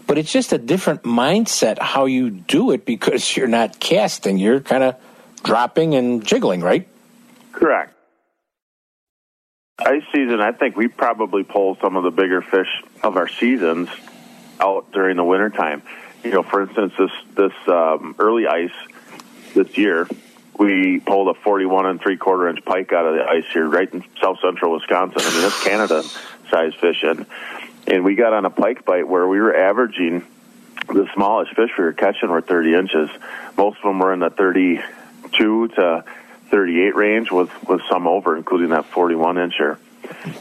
but 0.08 0.18
it's 0.18 0.32
just 0.32 0.54
a 0.54 0.58
different 0.58 1.04
mindset 1.04 1.80
how 1.80 2.06
you 2.06 2.30
do 2.30 2.72
it 2.72 2.86
because 2.86 3.36
you're 3.38 3.48
not 3.48 3.80
casting. 3.80 4.38
You're 4.38 4.62
kind 4.62 4.84
of 4.84 4.96
dropping 5.44 5.96
and 5.96 6.26
jiggling, 6.26 6.62
right? 6.62 6.88
Correct. 7.52 7.94
Ice 9.80 10.04
season, 10.14 10.40
I 10.40 10.52
think 10.52 10.78
we 10.78 10.88
probably 10.88 11.44
pull 11.44 11.78
some 11.82 11.96
of 11.98 12.04
the 12.04 12.12
bigger 12.12 12.42
fish 12.42 12.70
of 13.02 13.18
our 13.18 13.28
seasons 13.28 13.90
out 14.60 14.92
during 14.92 15.18
the 15.18 15.24
wintertime. 15.24 15.82
You 16.24 16.32
know, 16.32 16.44
for 16.44 16.62
instance, 16.62 16.94
this 16.98 17.12
this 17.36 17.54
um, 17.68 18.16
early 18.20 18.48
ice 18.48 18.72
this 19.54 19.78
year, 19.78 20.08
we 20.58 21.00
pulled 21.00 21.36
a 21.36 21.40
41 21.40 21.86
and 21.86 22.02
three 22.02 22.18
quarter 22.18 22.48
inch 22.48 22.64
pike 22.64 22.94
out 22.94 23.06
of 23.06 23.16
the 23.16 23.24
ice 23.24 23.46
here, 23.52 23.68
right 23.68 23.92
in 23.94 24.04
south 24.22 24.40
central 24.42 24.74
Wisconsin. 24.74 25.22
I 25.24 25.32
mean, 25.32 25.42
that's 25.42 25.64
Canada 25.64 26.04
size 26.50 26.74
fish, 26.76 27.04
and 27.04 27.26
and 27.88 28.04
we 28.04 28.16
got 28.16 28.34
on 28.34 28.46
a 28.46 28.50
pike 28.50 28.86
bite 28.86 29.08
where 29.08 29.28
we 29.28 29.40
were 29.40 29.56
averaging 29.56 30.26
the 30.88 31.08
smallest 31.14 31.54
fish 31.56 31.72
we 31.78 31.84
were 31.84 31.94
catching 31.94 32.30
were 32.30 32.42
30 32.42 32.74
inches. 32.74 33.10
Most 33.58 33.78
of 33.78 33.84
them 33.84 34.00
were 34.00 34.14
in 34.14 34.20
the 34.20 34.30
32 34.30 35.68
to 35.70 36.04
38 36.50 36.96
range, 36.96 37.32
with 37.32 37.50
with 37.68 37.82
some 37.90 38.08
over, 38.08 38.38
including 38.38 38.70
that 38.70 38.86
41 38.86 39.36
incher. 39.36 39.78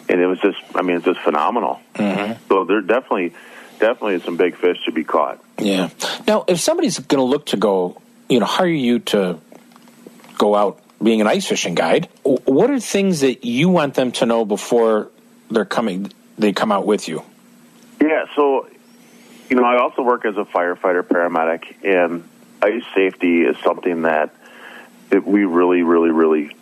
And 0.08 0.20
it 0.20 0.26
was 0.26 0.40
just, 0.40 0.58
I 0.74 0.82
mean, 0.82 0.96
it's 0.96 1.04
just 1.04 1.20
phenomenal. 1.20 1.80
Mm-hmm. 1.94 2.46
So 2.48 2.64
there 2.64 2.80
definitely, 2.80 3.32
definitely 3.82 4.20
some 4.20 4.36
big 4.36 4.56
fish 4.56 4.78
to 4.84 4.92
be 4.92 5.02
caught. 5.02 5.42
Yeah. 5.58 5.90
Now, 6.26 6.44
if 6.46 6.60
somebody's 6.60 7.00
going 7.00 7.18
to 7.18 7.24
look 7.24 7.46
to 7.46 7.56
go, 7.56 8.00
you 8.28 8.38
know, 8.38 8.46
hire 8.46 8.66
you 8.66 9.00
to 9.00 9.40
go 10.38 10.54
out 10.54 10.80
being 11.02 11.20
an 11.20 11.26
ice 11.26 11.46
fishing 11.46 11.74
guide, 11.74 12.08
what 12.22 12.70
are 12.70 12.78
things 12.78 13.20
that 13.20 13.44
you 13.44 13.68
want 13.68 13.94
them 13.94 14.12
to 14.12 14.26
know 14.26 14.44
before 14.44 15.10
they're 15.50 15.64
coming? 15.64 16.12
They 16.38 16.52
come 16.52 16.70
out 16.70 16.86
with 16.86 17.08
you. 17.08 17.24
Yeah, 18.00 18.26
so 18.36 18.68
you 19.50 19.56
know, 19.56 19.64
I 19.64 19.80
also 19.80 20.02
work 20.02 20.24
as 20.24 20.36
a 20.36 20.44
firefighter 20.44 21.02
paramedic, 21.02 21.84
and 21.84 22.26
ice 22.62 22.84
safety 22.94 23.42
is 23.42 23.56
something 23.64 24.02
that 24.02 24.34
that 25.10 25.26
we 25.26 25.44
really, 25.44 25.82
really, 25.82 26.10
really 26.10 26.56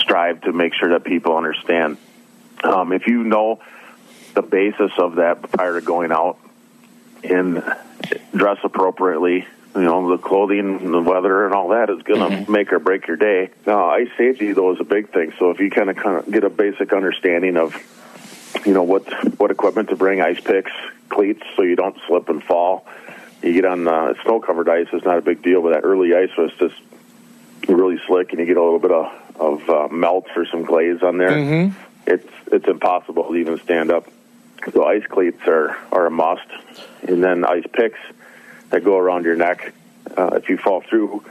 strive 0.00 0.42
to 0.42 0.52
make 0.52 0.74
sure 0.74 0.90
that 0.90 1.04
people 1.04 1.36
understand. 1.36 1.96
Um, 2.62 2.92
if 2.92 3.06
you 3.06 3.22
know 3.22 3.60
the 4.34 4.42
basis 4.42 4.92
of 4.98 5.16
that 5.16 5.42
prior 5.52 5.80
to 5.80 5.84
going 5.84 6.12
out 6.12 6.38
and 7.22 7.62
dress 8.34 8.58
appropriately, 8.62 9.46
you 9.74 9.80
know, 9.82 10.10
the 10.10 10.18
clothing 10.18 10.58
and 10.58 10.92
the 10.92 11.00
weather 11.00 11.46
and 11.46 11.54
all 11.54 11.68
that 11.68 11.90
is 11.90 12.02
going 12.02 12.44
to 12.44 12.50
make 12.50 12.72
or 12.72 12.78
break 12.78 13.06
your 13.06 13.16
day. 13.16 13.50
Now, 13.66 13.90
ice 13.90 14.10
safety, 14.18 14.52
though, 14.52 14.72
is 14.74 14.80
a 14.80 14.84
big 14.84 15.10
thing. 15.10 15.32
So 15.38 15.50
if 15.50 15.58
you 15.60 15.70
kind 15.70 15.90
of 15.90 15.96
kind 15.96 16.18
of 16.18 16.30
get 16.30 16.44
a 16.44 16.50
basic 16.50 16.92
understanding 16.92 17.56
of 17.56 17.74
you 18.64 18.72
know 18.72 18.84
what 18.84 19.02
what 19.38 19.50
equipment 19.50 19.88
to 19.88 19.96
bring 19.96 20.20
ice 20.20 20.40
picks 20.40 20.70
cleats 21.08 21.42
so 21.56 21.62
you 21.62 21.74
don't 21.74 21.96
slip 22.06 22.28
and 22.28 22.42
fall 22.42 22.86
you 23.42 23.52
get 23.52 23.64
on 23.64 23.86
uh, 23.88 24.14
snow 24.22 24.38
covered 24.38 24.68
ice 24.68 24.86
it's 24.92 25.04
not 25.04 25.18
a 25.18 25.22
big 25.22 25.42
deal 25.42 25.60
but 25.60 25.70
that 25.74 25.80
early 25.84 26.14
ice 26.14 26.30
was 26.38 26.52
just 26.54 26.76
really 27.68 28.00
slick 28.06 28.30
and 28.30 28.38
you 28.38 28.46
get 28.46 28.56
a 28.56 28.62
little 28.62 28.78
bit 28.78 28.92
of, 28.92 29.12
of 29.40 29.68
uh, 29.68 29.88
melt 29.88 30.26
or 30.36 30.46
some 30.46 30.62
glaze 30.62 31.02
on 31.02 31.18
there 31.18 31.30
Mm-hmm. 31.30 31.78
it's 32.06 32.28
it's 32.52 32.68
impossible 32.68 33.24
to 33.24 33.34
even 33.34 33.58
stand 33.58 33.90
up 33.90 34.06
so 34.72 34.84
ice 34.84 35.06
cleats 35.06 35.40
are 35.46 35.76
are 35.92 36.06
a 36.06 36.10
must 36.10 36.48
and 37.02 37.22
then 37.22 37.44
ice 37.44 37.66
picks 37.72 37.98
that 38.70 38.84
go 38.84 38.98
around 38.98 39.24
your 39.24 39.36
neck 39.36 39.72
uh, 40.16 40.30
if 40.34 40.48
you 40.48 40.56
fall 40.56 40.80
through 40.80 41.24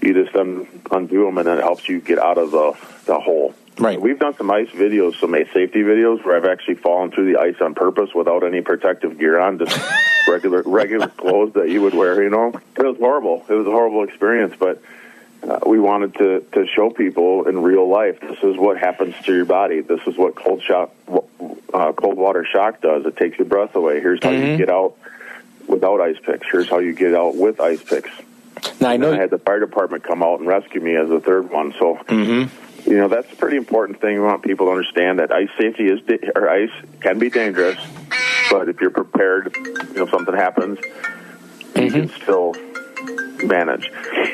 you 0.00 0.14
just 0.14 0.34
un- 0.34 0.66
undo 0.90 1.24
them 1.24 1.38
and 1.38 1.46
then 1.46 1.58
it 1.58 1.62
helps 1.62 1.88
you 1.88 2.00
get 2.00 2.18
out 2.18 2.38
of 2.38 2.50
the 2.50 2.76
the 3.06 3.18
hole 3.18 3.54
Right. 3.78 3.98
We've 3.98 4.18
done 4.18 4.36
some 4.36 4.50
ice 4.50 4.68
videos, 4.68 5.18
some 5.18 5.32
safety 5.32 5.82
videos 5.82 6.22
where 6.22 6.36
I've 6.36 6.44
actually 6.44 6.74
fallen 6.74 7.12
through 7.12 7.32
the 7.32 7.40
ice 7.40 7.54
on 7.62 7.74
purpose 7.74 8.10
without 8.14 8.44
any 8.44 8.60
protective 8.60 9.18
gear 9.18 9.38
on, 9.40 9.58
just 9.58 9.80
regular 10.28 10.62
regular 10.66 11.08
clothes 11.08 11.54
that 11.54 11.70
you 11.70 11.80
would 11.80 11.94
wear. 11.94 12.22
You 12.22 12.28
know, 12.28 12.52
it 12.76 12.84
was 12.84 12.98
horrible. 12.98 13.42
It 13.48 13.54
was 13.54 13.66
a 13.66 13.70
horrible 13.70 14.04
experience, 14.04 14.54
but 14.58 14.82
uh, 15.42 15.58
we 15.66 15.78
wanted 15.80 16.14
to 16.14 16.40
to 16.52 16.66
show 16.66 16.90
people 16.90 17.48
in 17.48 17.62
real 17.62 17.88
life 17.88 18.20
this 18.20 18.38
is 18.42 18.56
what 18.56 18.76
happens 18.78 19.14
to 19.24 19.34
your 19.34 19.44
body. 19.46 19.80
This 19.80 20.00
is 20.06 20.16
what 20.16 20.34
cold 20.34 20.62
shock, 20.62 20.90
uh, 21.72 21.92
cold 21.92 22.16
water 22.18 22.44
shock 22.44 22.80
does. 22.80 23.06
It 23.06 23.16
takes 23.16 23.38
your 23.38 23.46
breath 23.46 23.74
away. 23.74 24.00
Here's 24.00 24.22
how 24.22 24.30
you 24.30 24.56
get 24.58 24.68
out 24.70 24.96
without 25.66 26.00
ice 26.00 26.18
picks. 26.22 26.46
Here's 26.50 26.68
how 26.68 26.78
you 26.78 26.92
get 26.94 27.14
out 27.14 27.36
with 27.36 27.60
ice 27.60 27.82
picks. 27.82 28.10
Now 28.80 28.90
I 28.90 28.96
know 28.98 29.12
I 29.12 29.16
had 29.16 29.30
the 29.30 29.38
fire 29.38 29.60
department 29.60 30.04
come 30.04 30.22
out 30.22 30.40
and 30.40 30.48
rescue 30.48 30.80
me 30.80 30.94
as 30.96 31.10
a 31.10 31.20
third 31.20 31.50
one. 31.50 31.72
So 31.78 31.96
Mm-hmm. 32.08 32.90
you 32.90 32.96
know 32.98 33.08
that's 33.08 33.32
a 33.32 33.36
pretty 33.36 33.56
important 33.56 34.00
thing. 34.00 34.16
We 34.16 34.20
want 34.26 34.42
people 34.42 34.66
to 34.66 34.72
understand 34.72 35.18
that 35.20 35.32
ice 35.32 35.48
safety 35.58 35.86
is 35.86 36.00
da- 36.02 36.30
or 36.36 36.50
ice 36.50 36.70
can 37.00 37.18
be 37.18 37.30
dangerous, 37.30 37.78
but 38.50 38.68
if 38.68 38.80
you're 38.80 38.90
prepared, 38.90 39.54
you 39.56 39.94
know 39.94 40.04
if 40.04 40.10
something 40.10 40.34
happens, 40.34 40.78
you 41.76 41.90
can 41.90 42.08
still 42.22 42.54
manage. 43.44 43.90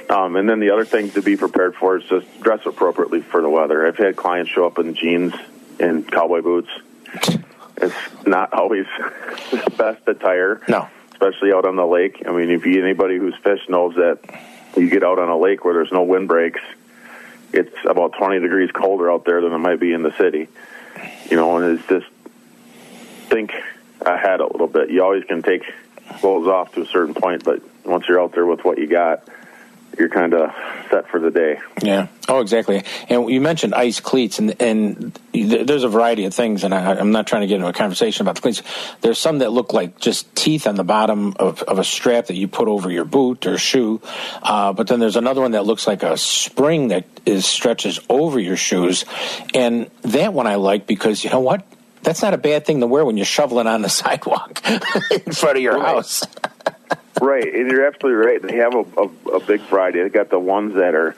Um, 0.08 0.36
and 0.36 0.48
then 0.48 0.60
the 0.60 0.70
other 0.70 0.84
thing 0.84 1.10
to 1.12 1.22
be 1.22 1.36
prepared 1.36 1.74
for 1.74 1.96
is 1.98 2.04
just 2.04 2.40
dress 2.40 2.60
appropriately 2.66 3.20
for 3.22 3.42
the 3.42 3.48
weather. 3.48 3.86
I've 3.86 3.96
had 3.96 4.16
clients 4.16 4.50
show 4.50 4.66
up 4.66 4.78
in 4.78 4.94
jeans 4.94 5.34
and 5.78 6.10
cowboy 6.10 6.42
boots. 6.42 6.70
It's 7.78 8.26
not 8.26 8.52
always 8.52 8.86
the 9.50 9.72
best 9.76 10.06
attire. 10.08 10.62
No. 10.68 10.88
Especially 11.12 11.52
out 11.52 11.66
on 11.66 11.76
the 11.76 11.86
lake. 11.86 12.22
I 12.26 12.32
mean, 12.32 12.50
if 12.50 12.66
you, 12.66 12.82
anybody 12.82 13.18
who's 13.18 13.34
fished 13.42 13.68
knows 13.68 13.94
that 13.96 14.18
you 14.76 14.90
get 14.90 15.02
out 15.02 15.18
on 15.18 15.28
a 15.28 15.38
lake 15.38 15.64
where 15.64 15.74
there's 15.74 15.92
no 15.92 16.02
wind 16.02 16.28
breaks, 16.28 16.60
it's 17.52 17.74
about 17.88 18.14
20 18.18 18.40
degrees 18.40 18.70
colder 18.70 19.10
out 19.10 19.24
there 19.24 19.40
than 19.40 19.52
it 19.52 19.58
might 19.58 19.80
be 19.80 19.92
in 19.92 20.02
the 20.02 20.14
city. 20.16 20.48
You 21.30 21.36
know, 21.36 21.56
and 21.56 21.78
it's 21.78 21.88
just 21.88 22.06
think 23.28 23.52
ahead 24.00 24.40
a 24.40 24.46
little 24.46 24.66
bit. 24.66 24.90
You 24.90 25.02
always 25.02 25.24
can 25.24 25.42
take 25.42 25.62
clothes 26.20 26.48
off 26.48 26.74
to 26.74 26.82
a 26.82 26.86
certain 26.86 27.14
point, 27.14 27.44
but 27.44 27.62
once 27.86 28.06
you're 28.08 28.20
out 28.20 28.32
there 28.34 28.46
with 28.46 28.64
what 28.64 28.78
you 28.78 28.86
got, 28.86 29.28
you're 29.98 30.08
kind 30.10 30.34
of 30.34 30.50
set 30.90 31.08
for 31.08 31.18
the 31.18 31.30
day. 31.30 31.58
Yeah. 31.82 32.08
Oh, 32.28 32.40
exactly. 32.40 32.84
And 33.08 33.30
you 33.30 33.40
mentioned 33.40 33.74
ice 33.74 33.98
cleats, 34.00 34.38
and 34.38 34.60
and 34.60 35.18
there's 35.32 35.84
a 35.84 35.88
variety 35.88 36.26
of 36.26 36.34
things. 36.34 36.64
And 36.64 36.74
I, 36.74 36.94
I'm 36.96 37.12
not 37.12 37.26
trying 37.26 37.42
to 37.42 37.46
get 37.46 37.54
into 37.56 37.68
a 37.68 37.72
conversation 37.72 38.20
about 38.22 38.34
the 38.34 38.42
cleats. 38.42 38.62
There's 39.00 39.18
some 39.18 39.38
that 39.38 39.52
look 39.52 39.72
like 39.72 39.98
just 39.98 40.34
teeth 40.36 40.66
on 40.66 40.74
the 40.74 40.84
bottom 40.84 41.34
of, 41.38 41.62
of 41.62 41.78
a 41.78 41.84
strap 41.84 42.26
that 42.26 42.34
you 42.34 42.46
put 42.46 42.68
over 42.68 42.90
your 42.90 43.06
boot 43.06 43.46
or 43.46 43.56
shoe. 43.56 44.02
Uh, 44.42 44.74
but 44.74 44.86
then 44.86 45.00
there's 45.00 45.16
another 45.16 45.40
one 45.40 45.52
that 45.52 45.64
looks 45.64 45.86
like 45.86 46.02
a 46.02 46.18
spring 46.18 46.88
that 46.88 47.06
is 47.24 47.46
stretches 47.46 47.98
over 48.10 48.38
your 48.38 48.56
shoes, 48.56 49.06
and 49.54 49.90
that 50.02 50.34
one 50.34 50.46
I 50.46 50.56
like 50.56 50.86
because 50.86 51.24
you 51.24 51.30
know 51.30 51.40
what? 51.40 51.64
That's 52.02 52.20
not 52.22 52.34
a 52.34 52.38
bad 52.38 52.66
thing 52.66 52.80
to 52.80 52.86
wear 52.86 53.04
when 53.04 53.16
you're 53.16 53.24
shoveling 53.24 53.66
on 53.66 53.80
the 53.80 53.88
sidewalk 54.02 54.60
in 55.10 55.32
front 55.32 55.56
of 55.56 55.62
your 55.62 55.78
Right. 55.78 55.86
house. 55.94 56.22
Right, 57.20 57.54
and 57.54 57.70
you're 57.70 57.86
absolutely 57.86 58.26
right. 58.26 58.42
They 58.42 58.56
have 58.56 58.74
a, 58.74 58.84
a, 59.00 59.36
a 59.36 59.40
big 59.40 59.60
variety. 59.62 60.02
They 60.02 60.08
got 60.08 60.28
the 60.30 60.38
ones 60.38 60.74
that 60.74 60.94
are, 60.94 61.14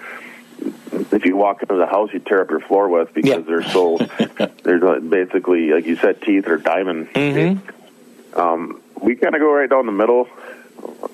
if 1.12 1.24
you 1.24 1.36
walk 1.36 1.62
into 1.62 1.74
the 1.74 1.86
house, 1.86 2.10
you 2.12 2.20
tear 2.20 2.42
up 2.42 2.50
your 2.50 2.60
floor 2.60 2.88
with 2.88 3.12
because 3.12 3.44
they're 3.46 3.62
so. 3.64 3.96
they're 4.62 5.00
basically, 5.00 5.70
like 5.70 5.86
you 5.86 5.96
said, 5.96 6.22
teeth 6.22 6.46
or 6.46 6.58
diamond. 6.58 7.10
Mm-hmm. 7.12 8.38
Um, 8.38 8.80
we 9.00 9.16
kind 9.16 9.34
of 9.34 9.40
go 9.40 9.52
right 9.52 9.68
down 9.68 9.86
the 9.86 9.92
middle. 9.92 10.28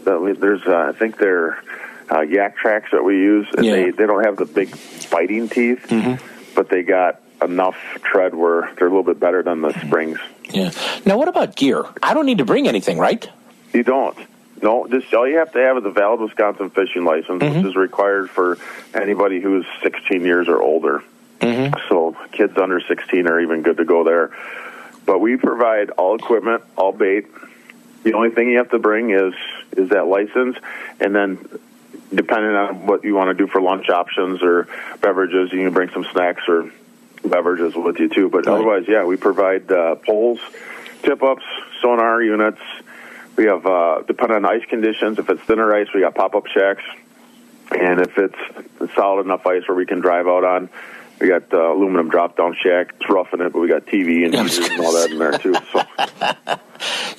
There's, 0.05 0.63
uh, 0.67 0.91
I 0.91 0.93
think 0.93 1.17
they're 1.19 1.63
uh, 2.11 2.21
Yaktrax 2.21 2.91
that 2.93 3.03
we 3.03 3.17
use, 3.17 3.49
and 3.57 3.65
they 3.65 3.91
they 3.91 4.07
don't 4.07 4.25
have 4.25 4.37
the 4.37 4.45
big 4.45 4.77
biting 5.11 5.49
teeth, 5.49 5.87
but 6.55 6.69
they 6.69 6.83
got 6.83 7.21
enough 7.43 7.77
tread 8.03 8.35
where 8.35 8.71
they're 8.77 8.87
a 8.87 8.91
little 8.91 9.03
bit 9.03 9.21
better 9.21 9.43
than 9.43 9.63
the 9.63 9.73
springs. 9.87 10.19
Yeah. 10.51 10.71
Now, 11.05 11.17
what 11.19 11.29
about 11.29 11.57
gear? 11.57 11.85
I 12.03 12.15
don't 12.15 12.27
need 12.27 12.39
to 12.39 12.45
bring 12.45 12.69
anything, 12.69 12.99
right? 12.99 13.29
You 13.73 13.83
don't. 13.83 14.17
No, 14.65 14.87
just 14.89 15.13
all 15.13 15.29
you 15.29 15.37
have 15.37 15.53
to 15.53 15.59
have 15.59 15.77
is 15.77 15.85
a 15.85 15.91
valid 15.91 16.21
Wisconsin 16.21 16.71
fishing 16.71 17.05
license, 17.05 17.43
which 17.57 17.67
is 17.67 17.77
required 17.77 18.31
for 18.31 18.57
anybody 18.95 19.39
who 19.39 19.61
is 19.61 19.67
16 19.83 20.23
years 20.23 20.49
or 20.49 20.61
older. 20.63 21.05
So 21.91 22.17
kids 22.33 22.57
under 22.57 22.81
16 22.81 23.27
are 23.29 23.39
even 23.41 23.61
good 23.61 23.77
to 23.77 23.85
go 23.85 24.05
there. 24.05 24.31
But 25.05 25.19
we 25.19 25.37
provide 25.37 25.91
all 25.91 26.15
equipment, 26.17 26.63
all 26.77 26.93
bait. 26.93 27.27
The 28.05 28.15
only 28.15 28.31
thing 28.31 28.49
you 28.49 28.57
have 28.57 28.71
to 28.71 28.79
bring 28.79 29.11
is 29.11 29.35
is 29.77 29.91
that 29.91 30.07
license, 30.07 30.57
and 30.99 31.15
then 31.15 31.47
depending 32.15 32.55
on 32.55 32.87
what 32.87 33.05
you 33.05 33.15
want 33.15 33.37
to 33.37 33.47
do 33.47 33.51
for 33.51 33.61
lunch 33.61 33.91
options 33.91 34.43
or 34.43 34.67
beverages, 35.03 35.53
you 35.53 35.63
can 35.63 35.75
bring 35.75 35.91
some 35.91 36.07
snacks 36.13 36.45
or 36.49 36.71
beverages 37.23 37.75
with 37.75 37.99
you 37.99 38.09
too. 38.09 38.31
But 38.31 38.47
otherwise, 38.47 38.85
yeah, 38.89 39.05
we 39.05 39.17
provide 39.17 39.71
uh, 39.71 39.97
poles, 39.97 40.41
tip 41.03 41.23
ups, 41.23 41.45
sonar 41.83 42.23
units. 42.23 42.61
We 43.37 43.47
have, 43.47 43.67
uh, 43.67 44.03
depending 44.07 44.37
on 44.37 44.45
ice 44.47 44.65
conditions, 44.69 45.19
if 45.19 45.29
it's 45.29 45.43
thinner 45.43 45.75
ice, 45.75 45.89
we 45.95 46.01
got 46.01 46.15
pop 46.15 46.35
up 46.35 46.47
shacks. 46.47 46.83
And 47.71 48.01
if 48.01 48.17
it's 48.19 48.95
solid 48.95 49.25
enough 49.25 49.47
ice 49.47 49.67
where 49.67 49.77
we 49.77 49.87
can 49.87 50.01
drive 50.01 50.29
out 50.29 50.45
on, 50.45 50.69
we 51.21 51.29
got 51.29 51.53
uh, 51.53 51.73
aluminum 51.73 52.11
drop 52.11 52.37
down 52.37 52.55
shack. 52.61 52.95
It's 53.01 53.09
rough 53.09 53.33
in 53.33 53.41
it, 53.41 53.53
but 53.53 53.59
we 53.61 53.69
got 53.69 53.87
TV 53.87 54.25
and 54.25 54.35
heaters 54.35 54.59
and 54.59 54.81
all 54.81 54.93
that 54.93 55.11
in 55.11 55.19
there 55.19 55.39
too. 55.39 55.55
So 55.73 55.83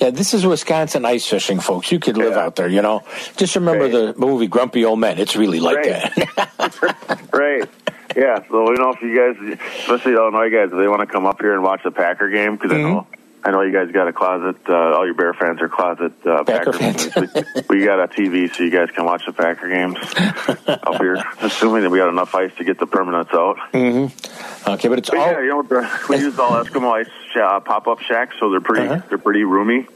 Yeah, 0.00 0.10
this 0.10 0.34
is 0.34 0.46
Wisconsin 0.46 1.04
ice 1.04 1.26
fishing, 1.26 1.58
folks. 1.60 1.90
You 1.90 1.98
could 1.98 2.16
live 2.16 2.34
out 2.34 2.56
there, 2.56 2.68
you 2.68 2.82
know. 2.82 3.02
Just 3.36 3.56
remember 3.56 3.88
the 3.88 4.14
movie 4.16 4.46
Grumpy 4.46 4.84
Old 4.84 5.00
Men. 5.00 5.18
It's 5.18 5.34
really 5.36 5.60
like 5.60 5.76
Right. 5.78 6.14
that. 6.36 7.28
right. 7.32 7.68
Yeah, 8.14 8.42
so 8.48 8.70
you 8.70 8.76
know 8.76 8.92
if 8.92 9.02
you 9.02 9.14
guys, 9.16 9.58
especially 9.80 10.12
Illinois 10.12 10.50
guys, 10.50 10.70
if 10.72 10.78
they 10.78 10.88
want 10.88 11.00
to 11.00 11.06
come 11.06 11.26
up 11.26 11.40
here 11.40 11.52
and 11.54 11.62
watch 11.62 11.82
the 11.82 11.90
Packer 11.90 12.30
game, 12.30 12.56
because 12.56 12.72
I 12.72 12.80
know 12.80 13.06
I 13.46 13.52
know 13.52 13.60
you 13.62 13.72
guys 13.72 13.92
got 13.92 14.08
a 14.08 14.12
closet. 14.12 14.56
Uh, 14.68 14.74
all 14.74 15.04
your 15.06 15.14
Bear 15.14 15.32
fans 15.32 15.60
are 15.60 15.68
closet 15.68 16.12
uh, 16.26 16.42
Packer, 16.42 16.72
fans. 16.72 17.08
we, 17.14 17.78
we 17.78 17.84
got 17.84 18.00
a 18.00 18.08
TV, 18.08 18.52
so 18.52 18.64
you 18.64 18.70
guys 18.72 18.90
can 18.90 19.04
watch 19.04 19.24
the 19.24 19.32
Packer 19.32 19.68
games 19.68 19.96
up 20.66 20.96
here. 21.00 21.22
Assuming 21.40 21.82
that 21.84 21.90
we 21.90 21.98
got 21.98 22.08
enough 22.08 22.34
ice 22.34 22.52
to 22.56 22.64
get 22.64 22.80
the 22.80 22.88
permanents 22.88 23.32
out. 23.32 23.56
mm-hmm. 23.72 24.68
Okay, 24.70 24.88
but 24.88 24.98
it's 24.98 25.10
But 25.10 25.18
all. 25.20 25.30
yeah, 25.30 25.40
you 25.42 25.48
know, 25.62 25.88
we 26.08 26.16
use 26.16 26.36
all 26.40 26.52
Eskimo 26.62 26.90
ice 26.92 27.08
uh, 27.40 27.60
pop 27.60 27.86
up 27.86 28.00
shacks, 28.00 28.34
so 28.40 28.50
they're 28.50 28.60
pretty 28.60 28.88
Uh-huh. 28.88 29.02
they're 29.08 29.18
pretty 29.18 29.44
roomy. 29.44 29.86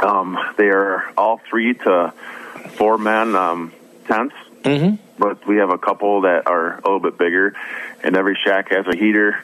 Um, 0.00 0.38
they 0.56 0.68
are 0.68 1.04
all 1.18 1.38
three 1.50 1.74
to 1.74 2.14
four 2.76 2.96
man 2.96 3.36
um, 3.36 3.72
tents, 4.06 4.34
Mm-hmm. 4.62 4.96
but 5.18 5.46
we 5.46 5.58
have 5.58 5.68
a 5.70 5.76
couple 5.78 6.22
that 6.22 6.46
are 6.46 6.78
a 6.78 6.82
little 6.82 6.98
bit 7.00 7.18
bigger, 7.18 7.54
and 8.02 8.16
every 8.16 8.38
shack 8.42 8.70
has 8.70 8.86
a 8.86 8.96
heater 8.96 9.38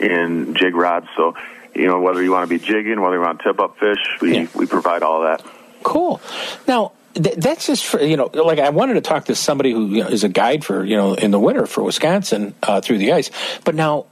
and 0.00 0.56
jig 0.56 0.74
rods. 0.74 1.06
So 1.16 1.36
you 1.78 1.86
know 1.86 2.00
whether 2.00 2.22
you 2.22 2.32
want 2.32 2.48
to 2.48 2.58
be 2.58 2.64
jigging, 2.64 3.00
whether 3.00 3.16
you 3.16 3.22
want 3.22 3.38
to 3.40 3.44
tip 3.44 3.60
up 3.60 3.78
fish, 3.78 3.98
we 4.20 4.48
we 4.54 4.66
provide 4.66 5.02
all 5.02 5.22
that. 5.22 5.44
Cool. 5.82 6.20
Now, 6.66 6.92
th- 7.14 7.36
that's 7.36 7.66
just 7.66 7.86
for, 7.86 8.00
you 8.00 8.16
know, 8.16 8.30
like 8.32 8.58
I 8.58 8.70
wanted 8.70 8.94
to 8.94 9.00
talk 9.00 9.26
to 9.26 9.34
somebody 9.34 9.72
who 9.72 9.86
you 9.86 10.02
know, 10.02 10.08
is 10.08 10.24
a 10.24 10.28
guide 10.28 10.64
for, 10.64 10.84
you 10.84 10.96
know, 10.96 11.14
in 11.14 11.30
the 11.30 11.38
winter 11.38 11.66
for 11.66 11.82
Wisconsin 11.82 12.54
uh, 12.62 12.80
through 12.80 12.98
the 12.98 13.12
ice. 13.12 13.30
But 13.64 13.74
now, 13.74 14.06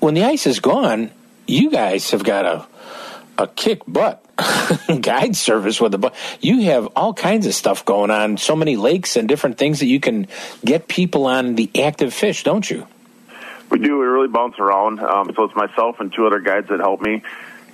when 0.00 0.14
the 0.14 0.24
ice 0.24 0.46
is 0.46 0.60
gone, 0.60 1.10
you 1.46 1.70
guys 1.70 2.10
have 2.10 2.24
got 2.24 2.44
a, 2.44 2.66
a 3.38 3.46
kick 3.46 3.82
butt 3.86 4.24
guide 5.00 5.36
service 5.36 5.80
with 5.80 5.92
the 5.92 5.98
bu- 5.98 6.10
you 6.40 6.62
have 6.62 6.86
all 6.96 7.14
kinds 7.14 7.46
of 7.46 7.54
stuff 7.54 7.84
going 7.84 8.10
on 8.10 8.36
so 8.36 8.56
many 8.56 8.76
lakes 8.76 9.16
and 9.16 9.28
different 9.28 9.58
things 9.58 9.80
that 9.80 9.86
you 9.86 10.00
can 10.00 10.26
get 10.64 10.88
people 10.88 11.26
on 11.26 11.54
the 11.54 11.70
active 11.82 12.14
fish 12.14 12.42
don't 12.42 12.70
you 12.70 12.86
We 13.72 13.78
do. 13.78 13.98
We 13.98 14.04
really 14.04 14.28
bounce 14.28 14.58
around. 14.58 15.00
Um, 15.00 15.32
so 15.34 15.44
it's 15.44 15.56
myself 15.56 15.98
and 15.98 16.12
two 16.12 16.26
other 16.26 16.40
guides 16.40 16.68
that 16.68 16.78
help 16.80 17.00
me, 17.00 17.22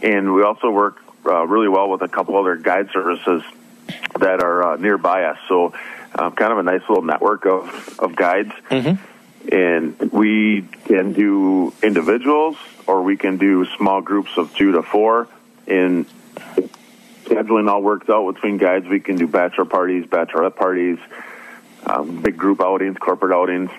and 0.00 0.32
we 0.32 0.44
also 0.44 0.70
work 0.70 1.02
uh, 1.26 1.44
really 1.44 1.66
well 1.66 1.90
with 1.90 2.02
a 2.02 2.08
couple 2.08 2.36
other 2.36 2.54
guide 2.54 2.90
services 2.92 3.42
that 4.16 4.40
are 4.40 4.74
uh, 4.74 4.76
nearby 4.76 5.24
us. 5.24 5.38
So 5.48 5.74
um, 6.14 6.36
kind 6.36 6.52
of 6.52 6.58
a 6.58 6.62
nice 6.62 6.82
little 6.88 7.02
network 7.02 7.46
of 7.46 7.98
of 7.98 8.14
guides, 8.14 8.52
and 9.50 9.98
we 10.12 10.68
can 10.84 11.14
do 11.14 11.74
individuals 11.82 12.56
or 12.86 13.02
we 13.02 13.16
can 13.16 13.36
do 13.36 13.66
small 13.76 14.00
groups 14.00 14.30
of 14.36 14.54
two 14.54 14.70
to 14.72 14.82
four. 14.84 15.26
And 15.66 16.06
scheduling 17.24 17.68
all 17.68 17.82
works 17.82 18.08
out 18.08 18.32
between 18.32 18.56
guides. 18.56 18.86
We 18.86 19.00
can 19.00 19.16
do 19.16 19.26
bachelor 19.26 19.64
parties, 19.64 20.04
bachelorette 20.06 20.54
parties, 20.54 20.98
um, 21.84 22.22
big 22.22 22.36
group 22.36 22.60
outings, 22.60 22.96
corporate 22.98 23.32
outings. 23.32 23.70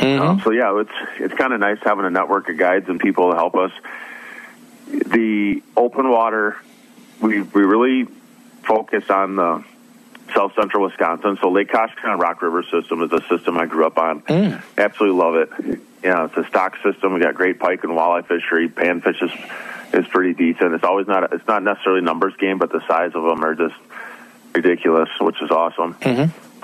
Um, 0.00 0.40
so 0.40 0.50
yeah, 0.50 0.80
it's 0.80 0.90
it's 1.18 1.34
kind 1.34 1.52
of 1.52 1.60
nice 1.60 1.78
having 1.82 2.04
a 2.04 2.10
network 2.10 2.48
of 2.48 2.56
guides 2.56 2.88
and 2.88 2.98
people 2.98 3.30
to 3.30 3.36
help 3.36 3.54
us. 3.54 3.72
The 4.88 5.62
open 5.76 6.10
water, 6.10 6.56
we 7.20 7.42
we 7.42 7.62
really 7.62 8.06
focus 8.64 9.08
on 9.10 9.36
the 9.36 9.64
south 10.34 10.52
central 10.54 10.84
Wisconsin. 10.84 11.38
So 11.40 11.50
Lake 11.50 11.68
Koshkonong 11.68 12.20
Rock 12.20 12.42
River 12.42 12.62
system 12.62 13.02
is 13.02 13.12
a 13.12 13.20
system 13.28 13.58
I 13.58 13.66
grew 13.66 13.86
up 13.86 13.98
on. 13.98 14.22
Absolutely 14.78 15.18
love 15.18 15.34
it. 15.36 15.80
Yeah, 16.02 16.24
it's 16.26 16.36
a 16.36 16.44
stock 16.48 16.76
system. 16.82 17.14
We 17.14 17.20
got 17.20 17.34
great 17.34 17.58
pike 17.58 17.84
and 17.84 17.92
walleye 17.92 18.26
fishery. 18.26 18.68
Panfish 18.68 19.22
is 19.22 19.30
is 19.92 20.06
pretty 20.08 20.34
decent. 20.34 20.72
It's 20.74 20.84
always 20.84 21.06
not 21.06 21.32
it's 21.32 21.46
not 21.46 21.62
necessarily 21.62 22.00
numbers 22.00 22.34
game, 22.36 22.58
but 22.58 22.70
the 22.72 22.80
size 22.86 23.12
of 23.14 23.22
them 23.22 23.44
are 23.44 23.54
just 23.54 23.74
ridiculous, 24.54 25.08
which 25.20 25.40
is 25.42 25.50
awesome. 25.50 25.96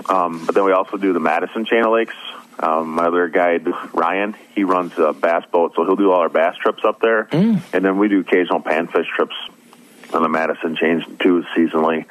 Um, 0.09 0.47
but 0.47 0.55
then 0.55 0.64
we 0.64 0.72
also 0.72 0.97
do 0.97 1.12
the 1.12 1.20
Madison 1.20 1.64
Chain 1.64 1.84
of 1.84 1.93
Lakes. 1.93 2.14
Um, 2.59 2.91
my 2.91 3.07
other 3.07 3.29
guide, 3.29 3.67
Ryan, 3.93 4.35
he 4.55 4.65
runs 4.65 4.93
a 4.99 5.13
bass 5.13 5.45
boat, 5.53 5.73
so 5.77 5.85
he'll 5.85 5.97
do 5.97 6.11
all 6.11 6.21
our 6.21 6.29
bass 6.29 6.57
trips 6.57 6.83
up 6.85 7.01
there. 7.01 7.29
And 7.73 7.85
then 7.85 7.99
we 7.99 8.09
do 8.09 8.21
occasional 8.21 8.61
panfish 8.61 9.07
trips 9.15 9.35
on 10.15 10.23
the 10.23 10.29
Madison 10.29 10.77
Chains 10.77 11.03
too, 11.19 11.45
seasonally. 11.57 12.07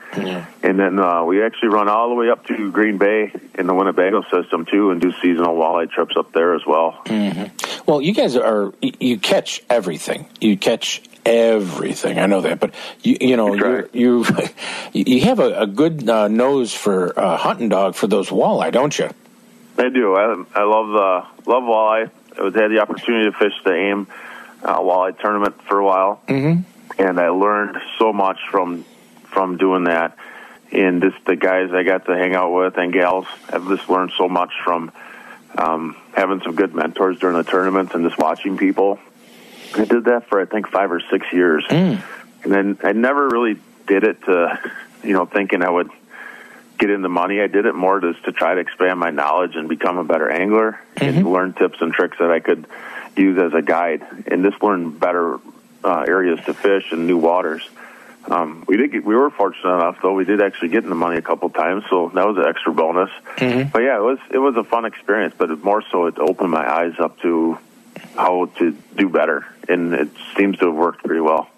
And 0.62 0.78
then 0.80 1.00
uh, 1.00 1.24
we 1.24 1.42
actually 1.44 1.70
run 1.70 1.88
all 1.88 2.10
the 2.10 2.16
way 2.16 2.30
up 2.30 2.46
to 2.48 2.72
Green 2.72 2.98
Bay 2.98 3.32
in 3.58 3.68
the 3.68 3.74
Winnebago 3.74 4.24
system 4.32 4.66
too, 4.66 4.92
and 4.92 5.02
do 5.02 5.12
seasonal 5.14 5.56
walleye 5.56 5.90
trips 5.90 6.16
up 6.18 6.32
there 6.34 6.54
as 6.56 6.62
well. 6.68 7.02
Well, 7.88 8.02
you 8.02 8.14
guys 8.14 8.36
are, 8.36 8.74
you 8.82 9.18
catch 9.18 9.64
everything. 9.70 10.28
You 10.42 10.58
catch 10.58 11.02
everything. 11.26 12.20
I 12.20 12.26
know 12.28 12.42
that, 12.42 12.60
but 12.60 12.74
you 13.02 13.18
you 13.22 13.38
know 13.38 13.54
you're, 13.54 13.90
you 13.94 14.26
you 14.94 15.22
have 15.22 15.40
a, 15.40 15.62
a 15.62 15.68
good 15.68 16.08
uh, 16.08 16.28
nose 16.28 16.74
for 16.74 17.18
uh, 17.18 17.38
hunting 17.38 17.70
dog 17.70 17.96
for 17.96 18.08
those 18.08 18.30
walleye, 18.30 18.72
don't 18.72 18.98
you? 19.00 19.10
I 19.78 19.90
do. 19.90 20.16
I, 20.16 20.44
I 20.54 20.64
love 20.64 20.96
uh, 20.96 21.26
love 21.46 21.64
walleye. 21.64 22.10
I 22.38 22.42
was 22.42 22.54
had 22.54 22.70
the 22.70 22.80
opportunity 22.80 23.32
to 23.32 23.38
fish 23.38 23.54
the 23.64 23.74
AIM 23.74 24.08
uh, 24.64 24.80
walleye 24.80 25.18
tournament 25.20 25.62
for 25.64 25.80
a 25.80 25.86
while, 25.86 26.22
mm-hmm. 26.28 26.62
and 27.02 27.20
I 27.20 27.30
learned 27.30 27.78
so 27.98 28.14
much 28.14 28.40
from 28.50 28.86
from 29.26 29.58
doing 29.58 29.86
that. 29.86 30.18
And 30.72 31.02
just 31.02 31.24
the 31.26 31.36
guys 31.36 31.72
I 31.72 31.84
got 31.84 32.06
to 32.06 32.16
hang 32.16 32.36
out 32.36 32.52
with 32.52 32.78
and 32.78 32.92
gals, 32.92 33.28
I've 33.50 33.68
just 33.68 33.90
learned 33.90 34.12
so 34.18 34.28
much 34.28 34.52
from 34.64 34.92
um, 35.58 35.96
having 36.14 36.42
some 36.42 36.56
good 36.56 36.74
mentors 36.74 37.20
during 37.20 37.38
the 37.38 37.44
tournaments 37.44 37.94
and 37.94 38.04
just 38.04 38.18
watching 38.18 38.58
people. 38.58 39.00
I 39.76 39.86
did 39.86 40.06
that 40.06 40.28
for 40.28 40.42
I 40.42 40.46
think 40.46 40.68
five 40.68 40.92
or 40.92 41.02
six 41.12 41.32
years, 41.32 41.66
and 42.44 42.52
then 42.52 42.78
I 42.84 42.94
never 42.94 43.28
really 43.28 43.60
did 43.88 44.04
it 44.04 44.24
to, 44.24 44.72
you 45.04 45.14
know, 45.14 45.26
thinking 45.26 45.62
I 45.62 45.70
would 45.70 45.90
get 46.78 46.90
into 46.90 47.10
money. 47.10 47.42
I 47.42 47.48
did 47.48 47.66
it 47.66 47.76
more 47.76 48.00
just 48.00 48.24
to 48.26 48.32
try 48.32 48.56
to 48.56 48.62
expand 48.62 49.00
my 49.00 49.12
knowledge 49.12 49.56
and 49.56 49.70
become 49.70 49.98
a 49.98 50.04
better 50.04 50.30
angler 50.30 50.80
and 50.98 51.26
learn 51.30 51.54
tips 51.54 51.82
and 51.82 51.94
tricks 51.94 52.18
that 52.20 52.32
I 52.32 52.40
could 52.40 52.66
use 53.16 53.38
as 53.40 53.54
a 53.54 53.62
guide 53.62 54.06
and 54.28 54.44
just 54.44 54.62
learn 54.62 54.92
better 54.92 55.40
uh, 55.84 56.06
areas 56.08 56.40
to 56.46 56.54
fish 56.54 56.92
and 56.92 57.08
new 57.08 57.18
waters. 57.18 57.68
Um, 58.28 58.66
we 58.68 58.78
did 58.78 58.92
get, 58.92 59.06
we 59.06 59.16
were 59.16 59.30
fortunate 59.30 59.72
enough 59.72 59.98
though. 60.02 60.14
We 60.14 60.26
did 60.26 60.42
actually 60.42 60.70
get 60.70 60.84
in 60.84 60.90
the 60.90 60.96
money 60.96 61.18
a 61.18 61.22
couple 61.22 61.50
times, 61.50 61.84
so 61.90 62.10
that 62.16 62.26
was 62.26 62.38
an 62.38 62.46
extra 62.46 62.74
bonus. 62.74 63.12
Mm-hmm. 63.38 63.70
But 63.70 63.84
yeah, 63.84 63.98
it 63.98 64.02
was 64.02 64.20
it 64.32 64.40
was 64.40 64.56
a 64.56 64.64
fun 64.64 64.86
experience. 64.86 65.36
But 65.38 65.64
more 65.64 65.84
so, 65.92 66.08
it 66.08 66.18
opened 66.18 66.50
my 66.50 66.68
eyes 66.68 66.94
up 67.00 67.20
to 67.20 67.60
how 68.16 68.48
to 68.58 68.72
do 68.96 69.10
better, 69.10 69.46
and 69.70 69.94
it 69.94 70.10
seems 70.36 70.58
to 70.58 70.66
have 70.66 70.76
worked 70.76 71.04
pretty 71.04 71.22
well. 71.22 71.50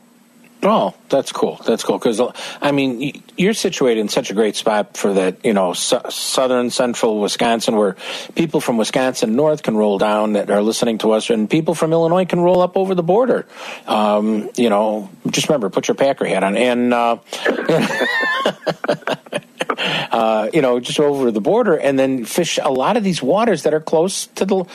Oh, 0.64 0.96
that's 1.10 1.32
cool. 1.32 1.62
That's 1.66 1.84
cool 1.84 2.00
because 2.00 2.20
I 2.62 2.72
mean 2.72 3.22
you're 3.38 3.54
situated 3.54 4.02
in 4.02 4.10
such 4.10 4.32
a 4.32 4.34
great 4.34 4.56
spot 4.56 4.98
for 4.98 5.14
that. 5.14 5.46
You 5.46 5.54
know, 5.54 5.74
su- 5.74 6.02
southern 6.10 6.72
central 6.72 7.20
Wisconsin, 7.20 7.76
where 7.76 7.96
people 8.34 8.60
from 8.60 8.78
Wisconsin 8.78 9.36
north 9.36 9.62
can 9.62 9.78
roll 9.78 10.00
down 10.00 10.34
that 10.34 10.50
are 10.50 10.64
listening 10.64 10.98
to 11.00 11.12
us, 11.12 11.30
and 11.30 11.48
people 11.48 11.76
from 11.76 11.94
Illinois 11.94 12.26
can 12.26 12.40
roll 12.40 12.62
up 12.62 12.76
over 12.76 12.96
the 12.96 13.04
border. 13.04 13.46
Um, 13.86 14.50
you 14.58 14.70
know, 14.70 15.10
just 15.30 15.48
remember, 15.48 15.70
put 15.70 15.88
your 15.88 15.96
Packer 15.96 16.26
hat 16.26 16.44
on, 16.44 16.58
and 16.58 16.92
uh, 16.92 17.18
uh, 20.12 20.50
you 20.54 20.64
know, 20.64 20.80
just 20.80 21.00
over 21.00 21.30
the 21.30 21.42
border, 21.42 21.76
and 21.76 22.00
then 22.00 22.26
fish 22.26 22.58
a 22.62 22.72
lot 22.72 22.98
of 22.98 23.04
these 23.04 23.22
waters 23.22 23.62
that 23.64 23.76
are 23.76 23.80
close 23.80 24.26
to 24.28 24.46
the 24.46 24.66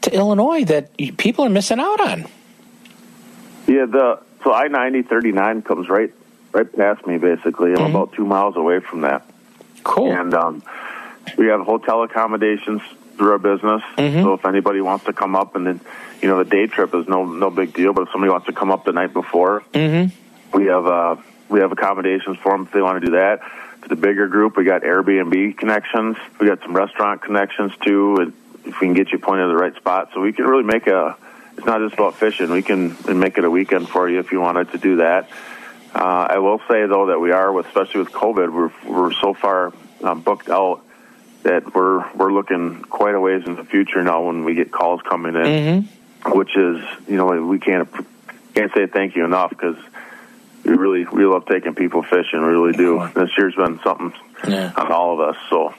to 0.00 0.14
Illinois 0.14 0.64
that 0.64 0.96
people 1.16 1.44
are 1.44 1.50
missing 1.50 1.78
out 1.78 2.00
on. 2.00 2.26
Yeah, 3.68 3.86
the 3.86 4.20
so 4.44 4.52
I 4.52 4.68
ninety 4.68 5.02
thirty 5.02 5.32
nine 5.32 5.62
comes 5.62 5.88
right 5.88 6.12
right 6.52 6.70
past 6.76 7.06
me. 7.06 7.18
Basically, 7.18 7.72
I'm 7.72 7.90
about 7.90 8.12
two 8.12 8.24
miles 8.24 8.56
away 8.56 8.80
from 8.80 9.02
that. 9.02 9.28
Cool. 9.84 10.12
And 10.12 10.34
um, 10.34 10.62
we 11.36 11.46
have 11.46 11.60
hotel 11.60 12.02
accommodations 12.02 12.82
through 13.16 13.32
our 13.32 13.38
business. 13.38 13.82
So 13.96 14.34
if 14.34 14.44
anybody 14.44 14.80
wants 14.80 15.04
to 15.06 15.12
come 15.12 15.34
up, 15.36 15.56
and 15.56 15.66
then 15.66 15.80
you 16.22 16.28
know 16.28 16.42
the 16.42 16.48
day 16.48 16.66
trip 16.66 16.94
is 16.94 17.06
no 17.08 17.24
no 17.24 17.50
big 17.50 17.72
deal. 17.74 17.92
But 17.92 18.02
if 18.02 18.08
somebody 18.12 18.30
wants 18.30 18.46
to 18.46 18.52
come 18.52 18.70
up 18.70 18.84
the 18.84 18.92
night 18.92 19.12
before, 19.12 19.62
Mm-hmm. 19.72 20.56
we 20.58 20.66
have 20.66 20.86
uh, 20.86 21.16
we 21.48 21.60
have 21.60 21.72
accommodations 21.72 22.38
for 22.38 22.52
them 22.52 22.66
if 22.66 22.72
they 22.72 22.82
want 22.82 23.00
to 23.00 23.06
do 23.06 23.12
that. 23.12 23.40
For 23.80 23.88
the 23.88 23.96
bigger 23.96 24.26
group, 24.26 24.56
we 24.56 24.64
got 24.64 24.82
Airbnb 24.82 25.56
connections. 25.56 26.16
We 26.40 26.46
got 26.48 26.60
some 26.62 26.74
restaurant 26.74 27.22
connections 27.22 27.72
too. 27.84 28.16
And 28.16 28.32
if 28.64 28.80
we 28.80 28.86
can 28.88 28.94
get 28.94 29.12
you 29.12 29.18
pointed 29.18 29.44
to 29.44 29.48
the 29.48 29.56
right 29.56 29.74
spot, 29.76 30.10
so 30.14 30.20
we 30.20 30.32
can 30.32 30.46
really 30.46 30.64
make 30.64 30.86
a. 30.86 31.16
It's 31.58 31.66
not 31.66 31.80
just 31.80 31.94
about 31.94 32.14
fishing. 32.14 32.50
We 32.50 32.62
can 32.62 32.96
make 33.18 33.36
it 33.36 33.44
a 33.44 33.50
weekend 33.50 33.88
for 33.88 34.08
you 34.08 34.20
if 34.20 34.32
you 34.32 34.40
wanted 34.40 34.70
to 34.72 34.78
do 34.78 34.96
that. 34.96 35.28
Uh, 35.94 35.98
I 36.30 36.38
will 36.38 36.60
say 36.68 36.86
though 36.86 37.06
that 37.06 37.18
we 37.20 37.32
are, 37.32 37.52
with, 37.52 37.66
especially 37.66 38.00
with 38.00 38.12
COVID, 38.12 38.52
we're 38.52 38.70
we're 38.90 39.12
so 39.12 39.34
far 39.34 39.72
um, 40.04 40.20
booked 40.20 40.48
out 40.48 40.82
that 41.42 41.74
we're 41.74 42.04
we're 42.14 42.32
looking 42.32 42.82
quite 42.82 43.14
a 43.14 43.20
ways 43.20 43.42
in 43.46 43.56
the 43.56 43.64
future 43.64 44.02
now 44.02 44.22
when 44.22 44.44
we 44.44 44.54
get 44.54 44.70
calls 44.70 45.00
coming 45.02 45.34
in, 45.34 45.88
which 46.26 46.56
is 46.56 46.80
you 47.08 47.16
know 47.16 47.26
we 47.46 47.58
can't 47.58 47.88
can't 48.54 48.72
say 48.74 48.86
thank 48.86 49.16
you 49.16 49.24
enough 49.24 49.50
because 49.50 49.76
we 50.64 50.72
really 50.74 51.04
we 51.06 51.24
love 51.24 51.46
taking 51.46 51.74
people 51.74 52.02
fishing, 52.02 52.40
we 52.40 52.48
really 52.48 52.72
do. 52.76 53.08
This 53.14 53.30
year's 53.36 53.54
been 53.56 53.80
something 53.82 54.12
Yeah. 54.46 54.72
on 54.76 54.92
all 54.92 55.14
of 55.14 55.20
us. 55.30 55.36
So 55.50 55.74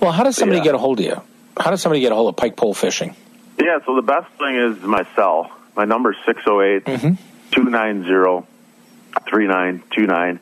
Well, 0.00 0.12
how 0.12 0.24
does 0.24 0.36
somebody 0.36 0.58
Yeah. 0.58 0.64
get 0.64 0.74
a 0.74 0.78
hold 0.78 0.98
of 1.00 1.06
you? 1.06 1.20
How 1.58 1.70
does 1.70 1.80
somebody 1.80 2.00
get 2.00 2.12
a 2.12 2.14
hold 2.14 2.28
of 2.28 2.36
pike 2.36 2.56
pole 2.56 2.74
fishing? 2.74 3.14
Yeah, 3.58 3.78
so 3.86 3.94
the 3.96 4.02
best 4.02 4.28
thing 4.38 4.56
is 4.56 4.80
my 4.82 5.06
cell. 5.14 5.50
My 5.76 5.84
number 5.84 6.12
is 6.12 6.18
six 6.26 6.42
zero 6.44 6.60
eight 6.62 6.84
two 7.50 7.64
nine 7.64 8.04
zero 8.04 8.46
three 9.28 9.46
nine 9.46 9.82
two 9.92 10.06
nine, 10.06 10.40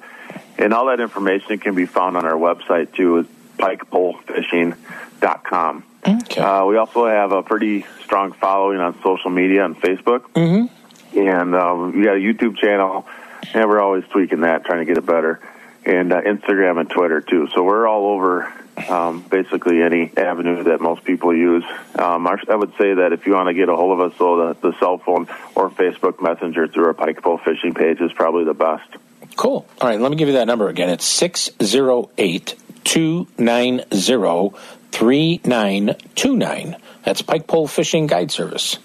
and 0.58 0.72
all 0.74 0.86
that 0.86 1.00
information 1.00 1.58
can 1.58 1.74
be 1.74 1.86
found 1.86 2.16
on 2.16 2.24
our 2.24 2.34
website 2.34 2.94
too. 2.94 3.18
Is 3.18 3.26
pikepolefishing.com. 3.58 5.84
Okay. 6.06 6.40
Uh, 6.40 6.64
we 6.66 6.76
also 6.76 7.06
have 7.06 7.32
a 7.32 7.42
pretty 7.42 7.84
strong 8.02 8.32
following 8.32 8.80
on 8.80 9.00
social 9.02 9.30
media 9.30 9.62
on 9.62 9.74
Facebook, 9.76 10.22
Mm-hmm. 10.34 11.18
and 11.18 11.54
um, 11.54 11.96
we 11.96 12.02
got 12.04 12.16
a 12.16 12.20
YouTube 12.20 12.56
channel, 12.58 13.06
and 13.54 13.68
we're 13.68 13.80
always 13.80 14.04
tweaking 14.08 14.40
that, 14.40 14.64
trying 14.64 14.80
to 14.80 14.84
get 14.84 14.98
it 14.98 15.06
better, 15.06 15.38
and 15.84 16.12
uh, 16.12 16.20
Instagram 16.22 16.80
and 16.80 16.90
Twitter 16.90 17.20
too. 17.20 17.46
So 17.54 17.62
we're 17.62 17.86
all 17.86 18.06
over. 18.06 18.52
Um, 18.88 19.22
basically, 19.22 19.82
any 19.82 20.10
avenue 20.16 20.64
that 20.64 20.80
most 20.80 21.04
people 21.04 21.34
use. 21.34 21.64
Um, 21.94 22.26
I 22.26 22.54
would 22.54 22.72
say 22.78 22.94
that 22.94 23.12
if 23.12 23.26
you 23.26 23.34
want 23.34 23.48
to 23.48 23.54
get 23.54 23.68
a 23.68 23.76
hold 23.76 24.00
of 24.00 24.12
us, 24.12 24.18
so 24.18 24.36
the, 24.36 24.70
the 24.70 24.78
cell 24.78 24.98
phone 24.98 25.28
or 25.54 25.70
Facebook 25.70 26.22
Messenger 26.22 26.68
through 26.68 26.86
our 26.86 26.94
Pike 26.94 27.22
Pole 27.22 27.38
fishing 27.38 27.74
page 27.74 28.00
is 28.00 28.12
probably 28.12 28.44
the 28.44 28.54
best. 28.54 28.88
Cool. 29.36 29.66
All 29.80 29.88
right, 29.88 30.00
let 30.00 30.10
me 30.10 30.16
give 30.16 30.28
you 30.28 30.34
that 30.34 30.46
number 30.46 30.68
again. 30.68 30.88
It's 30.88 31.04
608 31.04 32.56
290 32.84 34.58
3929. 34.92 36.76
That's 37.04 37.22
Pike 37.22 37.46
Pole 37.46 37.66
Fishing 37.66 38.06
Guide 38.06 38.30
Service. 38.30 38.78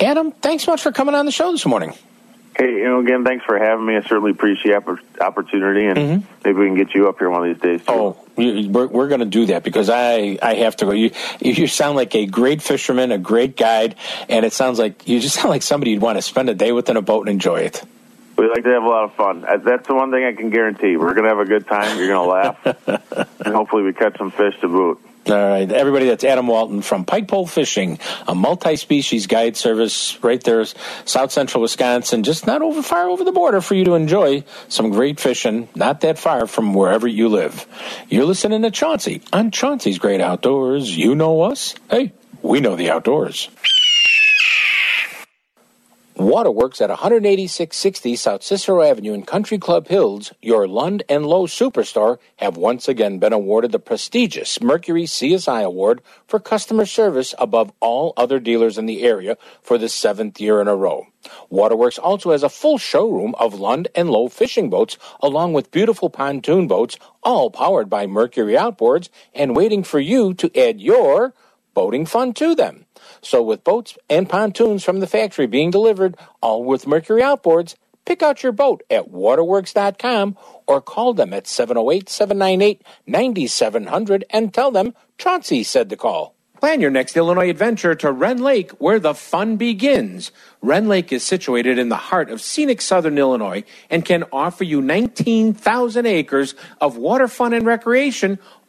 Adam, 0.00 0.32
thanks 0.32 0.64
so 0.64 0.72
much 0.72 0.82
for 0.82 0.92
coming 0.92 1.14
on 1.14 1.24
the 1.24 1.32
show 1.32 1.52
this 1.52 1.64
morning. 1.64 1.94
Hey, 2.56 2.72
you 2.72 2.84
know, 2.84 3.00
again, 3.00 3.24
thanks 3.24 3.44
for 3.44 3.58
having 3.58 3.86
me. 3.86 3.96
I 3.96 4.02
certainly 4.02 4.30
appreciate 4.30 4.84
the 4.84 5.00
opportunity, 5.20 5.86
and 5.86 6.24
maybe 6.44 6.58
we 6.58 6.66
can 6.66 6.76
get 6.76 6.94
you 6.94 7.08
up 7.08 7.18
here 7.18 7.30
one 7.30 7.48
of 7.48 7.54
these 7.54 7.62
days. 7.62 7.80
Too. 7.80 7.92
Oh, 7.92 8.23
we're, 8.36 8.86
we're 8.86 9.08
going 9.08 9.20
to 9.20 9.26
do 9.26 9.46
that 9.46 9.64
because 9.64 9.88
I, 9.88 10.38
I 10.42 10.54
have 10.54 10.76
to 10.76 10.86
go. 10.86 10.92
You, 10.92 11.10
you 11.40 11.66
sound 11.66 11.96
like 11.96 12.14
a 12.14 12.26
great 12.26 12.62
fisherman, 12.62 13.12
a 13.12 13.18
great 13.18 13.56
guide, 13.56 13.96
and 14.28 14.44
it 14.44 14.52
sounds 14.52 14.78
like 14.78 15.06
you 15.08 15.20
just 15.20 15.34
sound 15.40 15.50
like 15.50 15.62
somebody 15.62 15.92
you'd 15.92 16.02
want 16.02 16.18
to 16.18 16.22
spend 16.22 16.48
a 16.50 16.54
day 16.54 16.72
with 16.72 16.88
in 16.88 16.96
a 16.96 17.02
boat 17.02 17.28
and 17.28 17.30
enjoy 17.30 17.60
it. 17.60 17.82
We 18.36 18.48
like 18.48 18.64
to 18.64 18.70
have 18.70 18.82
a 18.82 18.88
lot 18.88 19.04
of 19.04 19.14
fun. 19.14 19.44
Uh, 19.44 19.58
That's 19.58 19.86
the 19.86 19.94
one 19.94 20.10
thing 20.10 20.24
I 20.24 20.32
can 20.32 20.50
guarantee. 20.50 20.96
We're 20.96 21.14
going 21.14 21.22
to 21.22 21.28
have 21.28 21.38
a 21.38 21.44
good 21.44 21.68
time. 21.68 21.96
You're 21.98 22.08
going 22.08 22.26
to 22.26 22.32
laugh, 22.32 23.38
and 23.46 23.54
hopefully, 23.54 23.84
we 23.84 23.92
catch 23.92 24.18
some 24.18 24.32
fish 24.32 24.58
to 24.60 24.68
boot. 24.68 25.00
All 25.26 25.34
right, 25.34 25.70
everybody, 25.72 26.06
that's 26.08 26.22
Adam 26.22 26.46
Walton 26.46 26.82
from 26.82 27.06
Pike 27.06 27.28
Pole 27.28 27.46
Fishing, 27.46 27.98
a 28.28 28.34
multi-species 28.34 29.26
guide 29.26 29.56
service 29.56 30.22
right 30.22 30.42
there, 30.44 30.62
South 31.06 31.32
Central 31.32 31.62
Wisconsin, 31.62 32.24
just 32.24 32.46
not 32.46 32.60
over 32.60 32.82
far 32.82 33.08
over 33.08 33.24
the 33.24 33.32
border 33.32 33.62
for 33.62 33.74
you 33.74 33.84
to 33.84 33.94
enjoy 33.94 34.44
some 34.68 34.90
great 34.90 35.18
fishing, 35.18 35.68
not 35.74 36.02
that 36.02 36.18
far 36.18 36.46
from 36.46 36.74
wherever 36.74 37.08
you 37.08 37.30
live. 37.30 37.66
You're 38.10 38.26
listening 38.26 38.60
to 38.62 38.70
Chauncey 38.70 39.22
on 39.32 39.50
Chauncey's 39.50 39.98
Great 39.98 40.20
Outdoors. 40.20 40.94
You 40.94 41.14
know 41.14 41.40
us. 41.40 41.74
Hey, 41.90 42.12
we 42.42 42.60
know 42.60 42.76
the 42.76 42.90
outdoors. 42.90 43.48
Waterworks 46.16 46.80
at 46.80 46.92
18660 46.92 48.14
South 48.14 48.44
Cicero 48.44 48.82
Avenue 48.82 49.14
in 49.14 49.24
Country 49.24 49.58
Club 49.58 49.88
Hills, 49.88 50.32
your 50.40 50.68
Lund 50.68 51.02
and 51.08 51.26
Lowe 51.26 51.48
superstore, 51.48 52.18
have 52.36 52.56
once 52.56 52.86
again 52.86 53.18
been 53.18 53.32
awarded 53.32 53.72
the 53.72 53.80
prestigious 53.80 54.60
Mercury 54.60 55.06
CSI 55.06 55.64
Award 55.64 56.02
for 56.28 56.38
customer 56.38 56.86
service 56.86 57.34
above 57.36 57.72
all 57.80 58.12
other 58.16 58.38
dealers 58.38 58.78
in 58.78 58.86
the 58.86 59.02
area 59.02 59.36
for 59.60 59.76
the 59.76 59.88
seventh 59.88 60.40
year 60.40 60.60
in 60.60 60.68
a 60.68 60.76
row. 60.76 61.04
Waterworks 61.50 61.98
also 61.98 62.30
has 62.30 62.44
a 62.44 62.48
full 62.48 62.78
showroom 62.78 63.34
of 63.34 63.58
Lund 63.58 63.88
and 63.96 64.08
Lowe 64.08 64.28
fishing 64.28 64.70
boats, 64.70 64.96
along 65.20 65.52
with 65.52 65.72
beautiful 65.72 66.10
pontoon 66.10 66.68
boats, 66.68 66.96
all 67.24 67.50
powered 67.50 67.90
by 67.90 68.06
Mercury 68.06 68.54
outboards 68.54 69.08
and 69.34 69.56
waiting 69.56 69.82
for 69.82 69.98
you 69.98 70.32
to 70.34 70.56
add 70.56 70.80
your 70.80 71.34
boating 71.74 72.06
fun 72.06 72.32
to 72.34 72.54
them. 72.54 72.83
So, 73.24 73.42
with 73.42 73.64
boats 73.64 73.96
and 74.10 74.28
pontoons 74.28 74.84
from 74.84 75.00
the 75.00 75.06
factory 75.06 75.46
being 75.46 75.70
delivered, 75.70 76.16
all 76.42 76.62
with 76.62 76.86
Mercury 76.86 77.22
outboards, 77.22 77.74
pick 78.04 78.22
out 78.22 78.42
your 78.42 78.52
boat 78.52 78.82
at 78.90 79.10
waterworks.com 79.10 80.36
or 80.66 80.80
call 80.80 81.14
them 81.14 81.32
at 81.32 81.46
708 81.46 82.08
798 82.08 82.82
9700 83.06 84.24
and 84.30 84.52
tell 84.52 84.70
them 84.70 84.94
Chauncey 85.18 85.62
said 85.62 85.88
to 85.90 85.96
call. 85.96 86.34
Plan 86.60 86.80
your 86.80 86.90
next 86.90 87.16
Illinois 87.16 87.50
adventure 87.50 87.94
to 87.96 88.10
Rend 88.10 88.40
Lake, 88.40 88.70
where 88.72 88.98
the 88.98 89.12
fun 89.12 89.56
begins. 89.56 90.32
Rend 90.62 90.88
Lake 90.88 91.12
is 91.12 91.22
situated 91.22 91.78
in 91.78 91.90
the 91.90 91.96
heart 91.96 92.30
of 92.30 92.40
scenic 92.40 92.80
southern 92.80 93.18
Illinois 93.18 93.64
and 93.90 94.04
can 94.04 94.24
offer 94.32 94.64
you 94.64 94.80
19,000 94.80 96.06
acres 96.06 96.54
of 96.80 96.96
water 96.96 97.28
fun 97.28 97.52
and 97.52 97.66
recreation, 97.66 98.38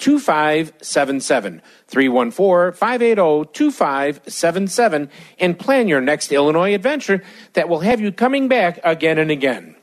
2577. 0.00 1.62
314 1.86 2.72
580 2.76 3.50
2577 3.52 5.10
and 5.38 5.58
plan 5.58 5.88
your 5.88 6.00
next 6.00 6.32
Illinois 6.32 6.74
adventure 6.74 7.22
that 7.52 7.68
will 7.68 7.80
have 7.80 8.00
you 8.00 8.10
coming 8.10 8.48
back 8.48 8.80
again 8.82 9.18
and 9.18 9.30
again. 9.30 9.76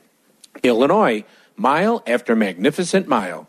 Illinois, 0.62 1.24
mile 1.56 2.02
after 2.06 2.36
magnificent 2.36 3.08
mile. 3.08 3.48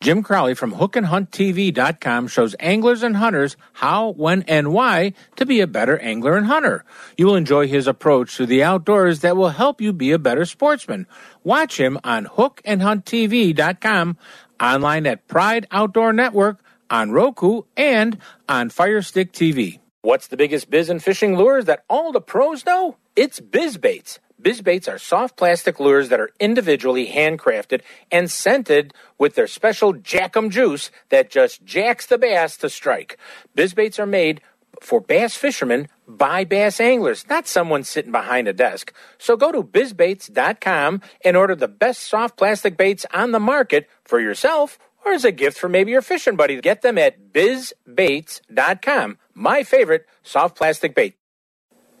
Jim 0.00 0.22
Crowley 0.22 0.54
from 0.54 0.74
hookandhunttv.com 0.74 2.28
shows 2.28 2.54
anglers 2.60 3.02
and 3.02 3.16
hunters 3.16 3.56
how, 3.72 4.10
when, 4.12 4.42
and 4.42 4.72
why 4.72 5.12
to 5.34 5.44
be 5.44 5.60
a 5.60 5.66
better 5.66 5.98
angler 5.98 6.36
and 6.36 6.46
hunter. 6.46 6.84
You 7.16 7.26
will 7.26 7.34
enjoy 7.34 7.66
his 7.66 7.88
approach 7.88 8.36
to 8.36 8.46
the 8.46 8.62
outdoors 8.62 9.20
that 9.20 9.36
will 9.36 9.48
help 9.48 9.80
you 9.80 9.92
be 9.92 10.12
a 10.12 10.18
better 10.18 10.44
sportsman. 10.44 11.08
Watch 11.42 11.80
him 11.80 11.98
on 12.04 12.26
hookandhunttv.com, 12.26 14.16
online 14.60 15.06
at 15.06 15.26
Pride 15.26 15.66
Outdoor 15.72 16.12
Network, 16.12 16.60
on 16.88 17.10
Roku, 17.10 17.62
and 17.76 18.18
on 18.48 18.70
Firestick 18.70 19.32
TV. 19.32 19.80
What's 20.02 20.28
the 20.28 20.36
biggest 20.36 20.70
biz 20.70 20.88
in 20.88 21.00
fishing 21.00 21.36
lures 21.36 21.64
that 21.64 21.84
all 21.90 22.12
the 22.12 22.20
pros 22.20 22.64
know? 22.64 22.96
It's 23.16 23.40
BizBaits. 23.40 24.20
BizBaits 24.42 24.92
are 24.92 24.98
soft 24.98 25.36
plastic 25.36 25.80
lures 25.80 26.08
that 26.10 26.20
are 26.20 26.30
individually 26.38 27.08
handcrafted 27.08 27.80
and 28.10 28.30
scented 28.30 28.94
with 29.18 29.34
their 29.34 29.48
special 29.48 29.92
Jackum 29.92 30.50
juice 30.50 30.90
that 31.08 31.30
just 31.30 31.64
jacks 31.64 32.06
the 32.06 32.18
bass 32.18 32.56
to 32.58 32.70
strike. 32.70 33.18
BizBaits 33.56 33.98
are 33.98 34.06
made 34.06 34.40
for 34.80 35.00
bass 35.00 35.34
fishermen 35.36 35.88
by 36.06 36.44
bass 36.44 36.80
anglers, 36.80 37.28
not 37.28 37.48
someone 37.48 37.82
sitting 37.82 38.12
behind 38.12 38.46
a 38.48 38.52
desk. 38.52 38.92
So 39.18 39.36
go 39.36 39.50
to 39.52 39.62
bizbaits.com 39.62 41.02
and 41.24 41.36
order 41.36 41.54
the 41.54 41.68
best 41.68 42.04
soft 42.04 42.36
plastic 42.36 42.76
baits 42.76 43.04
on 43.12 43.32
the 43.32 43.40
market 43.40 43.88
for 44.04 44.20
yourself 44.20 44.78
or 45.04 45.12
as 45.12 45.24
a 45.24 45.32
gift 45.32 45.58
for 45.58 45.68
maybe 45.68 45.90
your 45.90 46.02
fishing 46.02 46.36
buddy. 46.36 46.60
Get 46.60 46.82
them 46.82 46.98
at 46.98 47.32
bizbaits.com. 47.32 49.18
My 49.34 49.62
favorite 49.64 50.06
soft 50.22 50.56
plastic 50.56 50.94
bait. 50.94 51.16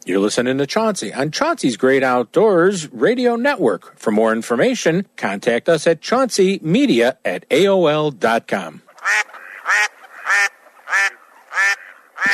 You're 0.08 0.20
listening 0.20 0.56
to 0.56 0.66
Chauncey 0.66 1.12
on 1.12 1.30
Chauncey's 1.32 1.76
Great 1.76 2.02
Outdoors 2.02 2.90
Radio 2.90 3.36
Network. 3.36 3.94
For 3.98 4.10
more 4.10 4.32
information, 4.32 5.06
contact 5.18 5.68
us 5.68 5.86
at 5.86 6.00
chaunceymedia 6.00 7.18
at 7.26 7.46
AOL.com. 7.50 8.80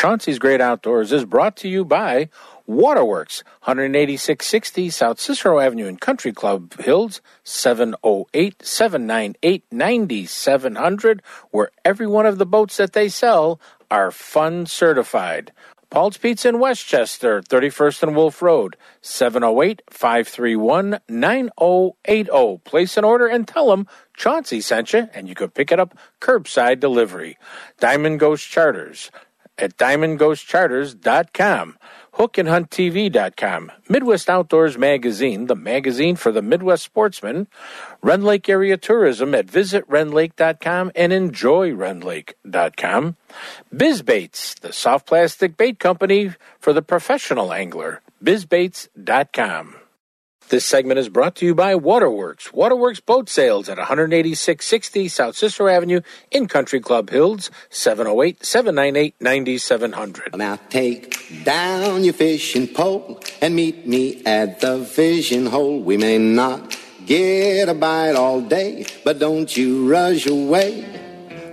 Chauncey's 0.01 0.39
Great 0.39 0.61
Outdoors 0.61 1.11
is 1.11 1.25
brought 1.25 1.57
to 1.57 1.69
you 1.69 1.85
by 1.85 2.29
Waterworks, 2.69 3.43
18660 3.63 4.91
South 4.91 5.19
Cicero 5.19 5.59
Avenue 5.59 5.87
in 5.87 5.97
Country 5.97 6.33
Club 6.33 6.81
Hills, 6.81 7.21
708 7.43 8.65
798 8.65 9.65
9700, 9.73 11.23
where 11.51 11.71
every 11.85 12.07
one 12.07 12.25
of 12.25 12.39
the 12.39 12.47
boats 12.47 12.77
that 12.77 12.93
they 12.93 13.09
sell 13.09 13.61
are 13.91 14.13
fun 14.13 14.67
certified. 14.67 15.53
Paul's 15.95 16.19
Pizza 16.19 16.49
in 16.49 16.59
Westchester, 16.59 17.41
31st 17.41 18.03
and 18.03 18.17
Wolf 18.17 18.43
Road, 18.43 18.77
708 19.01 19.81
531 19.89 20.99
9080. 21.09 22.59
Place 22.65 22.97
an 22.97 23.05
order 23.05 23.29
and 23.29 23.47
tell 23.47 23.69
them 23.69 23.87
Chauncey 24.17 24.61
sent 24.61 24.93
you, 24.93 25.09
and 25.15 25.29
you 25.29 25.37
could 25.37 25.55
pick 25.55 25.71
it 25.71 25.79
up 25.79 25.97
curbside 26.21 26.81
delivery. 26.81 27.39
Diamond 27.79 28.19
Ghost 28.19 28.51
Charters 28.51 29.13
at 29.57 29.77
diamondghostcharters.com. 29.77 31.79
HookandHuntTV.com, 32.17 33.73
Midwest 33.89 34.31
Outdoors 34.31 34.79
Magazine, 34.79 35.47
the 35.47 35.57
magazine 35.57 36.15
for 36.15 36.31
the 36.31 36.43
Midwest 36.43 36.85
sportsman, 36.85 37.49
Rend 38.03 38.25
Lake 38.25 38.49
Area 38.49 38.77
Tourism 38.77 39.35
at 39.35 39.47
visitrendlake.com 39.47 40.93
and 40.95 41.13
enjoyrendlake.com, 41.13 43.17
BizBaits, 43.75 44.61
the 44.61 44.73
soft 44.73 45.07
plastic 45.07 45.57
bait 45.57 45.81
company 45.81 46.33
for 46.61 46.73
the 46.73 46.83
professional 46.83 47.53
angler, 47.53 48.01
bizbaits.com. 48.23 49.75
This 50.51 50.67
segment 50.67 50.99
is 50.99 51.09
brought 51.09 51.37
to 51.37 51.47
you 51.47 51.55
by 51.55 51.75
Waterworks. 51.75 52.53
Waterworks 52.53 53.01
Boat 53.01 53.31
Sales 53.31 53.69
at 53.71 53.79
18660 53.79 55.09
South 55.09 55.37
Cicero 55.37 55.69
Avenue 55.69 56.03
in 56.31 56.49
Country 56.49 56.81
Club 56.81 57.09
Hills, 57.09 57.51
708 57.71 58.45
798 58.45 59.15
9700. 59.21 60.37
Now 60.37 60.59
take 60.69 61.45
down 61.45 62.05
your 62.05 62.13
fishing 62.13 62.69
pole 62.69 63.21
and 63.41 63.57
meet 63.57 63.87
me 63.87 64.23
at 64.27 64.61
the 64.61 64.85
fishing 64.85 65.47
hole. 65.47 65.81
We 65.81 65.97
may 65.97 66.19
not 66.19 66.79
get 67.07 67.71
a 67.71 67.75
bite 67.75 68.15
all 68.15 68.43
day, 68.43 68.87
but 69.03 69.19
don't 69.19 69.57
you 69.57 69.91
rush 69.91 70.27
away. 70.27 70.83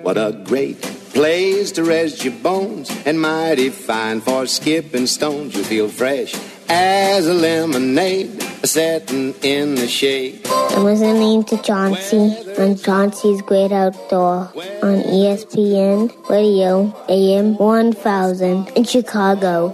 What 0.02 0.18
a 0.18 0.34
great 0.44 0.82
place 0.82 1.72
to 1.74 1.86
rest 1.86 2.26
your 2.26 2.34
bones 2.34 2.92
and 3.06 3.22
mighty 3.22 3.70
fine 3.70 4.20
for 4.20 4.46
skipping 4.48 5.08
stones. 5.08 5.56
You 5.56 5.64
feel 5.64 5.88
fresh 5.88 6.36
as 6.68 7.28
a 7.28 7.34
lemonade 7.34 8.51
setting 8.64 9.34
in 9.42 9.76
the 9.76 9.88
shade. 9.88 10.42
I'm 10.46 10.84
listening 10.84 11.44
to 11.46 11.58
Chauncey 11.62 12.36
on 12.58 12.78
Chauncey's 12.78 13.42
Great 13.42 13.72
Outdoor 13.72 14.52
on 14.82 15.02
ESPN 15.04 16.12
Radio 16.30 16.94
AM 17.10 17.58
1000 17.58 18.70
in 18.70 18.84
Chicago. 18.84 19.70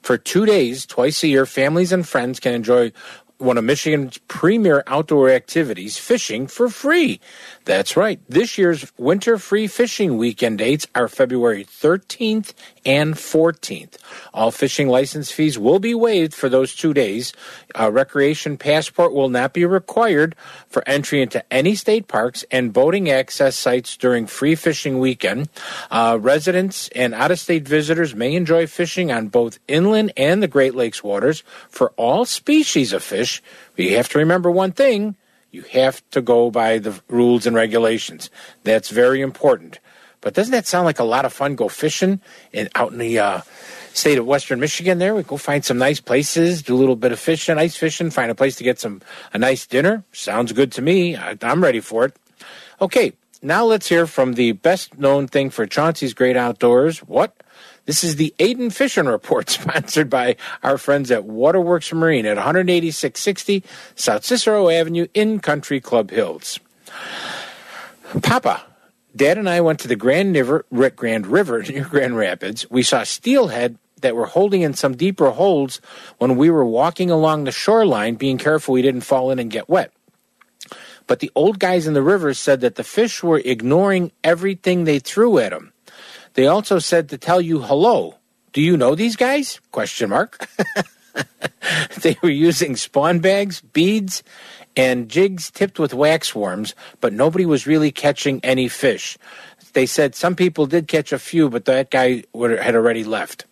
For 0.02 0.18
two 0.18 0.46
days, 0.46 0.86
twice 0.86 1.22
a 1.24 1.28
year, 1.28 1.46
families 1.46 1.92
and 1.92 2.08
friends 2.08 2.40
can 2.40 2.54
enjoy 2.54 2.94
one 3.40 3.58
of 3.58 3.64
Michigan's 3.64 4.18
premier 4.28 4.84
outdoor 4.86 5.30
activities, 5.30 5.98
fishing 5.98 6.46
for 6.46 6.70
free. 6.70 7.20
That's 7.64 7.96
right. 7.96 8.20
This 8.28 8.58
year's 8.58 8.92
winter 8.98 9.38
free 9.38 9.68
fishing 9.68 10.18
weekend 10.18 10.58
dates 10.58 10.88
are 10.94 11.08
February 11.08 11.64
13th 11.64 12.54
and 12.86 13.16
14th. 13.16 13.96
All 14.34 14.52
fishing 14.52 14.90
license 14.90 15.32
fees 15.32 15.58
will 15.58 15.80
be 15.80 15.96
waived 15.96 16.34
for 16.34 16.50
those 16.50 16.76
two 16.76 16.94
days. 16.94 17.32
A 17.76 17.92
recreation 17.92 18.58
passport 18.58 19.14
will 19.14 19.30
not 19.30 19.54
be 19.54 19.66
required 19.66 20.36
for 20.68 20.84
entry 20.88 21.22
into 21.22 21.44
any 21.54 21.76
state 21.76 22.08
parks 22.08 22.44
and 22.52 22.74
boating 22.74 23.10
access 23.10 23.56
sites 23.56 23.96
during 23.96 24.28
free 24.28 24.56
fishing 24.56 25.00
weekend. 25.00 25.48
Uh, 25.92 26.18
residents 26.20 26.90
and 26.90 27.14
out 27.14 27.32
of 27.32 27.40
state 27.40 27.68
visitors 27.68 28.16
may 28.16 28.36
enjoy 28.36 28.68
fishing 28.68 29.12
on 29.12 29.28
both 29.28 29.60
inland 29.68 30.12
and 30.18 30.44
the 30.44 30.48
Great 30.48 30.76
Lakes 30.76 31.04
waters 31.04 31.44
for 31.70 31.92
all 31.96 32.26
species 32.26 32.92
of 32.92 33.04
fish. 33.04 33.29
But 33.76 33.86
you 33.86 33.98
have 33.98 34.10
to 34.10 34.18
remember 34.18 34.50
one 34.52 34.72
thing 34.72 35.16
you 35.52 35.64
have 35.72 36.08
to 36.12 36.22
go 36.22 36.52
by 36.52 36.78
the 36.78 37.00
rules 37.08 37.46
and 37.46 37.56
regulations. 37.56 38.30
That's 38.64 38.90
very 38.90 39.22
important. 39.22 39.80
But 40.22 40.34
doesn't 40.34 40.52
that 40.52 40.68
sound 40.68 40.86
like 40.86 41.00
a 41.00 41.04
lot 41.04 41.26
of 41.26 41.34
fun? 41.34 41.56
Go 41.56 41.70
fishing 41.70 42.20
and 42.54 42.70
out 42.76 42.92
in 42.92 42.98
the 43.00 43.20
uh, 43.20 43.42
state 43.94 44.18
of 44.18 44.26
Western 44.26 44.60
Michigan. 44.60 45.00
There, 45.00 45.16
we 45.16 45.24
go 45.24 45.38
find 45.38 45.64
some 45.64 45.78
nice 45.78 46.00
places, 46.00 46.62
do 46.62 46.76
a 46.76 46.78
little 46.78 46.96
bit 46.96 47.12
of 47.12 47.20
fishing, 47.20 47.58
ice 47.58 47.78
fishing, 47.78 48.10
find 48.12 48.30
a 48.30 48.36
place 48.36 48.56
to 48.58 48.64
get 48.64 48.80
some 48.80 49.02
a 49.34 49.38
nice 49.38 49.66
dinner. 49.66 50.04
Sounds 50.12 50.52
good 50.52 50.72
to 50.74 50.82
me. 50.82 51.16
I, 51.16 51.38
I'm 51.42 51.64
ready 51.64 51.80
for 51.80 52.06
it. 52.06 52.16
Okay, 52.82 53.14
now 53.42 53.64
let's 53.66 53.88
hear 53.88 54.06
from 54.08 54.34
the 54.34 54.52
best 54.54 54.98
known 55.00 55.28
thing 55.28 55.50
for 55.50 55.66
Chauncey's 55.66 56.14
Great 56.14 56.38
Outdoors. 56.38 57.00
What? 57.00 57.36
This 57.90 58.04
is 58.04 58.18
the 58.18 58.36
Aiden 58.38 58.72
Fishing 58.72 59.08
Report, 59.08 59.50
sponsored 59.50 60.12
by 60.12 60.36
our 60.62 60.78
friends 60.78 61.10
at 61.10 61.24
Waterworks 61.24 61.92
Marine 61.92 62.28
at 62.28 62.38
18660 62.38 63.64
South 63.96 64.24
Cicero 64.24 64.70
Avenue 64.70 65.08
in 65.16 65.40
Country 65.40 65.82
Club 65.82 66.12
Hills. 66.12 66.60
Papa, 68.22 68.62
Dad 69.16 69.40
and 69.40 69.50
I 69.50 69.62
went 69.62 69.80
to 69.80 69.88
the 69.88 69.96
Grand 69.96 70.36
River, 70.36 70.66
Grand 70.96 71.26
River 71.26 71.64
near 71.68 71.84
Grand 71.84 72.16
Rapids. 72.16 72.70
We 72.70 72.84
saw 72.84 73.02
steelhead 73.02 73.80
that 74.02 74.16
were 74.16 74.28
holding 74.28 74.62
in 74.62 74.76
some 74.76 74.96
deeper 74.96 75.32
holes 75.32 75.82
when 76.20 76.36
we 76.36 76.52
were 76.52 76.66
walking 76.66 77.10
along 77.10 77.46
the 77.46 77.52
shoreline, 77.52 78.14
being 78.14 78.38
careful 78.38 78.76
we 78.76 78.84
didn't 78.84 79.02
fall 79.02 79.32
in 79.32 79.40
and 79.40 79.50
get 79.50 79.68
wet. 79.68 79.92
But 81.08 81.22
the 81.22 81.32
old 81.34 81.58
guys 81.58 81.88
in 81.88 81.96
the 81.96 82.04
river 82.04 82.36
said 82.36 82.62
that 82.62 82.76
the 82.76 82.84
fish 82.84 83.24
were 83.24 83.42
ignoring 83.44 84.12
everything 84.24 84.84
they 84.84 85.00
threw 85.00 85.40
at 85.40 85.50
them. 85.50 85.74
They 86.40 86.48
also 86.48 86.80
said 86.80 87.10
to 87.10 87.18
tell 87.18 87.42
you 87.42 87.60
hello. 87.60 88.16
Do 88.54 88.62
you 88.62 88.78
know 88.78 88.96
these 88.96 89.18
guys? 89.18 89.60
Question 89.72 90.10
mark. 90.10 90.48
they 92.02 92.16
were 92.24 92.30
using 92.30 92.78
spawn 92.78 93.20
bags, 93.20 93.60
beads, 93.60 94.24
and 94.74 95.10
jigs 95.10 95.52
tipped 95.52 95.80
with 95.80 95.94
wax 95.94 96.34
worms, 96.34 96.76
but 97.02 97.12
nobody 97.12 97.46
was 97.46 97.68
really 97.68 97.92
catching 97.92 98.40
any 98.42 98.70
fish. 98.70 99.18
They 99.74 99.86
said 99.86 100.16
some 100.16 100.34
people 100.34 100.66
did 100.66 100.88
catch 100.88 101.12
a 101.12 101.20
few, 101.20 101.50
but 101.50 101.66
that 101.66 101.92
guy 101.92 102.24
had 102.34 102.74
already 102.74 103.04
left. 103.04 103.46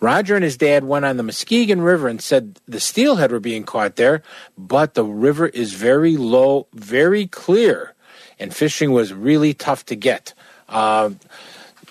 Roger 0.00 0.34
and 0.34 0.42
his 0.42 0.56
dad 0.56 0.84
went 0.84 1.04
on 1.04 1.18
the 1.18 1.22
Muskegon 1.22 1.82
River 1.82 2.08
and 2.08 2.22
said 2.22 2.58
the 2.66 2.80
steelhead 2.80 3.30
were 3.30 3.40
being 3.40 3.64
caught 3.64 3.96
there, 3.96 4.22
but 4.56 4.94
the 4.94 5.04
river 5.04 5.48
is 5.48 5.74
very 5.74 6.16
low, 6.16 6.66
very 6.72 7.26
clear, 7.26 7.92
and 8.38 8.56
fishing 8.56 8.90
was 8.90 9.12
really 9.12 9.52
tough 9.52 9.84
to 9.84 9.96
get. 9.96 10.32
Uh, 10.66 11.10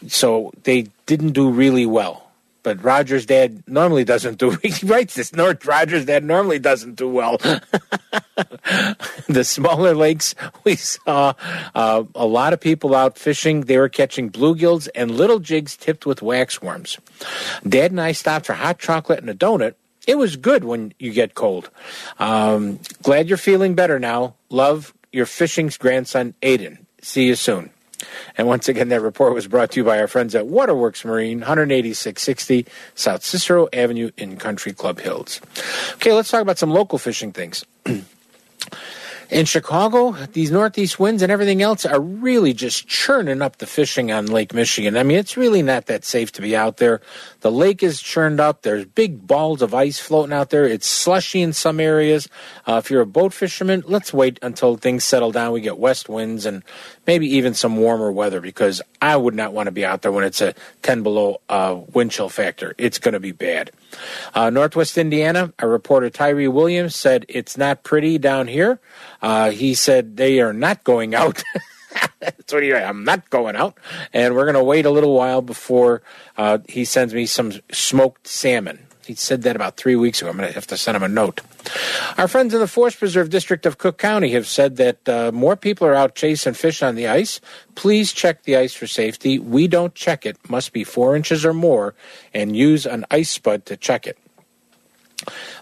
so 0.07 0.51
they 0.63 0.87
didn't 1.05 1.31
do 1.31 1.49
really 1.49 1.85
well. 1.85 2.31
But 2.63 2.83
Roger's 2.83 3.25
dad 3.25 3.63
normally 3.67 4.03
doesn't 4.03 4.37
do. 4.37 4.51
He 4.63 4.85
writes 4.85 5.15
this. 5.15 5.33
North 5.33 5.65
Roger's 5.65 6.05
dad 6.05 6.23
normally 6.23 6.59
doesn't 6.59 6.95
do 6.95 7.09
well. 7.09 7.37
the 9.27 9.43
smaller 9.43 9.95
lakes, 9.95 10.35
we 10.63 10.75
saw 10.75 11.33
uh, 11.73 12.03
a 12.13 12.25
lot 12.25 12.53
of 12.53 12.59
people 12.59 12.95
out 12.95 13.17
fishing. 13.17 13.61
They 13.61 13.77
were 13.77 13.89
catching 13.89 14.29
bluegills 14.29 14.87
and 14.93 15.11
little 15.11 15.39
jigs 15.39 15.75
tipped 15.75 16.05
with 16.05 16.19
waxworms. 16.19 16.99
Dad 17.67 17.91
and 17.91 18.01
I 18.01 18.11
stopped 18.11 18.45
for 18.45 18.53
hot 18.53 18.77
chocolate 18.79 19.19
and 19.19 19.29
a 19.29 19.35
donut. 19.35 19.73
It 20.07 20.17
was 20.17 20.35
good 20.35 20.63
when 20.63 20.93
you 20.99 21.11
get 21.13 21.35
cold. 21.35 21.69
Um, 22.19 22.79
glad 23.03 23.27
you're 23.29 23.37
feeling 23.37 23.75
better 23.75 23.99
now. 23.99 24.35
Love 24.49 24.93
your 25.11 25.25
fishing's 25.27 25.77
grandson, 25.77 26.33
Aiden. 26.41 26.79
See 27.01 27.25
you 27.25 27.35
soon. 27.35 27.71
And 28.37 28.47
once 28.47 28.67
again, 28.67 28.89
that 28.89 29.01
report 29.01 29.33
was 29.33 29.47
brought 29.47 29.71
to 29.71 29.79
you 29.79 29.83
by 29.83 29.99
our 29.99 30.07
friends 30.07 30.35
at 30.35 30.47
Waterworks 30.47 31.05
Marine, 31.05 31.39
18660 31.39 32.65
South 32.95 33.23
Cicero 33.23 33.67
Avenue 33.73 34.11
in 34.17 34.37
Country 34.37 34.73
Club 34.73 34.99
Hills. 34.99 35.41
Okay, 35.93 36.13
let's 36.13 36.29
talk 36.29 36.41
about 36.41 36.57
some 36.57 36.71
local 36.71 36.97
fishing 36.97 37.31
things. 37.31 37.65
In 39.31 39.45
Chicago, 39.45 40.11
these 40.33 40.51
northeast 40.51 40.99
winds 40.99 41.23
and 41.23 41.31
everything 41.31 41.61
else 41.61 41.85
are 41.85 42.01
really 42.01 42.51
just 42.51 42.89
churning 42.89 43.41
up 43.41 43.59
the 43.59 43.65
fishing 43.65 44.11
on 44.11 44.25
Lake 44.25 44.53
Michigan. 44.53 44.97
I 44.97 45.03
mean, 45.03 45.17
it's 45.17 45.37
really 45.37 45.61
not 45.61 45.85
that 45.85 46.03
safe 46.03 46.33
to 46.33 46.41
be 46.41 46.53
out 46.53 46.77
there. 46.77 46.99
The 47.39 47.49
lake 47.49 47.81
is 47.81 48.01
churned 48.01 48.41
up. 48.41 48.63
There's 48.63 48.83
big 48.83 49.25
balls 49.25 49.61
of 49.61 49.73
ice 49.73 50.01
floating 50.01 50.33
out 50.33 50.49
there. 50.49 50.65
It's 50.65 50.85
slushy 50.85 51.41
in 51.41 51.53
some 51.53 51.79
areas. 51.79 52.27
Uh, 52.67 52.81
if 52.83 52.91
you're 52.91 52.99
a 52.99 53.05
boat 53.05 53.31
fisherman, 53.31 53.85
let's 53.87 54.13
wait 54.13 54.37
until 54.41 54.75
things 54.75 55.05
settle 55.05 55.31
down. 55.31 55.53
We 55.53 55.61
get 55.61 55.77
west 55.77 56.09
winds 56.09 56.45
and 56.45 56.61
maybe 57.11 57.35
even 57.35 57.53
some 57.53 57.75
warmer 57.75 58.09
weather 58.09 58.39
because 58.39 58.81
I 59.01 59.17
would 59.17 59.35
not 59.35 59.51
want 59.51 59.67
to 59.67 59.71
be 59.73 59.83
out 59.83 60.01
there 60.01 60.13
when 60.13 60.23
it's 60.23 60.39
a 60.39 60.55
10 60.81 61.03
below 61.03 61.41
uh, 61.49 61.77
wind 61.91 62.11
chill 62.11 62.29
factor. 62.29 62.73
It's 62.77 62.99
going 62.99 63.11
to 63.15 63.19
be 63.19 63.33
bad. 63.33 63.71
Uh, 64.33 64.49
Northwest 64.49 64.97
Indiana, 64.97 65.51
our 65.59 65.67
reporter 65.67 66.09
Tyree 66.09 66.47
Williams 66.47 66.95
said 66.95 67.25
it's 67.27 67.57
not 67.57 67.83
pretty 67.83 68.17
down 68.17 68.47
here. 68.47 68.79
Uh, 69.21 69.51
he 69.51 69.73
said 69.73 70.15
they 70.15 70.39
are 70.39 70.53
not 70.53 70.85
going 70.85 71.13
out. 71.13 71.43
That's 72.21 72.53
what 72.53 72.63
he. 72.63 72.73
I'm 72.73 73.03
not 73.03 73.29
going 73.29 73.57
out, 73.57 73.77
and 74.13 74.33
we're 74.33 74.45
going 74.45 74.55
to 74.55 74.63
wait 74.63 74.85
a 74.85 74.89
little 74.89 75.13
while 75.13 75.41
before 75.41 76.03
uh, 76.37 76.59
he 76.69 76.85
sends 76.85 77.13
me 77.13 77.25
some 77.25 77.51
smoked 77.73 78.25
salmon. 78.25 78.87
He 79.05 79.15
said 79.15 79.43
that 79.43 79.55
about 79.55 79.77
three 79.77 79.95
weeks 79.95 80.21
ago. 80.21 80.29
I'm 80.29 80.37
going 80.37 80.47
to 80.47 80.53
have 80.53 80.67
to 80.67 80.77
send 80.77 80.95
him 80.95 81.03
a 81.03 81.07
note. 81.07 81.41
Our 82.17 82.27
friends 82.27 82.53
in 82.53 82.59
the 82.59 82.67
Forest 82.67 82.99
Preserve 82.99 83.29
District 83.29 83.65
of 83.65 83.77
Cook 83.77 83.97
County 83.97 84.31
have 84.31 84.47
said 84.47 84.77
that 84.77 85.09
uh, 85.09 85.31
more 85.31 85.55
people 85.55 85.87
are 85.87 85.95
out 85.95 86.15
chasing 86.15 86.53
fish 86.53 86.81
on 86.81 86.95
the 86.95 87.07
ice. 87.07 87.41
Please 87.75 88.13
check 88.13 88.43
the 88.43 88.57
ice 88.57 88.73
for 88.73 88.87
safety. 88.87 89.39
We 89.39 89.67
don't 89.67 89.95
check 89.95 90.25
it. 90.25 90.37
Must 90.49 90.73
be 90.73 90.83
four 90.83 91.15
inches 91.15 91.45
or 91.45 91.53
more, 91.53 91.95
and 92.33 92.55
use 92.55 92.85
an 92.85 93.05
ice 93.11 93.29
spud 93.29 93.65
to 93.67 93.77
check 93.77 94.07
it. 94.07 94.17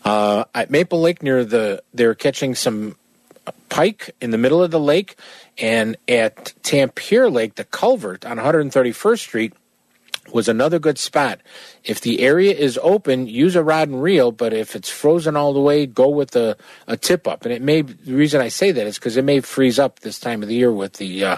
Uh, 0.06 0.46
at 0.56 0.70
Maple 0.70 1.02
Lake 1.02 1.22
near 1.22 1.44
the, 1.44 1.84
they're 1.94 2.16
catching 2.16 2.56
some 2.56 2.96
pike 3.70 4.12
in 4.22 4.32
the 4.32 4.38
middle 4.38 4.62
of 4.62 4.72
the 4.72 4.80
lake, 4.80 5.16
and 5.58 5.98
at 6.08 6.54
Tampier 6.64 7.30
Lake, 7.30 7.56
the 7.56 7.64
culvert 7.64 8.26
on 8.26 8.38
131st 8.38 9.20
Street 9.20 9.54
was 10.34 10.48
another 10.48 10.80
good 10.80 10.98
spot. 10.98 11.40
If 11.84 12.02
the 12.02 12.22
area 12.22 12.54
is 12.54 12.80
open, 12.82 13.28
use 13.28 13.56
a 13.56 13.64
rod 13.64 13.90
and 13.90 14.02
reel, 14.02 14.32
but 14.32 14.54
if 14.54 14.76
it's 14.76 14.90
frozen 14.90 15.36
all 15.36 15.54
the 15.54 15.60
way, 15.60 15.86
go 15.86 16.10
with 16.10 16.36
a, 16.36 16.58
a 16.88 16.98
tip 16.98 17.28
up. 17.28 17.46
And 17.46 17.54
it 17.54 17.62
may, 17.62 17.82
the 17.82 18.14
reason 18.14 18.42
I 18.42 18.50
say 18.50 18.72
that 18.72 18.88
is 18.88 18.98
because 18.98 19.18
it 19.18 19.24
may 19.24 19.40
freeze 19.42 19.80
up 19.80 20.00
this 20.00 20.20
time 20.20 20.42
of 20.42 20.50
the 20.50 20.56
year 20.56 20.72
with 20.72 20.94
the 20.94 21.24
uh, 21.24 21.38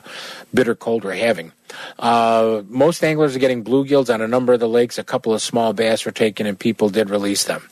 bitter 0.54 0.76
cold 0.76 1.04
we're 1.04 1.16
having. 1.16 1.52
Uh, 2.00 2.64
most 2.68 3.04
anglers 3.04 3.36
are 3.36 3.40
getting 3.40 3.64
bluegills 3.64 4.14
on 4.14 4.22
a 4.22 4.28
number 4.28 4.54
of 4.54 4.60
the 4.60 4.68
lakes. 4.68 4.98
A 4.98 5.04
couple 5.04 5.34
of 5.34 5.42
small 5.42 5.74
bass 5.74 6.06
were 6.06 6.12
taken, 6.12 6.46
and 6.46 6.60
people 6.60 6.90
did 6.90 7.10
release 7.10 7.46
them. 7.46 7.68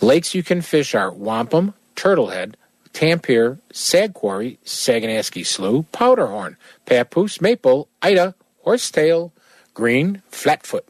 Lakes 0.00 0.34
you 0.34 0.42
can 0.42 0.62
fish 0.62 0.94
are 0.94 1.12
Wampum, 1.12 1.74
Turtlehead, 1.96 2.54
Tampier, 2.92 3.58
Sag 3.72 4.14
Quarry, 4.14 4.58
Saganashkee 4.64 5.46
Slough, 5.46 5.84
Powderhorn, 5.92 6.56
Papoose, 6.86 7.40
Maple, 7.40 7.88
Ida, 8.00 8.34
Horsetail, 8.64 9.32
Green, 9.74 10.22
Flatfoot, 10.28 10.88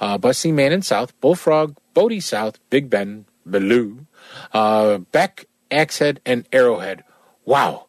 uh, 0.00 0.18
Busse 0.18 0.52
Man 0.52 0.72
in 0.72 0.82
South, 0.82 1.18
Bullfrog, 1.20 1.76
Bode 1.94 2.22
South, 2.22 2.58
Big 2.68 2.90
Ben, 2.90 3.24
Belleau, 3.48 4.06
uh, 4.52 4.98
Beck, 4.98 5.46
Axehead, 5.70 6.18
and 6.26 6.46
Arrowhead. 6.52 7.04
Wow, 7.44 7.86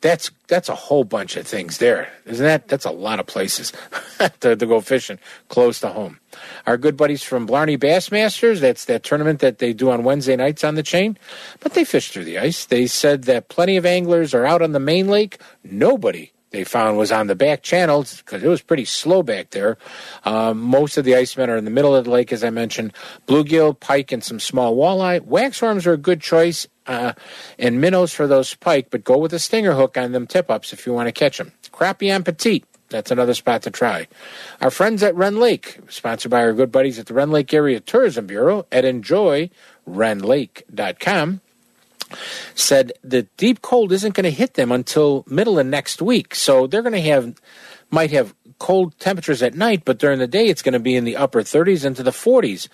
that's 0.00 0.30
that's 0.46 0.68
a 0.68 0.74
whole 0.74 1.04
bunch 1.04 1.36
of 1.36 1.46
things 1.46 1.78
there, 1.78 2.12
isn't 2.26 2.44
that? 2.44 2.68
That's 2.68 2.84
a 2.84 2.90
lot 2.90 3.18
of 3.18 3.26
places 3.26 3.72
to, 4.40 4.54
to 4.56 4.66
go 4.66 4.80
fishing 4.80 5.18
close 5.48 5.80
to 5.80 5.88
home. 5.88 6.20
Our 6.66 6.76
good 6.76 6.96
buddies 6.96 7.22
from 7.22 7.46
Blarney 7.46 7.78
Bassmasters, 7.78 8.60
that's 8.60 8.84
that 8.84 9.02
tournament 9.02 9.40
that 9.40 9.58
they 9.58 9.72
do 9.72 9.90
on 9.90 10.04
Wednesday 10.04 10.36
nights 10.36 10.64
on 10.64 10.74
the 10.74 10.82
chain, 10.82 11.18
but 11.60 11.74
they 11.74 11.84
fish 11.84 12.10
through 12.10 12.24
the 12.24 12.38
ice. 12.38 12.66
They 12.66 12.86
said 12.86 13.24
that 13.24 13.48
plenty 13.48 13.76
of 13.76 13.86
anglers 13.86 14.34
are 14.34 14.44
out 14.44 14.62
on 14.62 14.72
the 14.72 14.80
main 14.80 15.08
lake. 15.08 15.38
Nobody 15.64 16.32
they 16.56 16.64
found 16.64 16.96
was 16.96 17.12
on 17.12 17.26
the 17.26 17.34
back 17.34 17.62
channels 17.62 18.16
because 18.16 18.42
it 18.42 18.48
was 18.48 18.62
pretty 18.62 18.86
slow 18.86 19.22
back 19.22 19.50
there. 19.50 19.76
Um, 20.24 20.58
most 20.58 20.96
of 20.96 21.04
the 21.04 21.14
icemen 21.14 21.50
are 21.50 21.58
in 21.58 21.66
the 21.66 21.70
middle 21.70 21.94
of 21.94 22.06
the 22.06 22.10
lake, 22.10 22.32
as 22.32 22.42
I 22.42 22.48
mentioned. 22.48 22.94
Bluegill, 23.26 23.78
pike, 23.78 24.10
and 24.10 24.24
some 24.24 24.40
small 24.40 24.74
walleye. 24.74 25.20
Waxworms 25.20 25.86
are 25.86 25.92
a 25.92 25.98
good 25.98 26.22
choice, 26.22 26.66
uh, 26.86 27.12
and 27.58 27.78
minnows 27.78 28.14
for 28.14 28.26
those 28.26 28.54
pike, 28.54 28.86
but 28.88 29.04
go 29.04 29.18
with 29.18 29.34
a 29.34 29.38
stinger 29.38 29.74
hook 29.74 29.98
on 29.98 30.12
them 30.12 30.26
tip 30.26 30.50
ups 30.50 30.72
if 30.72 30.86
you 30.86 30.94
want 30.94 31.08
to 31.08 31.12
catch 31.12 31.36
them. 31.36 31.52
Crappie 31.72 32.08
and 32.08 32.24
petite. 32.24 32.64
That's 32.88 33.10
another 33.10 33.34
spot 33.34 33.60
to 33.64 33.70
try. 33.70 34.08
Our 34.62 34.70
friends 34.70 35.02
at 35.02 35.14
Rend 35.14 35.38
Lake, 35.38 35.78
sponsored 35.90 36.30
by 36.30 36.40
our 36.40 36.54
good 36.54 36.72
buddies 36.72 36.98
at 36.98 37.04
the 37.04 37.12
Rend 37.12 37.32
Lake 37.32 37.52
Area 37.52 37.80
Tourism 37.80 38.26
Bureau 38.26 38.64
at 38.72 38.84
enjoyrendlake.com. 38.84 41.40
said 42.54 42.92
the 43.02 43.22
deep 43.36 43.62
cold 43.62 43.92
isn't 43.92 44.14
going 44.14 44.24
to 44.24 44.30
hit 44.30 44.54
them 44.54 44.72
until 44.72 45.24
middle 45.28 45.58
of 45.58 45.66
next 45.66 46.00
week. 46.00 46.34
So 46.34 46.66
they're 46.66 46.82
going 46.82 46.92
to 46.92 47.00
have 47.00 47.40
might 47.90 48.10
have 48.10 48.34
cold 48.58 48.98
temperatures 48.98 49.42
at 49.42 49.54
night, 49.54 49.82
but 49.84 49.98
during 49.98 50.18
the 50.18 50.26
day 50.26 50.46
it's 50.46 50.62
going 50.62 50.72
to 50.72 50.80
be 50.80 50.96
in 50.96 51.04
the 51.04 51.16
upper 51.16 51.42
30s 51.42 51.84
into 51.84 52.02
the 52.02 52.10
40s. 52.10 52.68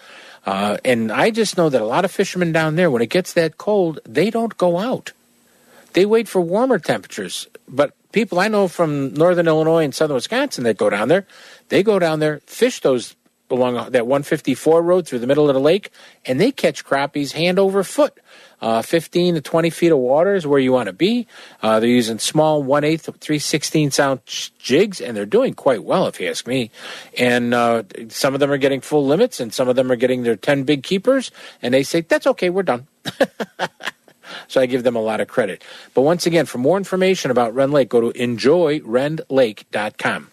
Uh, 0.47 0.79
and 0.85 1.13
I 1.13 1.31
just 1.31 1.57
know 1.57 1.69
that 1.69 1.81
a 1.81 1.87
lot 1.87 2.05
of 2.05 2.11
fishermen 2.11 2.53
down 2.53 2.77
there, 2.77 2.91
when 2.91 3.03
it 3.03 3.11
gets 3.11 3.33
that 3.35 3.59
cold, 3.59 4.01
they 4.05 4.31
don't 4.31 4.57
go 4.57 4.79
out. 4.79 5.13
They 5.93 6.07
wait 6.07 6.29
for 6.29 6.41
warmer 6.41 6.79
temperatures. 6.79 7.47
But 7.69 7.95
people 8.13 8.41
I 8.41 8.49
know 8.49 8.69
from 8.69 9.13
northern 9.15 9.47
Illinois 9.49 9.85
and 9.85 9.95
southern 9.95 10.15
Wisconsin 10.15 10.65
that 10.65 10.79
go 10.79 10.91
down 10.91 11.09
there, 11.09 11.27
they 11.69 11.83
go 11.83 11.99
down 11.99 12.21
there, 12.21 12.41
fish 12.47 12.81
those 12.81 13.15
along 13.53 13.93
that 13.93 14.07
154 14.07 14.83
road 14.83 15.07
through 15.07 15.21
the 15.21 15.27
middle 15.27 15.49
of 15.49 15.55
the 15.55 15.61
lake, 15.61 15.91
and 16.25 16.41
they 16.41 16.51
catch 16.51 16.85
crappies 16.85 17.33
hand 17.33 17.59
over 17.59 17.85
foot. 17.85 18.19
Uh, 18.61 18.81
15 18.81 19.35
to 19.35 19.41
20 19.41 19.71
feet 19.71 19.91
of 19.91 19.99
water 19.99 20.37
is 20.37 20.47
where 20.47 20.61
you 20.61 20.73
want 20.73 20.87
to 20.87 20.93
be. 20.93 21.27
Uh, 21.63 21.81
they're 21.81 21.89
using 21.89 22.21
small 22.21 22.63
1 22.63 22.85
8 22.85 23.01
3 23.01 23.39
16 23.39 23.91
ounce 23.99 24.51
jigs, 24.59 25.01
and 25.01 25.17
they're 25.17 25.27
doing 25.27 25.55
quite 25.55 25.83
well, 25.83 26.07
if 26.07 26.21
you 26.21 26.29
ask 26.29 26.47
me. 26.47 26.71
And 27.19 27.53
uh, 27.53 27.83
some 28.09 28.35
of 28.35 28.41
them 28.41 28.53
are 28.53 28.59
getting 28.59 28.81
full 28.81 29.05
limits, 29.05 29.41
and 29.41 29.53
some 29.53 29.69
of 29.69 29.75
them 29.75 29.91
are 29.91 29.97
getting 29.97 30.23
their 30.23 30.37
10 30.37 30.63
big 30.63 30.85
keepers, 30.85 31.33
and 31.61 31.75
they 31.75 31.83
say, 31.83 32.03
That's 32.03 32.29
okay, 32.29 32.51
we're 32.51 32.63
done. 32.63 32.87
so 34.47 34.61
I 34.61 34.67
give 34.67 34.85
them 34.85 34.95
a 34.95 35.03
lot 35.03 35.21
of 35.21 35.27
credit. 35.27 35.65
But 35.93 36.03
once 36.03 36.27
again, 36.27 36.47
for 36.47 36.59
more 36.59 36.77
information 36.77 37.33
about 37.33 37.53
Rend 37.55 37.73
Lake, 37.73 37.89
go 37.89 38.01
to 38.01 38.13
enjoyrendlake.com. 38.17 40.29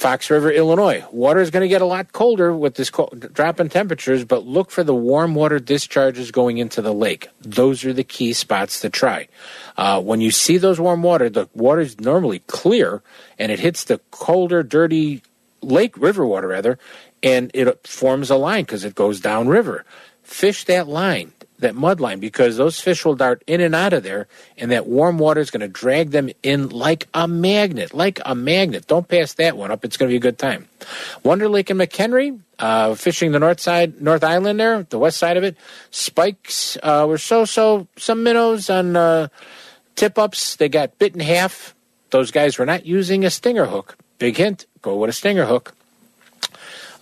Fox 0.00 0.30
River, 0.30 0.50
Illinois. 0.50 1.04
Water 1.12 1.40
is 1.40 1.50
going 1.50 1.60
to 1.60 1.68
get 1.68 1.82
a 1.82 1.84
lot 1.84 2.10
colder 2.12 2.56
with 2.56 2.76
this 2.76 2.90
drop 3.34 3.60
in 3.60 3.68
temperatures, 3.68 4.24
but 4.24 4.46
look 4.46 4.70
for 4.70 4.82
the 4.82 4.94
warm 4.94 5.34
water 5.34 5.58
discharges 5.58 6.30
going 6.30 6.56
into 6.56 6.80
the 6.80 6.94
lake. 6.94 7.28
Those 7.42 7.84
are 7.84 7.92
the 7.92 8.02
key 8.02 8.32
spots 8.32 8.80
to 8.80 8.88
try. 8.88 9.28
Uh, 9.76 10.00
when 10.00 10.22
you 10.22 10.30
see 10.30 10.56
those 10.56 10.80
warm 10.80 11.02
water, 11.02 11.28
the 11.28 11.50
water 11.52 11.82
is 11.82 12.00
normally 12.00 12.38
clear 12.46 13.02
and 13.38 13.52
it 13.52 13.60
hits 13.60 13.84
the 13.84 14.00
colder, 14.10 14.62
dirty 14.62 15.22
lake, 15.60 15.98
river 15.98 16.24
water 16.24 16.48
rather, 16.48 16.78
and 17.22 17.50
it 17.52 17.86
forms 17.86 18.30
a 18.30 18.36
line 18.36 18.64
because 18.64 18.86
it 18.86 18.94
goes 18.94 19.20
downriver. 19.20 19.84
Fish 20.22 20.64
that 20.64 20.88
line 20.88 21.34
that 21.60 21.74
mud 21.74 22.00
line 22.00 22.20
because 22.20 22.56
those 22.56 22.80
fish 22.80 23.04
will 23.04 23.14
dart 23.14 23.42
in 23.46 23.60
and 23.60 23.74
out 23.74 23.92
of 23.92 24.02
there, 24.02 24.28
and 24.58 24.70
that 24.70 24.86
warm 24.86 25.18
water 25.18 25.40
is 25.40 25.50
going 25.50 25.60
to 25.60 25.68
drag 25.68 26.10
them 26.10 26.30
in 26.42 26.68
like 26.68 27.08
a 27.14 27.26
magnet, 27.28 27.94
like 27.94 28.20
a 28.24 28.34
magnet. 28.34 28.86
Don't 28.86 29.08
pass 29.08 29.34
that 29.34 29.56
one 29.56 29.70
up; 29.70 29.84
it's 29.84 29.96
going 29.96 30.08
to 30.08 30.12
be 30.12 30.16
a 30.16 30.20
good 30.20 30.38
time. 30.38 30.68
Wonder 31.22 31.48
Lake 31.48 31.70
and 31.70 31.80
McHenry, 31.80 32.38
uh, 32.58 32.94
fishing 32.94 33.32
the 33.32 33.38
north 33.38 33.60
side, 33.60 34.00
North 34.00 34.24
Island 34.24 34.58
there, 34.58 34.82
the 34.84 34.98
west 34.98 35.18
side 35.18 35.36
of 35.36 35.44
it. 35.44 35.56
Spikes 35.90 36.76
uh, 36.82 37.06
were 37.08 37.18
so-so. 37.18 37.86
Some 37.96 38.22
minnows 38.22 38.70
on 38.70 38.96
uh, 38.96 39.28
tip 39.96 40.18
ups. 40.18 40.56
They 40.56 40.68
got 40.68 40.98
bit 40.98 41.14
in 41.14 41.20
half. 41.20 41.74
Those 42.10 42.30
guys 42.30 42.58
were 42.58 42.66
not 42.66 42.86
using 42.86 43.24
a 43.24 43.30
stinger 43.30 43.66
hook. 43.66 43.96
Big 44.18 44.36
hint: 44.36 44.66
go 44.82 44.96
with 44.96 45.10
a 45.10 45.14
stinger 45.14 45.46
hook 45.46 45.74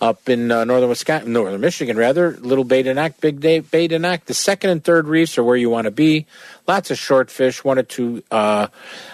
up 0.01 0.29
in 0.29 0.51
uh, 0.51 0.63
northern 0.63 0.89
Wisconsin, 0.89 1.33
northern 1.33 1.61
Michigan, 1.61 1.97
rather. 1.97 2.31
Little 2.37 2.63
Bay 2.63 2.83
de 2.83 2.93
Noc, 2.93 3.19
Big 3.19 3.39
Day, 3.39 3.59
Bay 3.59 3.87
de 3.87 3.99
Noc. 3.99 4.25
The 4.25 4.33
second 4.33 4.69
and 4.69 4.83
third 4.83 5.07
reefs 5.07 5.37
are 5.37 5.43
where 5.43 5.57
you 5.57 5.69
want 5.69 5.85
to 5.85 5.91
be. 5.91 6.25
Lots 6.67 6.91
of 6.91 6.97
short 6.97 7.29
fish, 7.29 7.63
one 7.63 7.79
or 7.79 7.83
two 7.83 8.23
uh, 8.31 8.67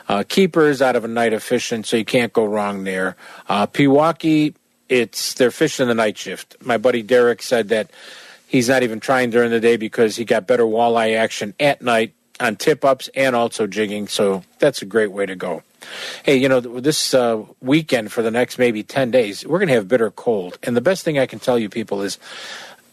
uh, 0.07 0.23
keepers 0.27 0.81
out 0.81 0.95
of 0.95 1.03
a 1.03 1.07
night 1.07 1.33
of 1.33 1.43
fishing, 1.43 1.83
so 1.83 1.97
you 1.97 2.05
can't 2.05 2.33
go 2.33 2.45
wrong 2.45 2.83
there. 2.83 3.15
Uh, 3.47 3.67
Pewaukee, 3.67 4.53
it's 4.89 5.33
they're 5.33 5.51
fishing 5.51 5.87
the 5.87 5.95
night 5.95 6.17
shift. 6.17 6.55
My 6.61 6.77
buddy 6.77 7.01
Derek 7.01 7.41
said 7.41 7.69
that 7.69 7.89
he's 8.47 8.69
not 8.69 8.83
even 8.83 8.99
trying 8.99 9.31
during 9.31 9.51
the 9.51 9.59
day 9.59 9.77
because 9.77 10.15
he 10.15 10.25
got 10.25 10.47
better 10.47 10.63
walleye 10.63 11.17
action 11.17 11.53
at 11.59 11.81
night 11.81 12.13
on 12.39 12.55
tip 12.55 12.85
ups 12.85 13.09
and 13.15 13.35
also 13.35 13.67
jigging. 13.67 14.07
So 14.07 14.43
that's 14.59 14.81
a 14.81 14.85
great 14.85 15.11
way 15.11 15.25
to 15.25 15.35
go. 15.35 15.63
Hey, 16.23 16.35
you 16.37 16.49
know, 16.49 16.59
this 16.59 17.13
uh, 17.13 17.43
weekend 17.61 18.11
for 18.11 18.21
the 18.21 18.31
next 18.31 18.57
maybe 18.57 18.83
10 18.83 19.11
days, 19.11 19.45
we're 19.45 19.59
going 19.59 19.67
to 19.69 19.75
have 19.75 19.87
bitter 19.87 20.11
cold. 20.11 20.57
And 20.63 20.75
the 20.75 20.81
best 20.81 21.03
thing 21.03 21.19
I 21.19 21.25
can 21.25 21.39
tell 21.39 21.59
you 21.59 21.69
people 21.69 22.01
is 22.01 22.17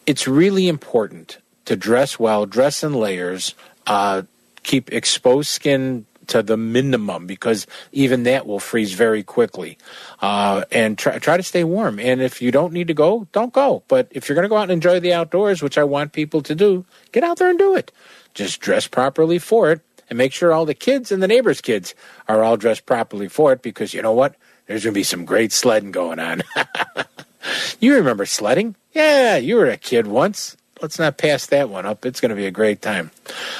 it's 0.05 0.27
really 0.27 0.67
important 0.67 1.37
to 1.65 1.75
dress 1.75 2.19
well, 2.19 2.45
dress 2.45 2.83
in 2.83 2.93
layers, 2.93 3.55
uh, 3.87 4.23
keep 4.63 4.91
exposed 4.91 5.49
skin 5.49 6.05
to 6.27 6.41
the 6.41 6.57
minimum 6.57 7.27
because 7.27 7.67
even 7.91 8.23
that 8.23 8.47
will 8.47 8.59
freeze 8.59 8.93
very 8.93 9.23
quickly. 9.23 9.77
Uh, 10.21 10.63
and 10.71 10.97
try, 10.97 11.19
try 11.19 11.37
to 11.37 11.43
stay 11.43 11.63
warm. 11.63 11.99
And 11.99 12.21
if 12.21 12.41
you 12.41 12.51
don't 12.51 12.73
need 12.73 12.87
to 12.87 12.93
go, 12.93 13.27
don't 13.31 13.53
go. 13.53 13.83
But 13.87 14.07
if 14.11 14.27
you're 14.27 14.35
going 14.35 14.43
to 14.43 14.49
go 14.49 14.57
out 14.57 14.63
and 14.63 14.71
enjoy 14.71 14.99
the 14.99 15.13
outdoors, 15.13 15.61
which 15.61 15.77
I 15.77 15.83
want 15.83 16.13
people 16.13 16.41
to 16.43 16.55
do, 16.55 16.85
get 17.11 17.23
out 17.23 17.37
there 17.37 17.49
and 17.49 17.59
do 17.59 17.75
it. 17.75 17.91
Just 18.33 18.61
dress 18.61 18.87
properly 18.87 19.39
for 19.39 19.71
it 19.71 19.81
and 20.09 20.17
make 20.17 20.33
sure 20.33 20.51
all 20.51 20.65
the 20.65 20.73
kids 20.73 21.11
and 21.11 21.21
the 21.21 21.27
neighbors' 21.27 21.61
kids 21.61 21.95
are 22.27 22.43
all 22.43 22.57
dressed 22.57 22.85
properly 22.85 23.27
for 23.27 23.53
it 23.53 23.61
because 23.61 23.93
you 23.93 24.01
know 24.01 24.13
what? 24.13 24.35
There's 24.67 24.83
going 24.83 24.93
to 24.93 24.99
be 24.99 25.03
some 25.03 25.25
great 25.25 25.51
sledding 25.51 25.91
going 25.91 26.19
on. 26.19 26.43
you 27.79 27.95
remember 27.95 28.25
sledding? 28.25 28.75
Yeah, 28.93 29.37
you 29.37 29.55
were 29.55 29.69
a 29.69 29.77
kid 29.77 30.07
once. 30.07 30.55
Let's 30.81 30.99
not 30.99 31.17
pass 31.17 31.45
that 31.47 31.69
one 31.69 31.85
up. 31.85 32.05
It's 32.05 32.19
going 32.19 32.31
to 32.31 32.35
be 32.35 32.45
a 32.45 32.51
great 32.51 32.81
time. 32.81 33.11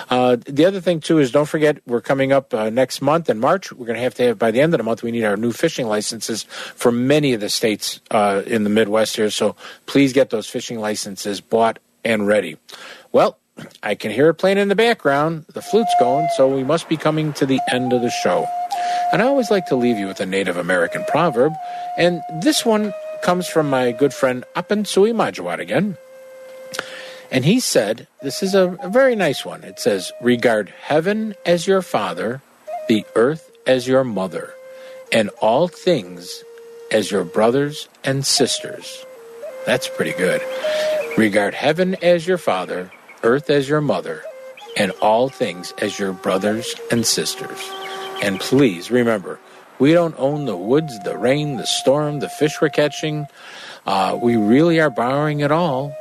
Uh, 0.10 0.36
the 0.46 0.66
other 0.66 0.82
thing, 0.82 1.00
too, 1.00 1.20
is 1.20 1.32
don't 1.32 1.48
forget 1.48 1.78
we're 1.86 2.02
coming 2.02 2.34
up 2.34 2.54
uh, 2.54 2.70
next 2.70 3.02
month 3.02 3.30
in 3.30 3.40
March. 3.40 3.72
We're 3.72 3.86
going 3.86 3.96
to 3.96 4.04
have 4.04 4.16
to 4.16 4.24
have, 4.24 4.40
by 4.40 4.52
the 4.52 4.60
end 4.60 4.74
of 4.74 4.78
the 4.78 4.84
month, 4.84 5.04
we 5.04 5.12
need 5.12 5.24
our 5.24 5.38
new 5.38 5.54
fishing 5.54 5.88
licenses 5.88 6.44
for 6.44 6.92
many 6.92 7.34
of 7.34 7.40
the 7.40 7.50
states 7.50 8.02
uh, 8.12 8.42
in 8.46 8.66
the 8.66 8.70
Midwest 8.70 9.16
here. 9.16 9.30
So 9.30 9.56
please 9.86 10.12
get 10.12 10.32
those 10.32 10.50
fishing 10.50 10.80
licenses 10.80 11.40
bought 11.40 11.80
and 12.04 12.28
ready. 12.28 12.58
Well, 13.14 13.38
I 13.82 13.96
can 13.96 14.12
hear 14.12 14.30
it 14.30 14.36
playing 14.36 14.58
in 14.58 14.68
the 14.68 14.76
background. 14.76 15.46
The 15.54 15.62
flute's 15.62 15.94
going, 16.00 16.28
so 16.36 16.48
we 16.48 16.64
must 16.64 16.90
be 16.90 16.98
coming 16.98 17.34
to 17.34 17.46
the 17.46 17.60
end 17.72 17.94
of 17.94 18.02
the 18.02 18.10
show. 18.10 18.48
And 19.12 19.22
I 19.22 19.26
always 19.26 19.52
like 19.52 19.68
to 19.68 19.76
leave 19.76 19.98
you 19.98 20.08
with 20.08 20.20
a 20.20 20.26
Native 20.26 20.58
American 20.58 21.04
proverb, 21.06 21.54
and 21.98 22.22
this 22.42 22.66
one 22.66 22.94
comes 23.22 23.48
from 23.48 23.70
my 23.70 23.92
good 23.92 24.14
friend 24.14 24.44
Apan 24.56 24.86
Sui 24.86 25.14
Majawat 25.14 25.60
again. 25.60 25.98
And 27.32 27.46
he 27.46 27.60
said, 27.60 28.08
This 28.22 28.44
is 28.44 28.54
a, 28.54 28.78
a 28.82 28.90
very 28.90 29.16
nice 29.16 29.46
one. 29.46 29.64
It 29.64 29.80
says, 29.80 30.12
Regard 30.22 30.70
heaven 30.70 31.36
as 31.46 31.66
your 31.68 31.82
father, 31.82 32.42
the 32.88 33.06
earth 33.16 33.50
as 33.66 33.88
your 33.88 34.04
mother, 34.04 34.54
and 35.12 35.30
all 35.42 35.68
things 35.68 36.44
as 36.92 37.12
your 37.12 37.24
brothers 37.24 37.88
and 38.04 38.26
sisters. 38.26 39.06
That's 39.66 39.88
pretty 39.88 40.14
good. 40.14 40.42
Regard 41.18 41.54
heaven 41.54 41.96
as 42.04 42.28
your 42.28 42.38
father, 42.38 42.92
earth 43.24 43.50
as 43.50 43.68
your 43.68 43.82
mother, 43.82 44.24
and 44.78 44.92
all 45.02 45.30
things 45.30 45.74
as 45.80 45.98
your 46.00 46.14
brothers 46.14 46.76
and 46.92 47.06
sisters. 47.06 47.60
And 48.22 48.40
please 48.40 48.92
remember, 48.92 49.40
we 49.80 49.94
don't 49.94 50.16
own 50.18 50.46
the 50.46 50.58
woods, 50.58 50.98
the 51.04 51.18
rain, 51.18 51.58
the 51.58 51.66
storm, 51.66 52.20
the 52.20 52.30
fish 52.30 52.62
we're 52.62 52.70
catching. 52.70 53.28
Uh, 53.86 54.18
we 54.22 54.38
really 54.38 54.80
are 54.80 54.90
borrowing 54.90 55.42
it 55.42 55.52
all 55.52 55.96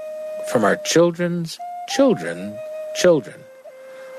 from 0.50 0.64
our 0.64 0.76
children's 0.76 1.58
children, 1.88 2.56
children. 2.96 3.40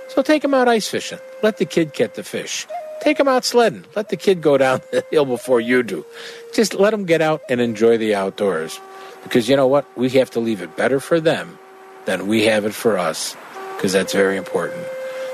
So 0.10 0.22
take 0.22 0.42
them 0.42 0.54
out 0.54 0.68
ice 0.68 0.88
fishing. 0.88 1.20
Let 1.42 1.58
the 1.58 1.66
kid 1.66 1.94
catch 1.94 2.14
the 2.14 2.24
fish. 2.24 2.68
Take 3.02 3.18
them 3.18 3.28
out 3.28 3.46
sledding. 3.46 3.86
Let 3.96 4.10
the 4.10 4.18
kid 4.18 4.42
go 4.42 4.58
down 4.58 4.82
the 4.92 5.04
hill 5.12 5.26
before 5.26 5.62
you 5.62 5.84
do. 5.84 6.06
Just 6.54 6.74
let 6.74 6.92
them 6.92 7.06
get 7.06 7.22
out 7.22 7.42
and 7.50 7.62
enjoy 7.62 7.98
the 7.98 8.16
outdoors. 8.16 8.80
Because 9.24 9.48
you 9.48 9.56
know 9.56 9.68
what? 9.68 9.86
We 9.98 10.10
have 10.12 10.32
to 10.32 10.40
leave 10.40 10.62
it 10.62 10.76
better 10.76 11.00
for 11.00 11.20
them 11.20 11.58
than 12.06 12.28
we 12.28 12.46
have 12.46 12.66
it 12.66 12.74
for 12.74 12.98
us, 12.98 13.36
because 13.76 13.94
that's 13.94 14.14
very 14.14 14.38
important. 14.38 14.86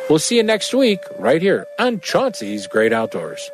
We'll 0.10 0.20
see 0.20 0.38
you 0.38 0.44
next 0.44 0.74
week 0.74 1.02
right 1.18 1.42
here 1.42 1.68
on 1.78 2.00
Chauncey's 2.00 2.68
Great 2.68 2.94
Outdoors. 2.94 3.52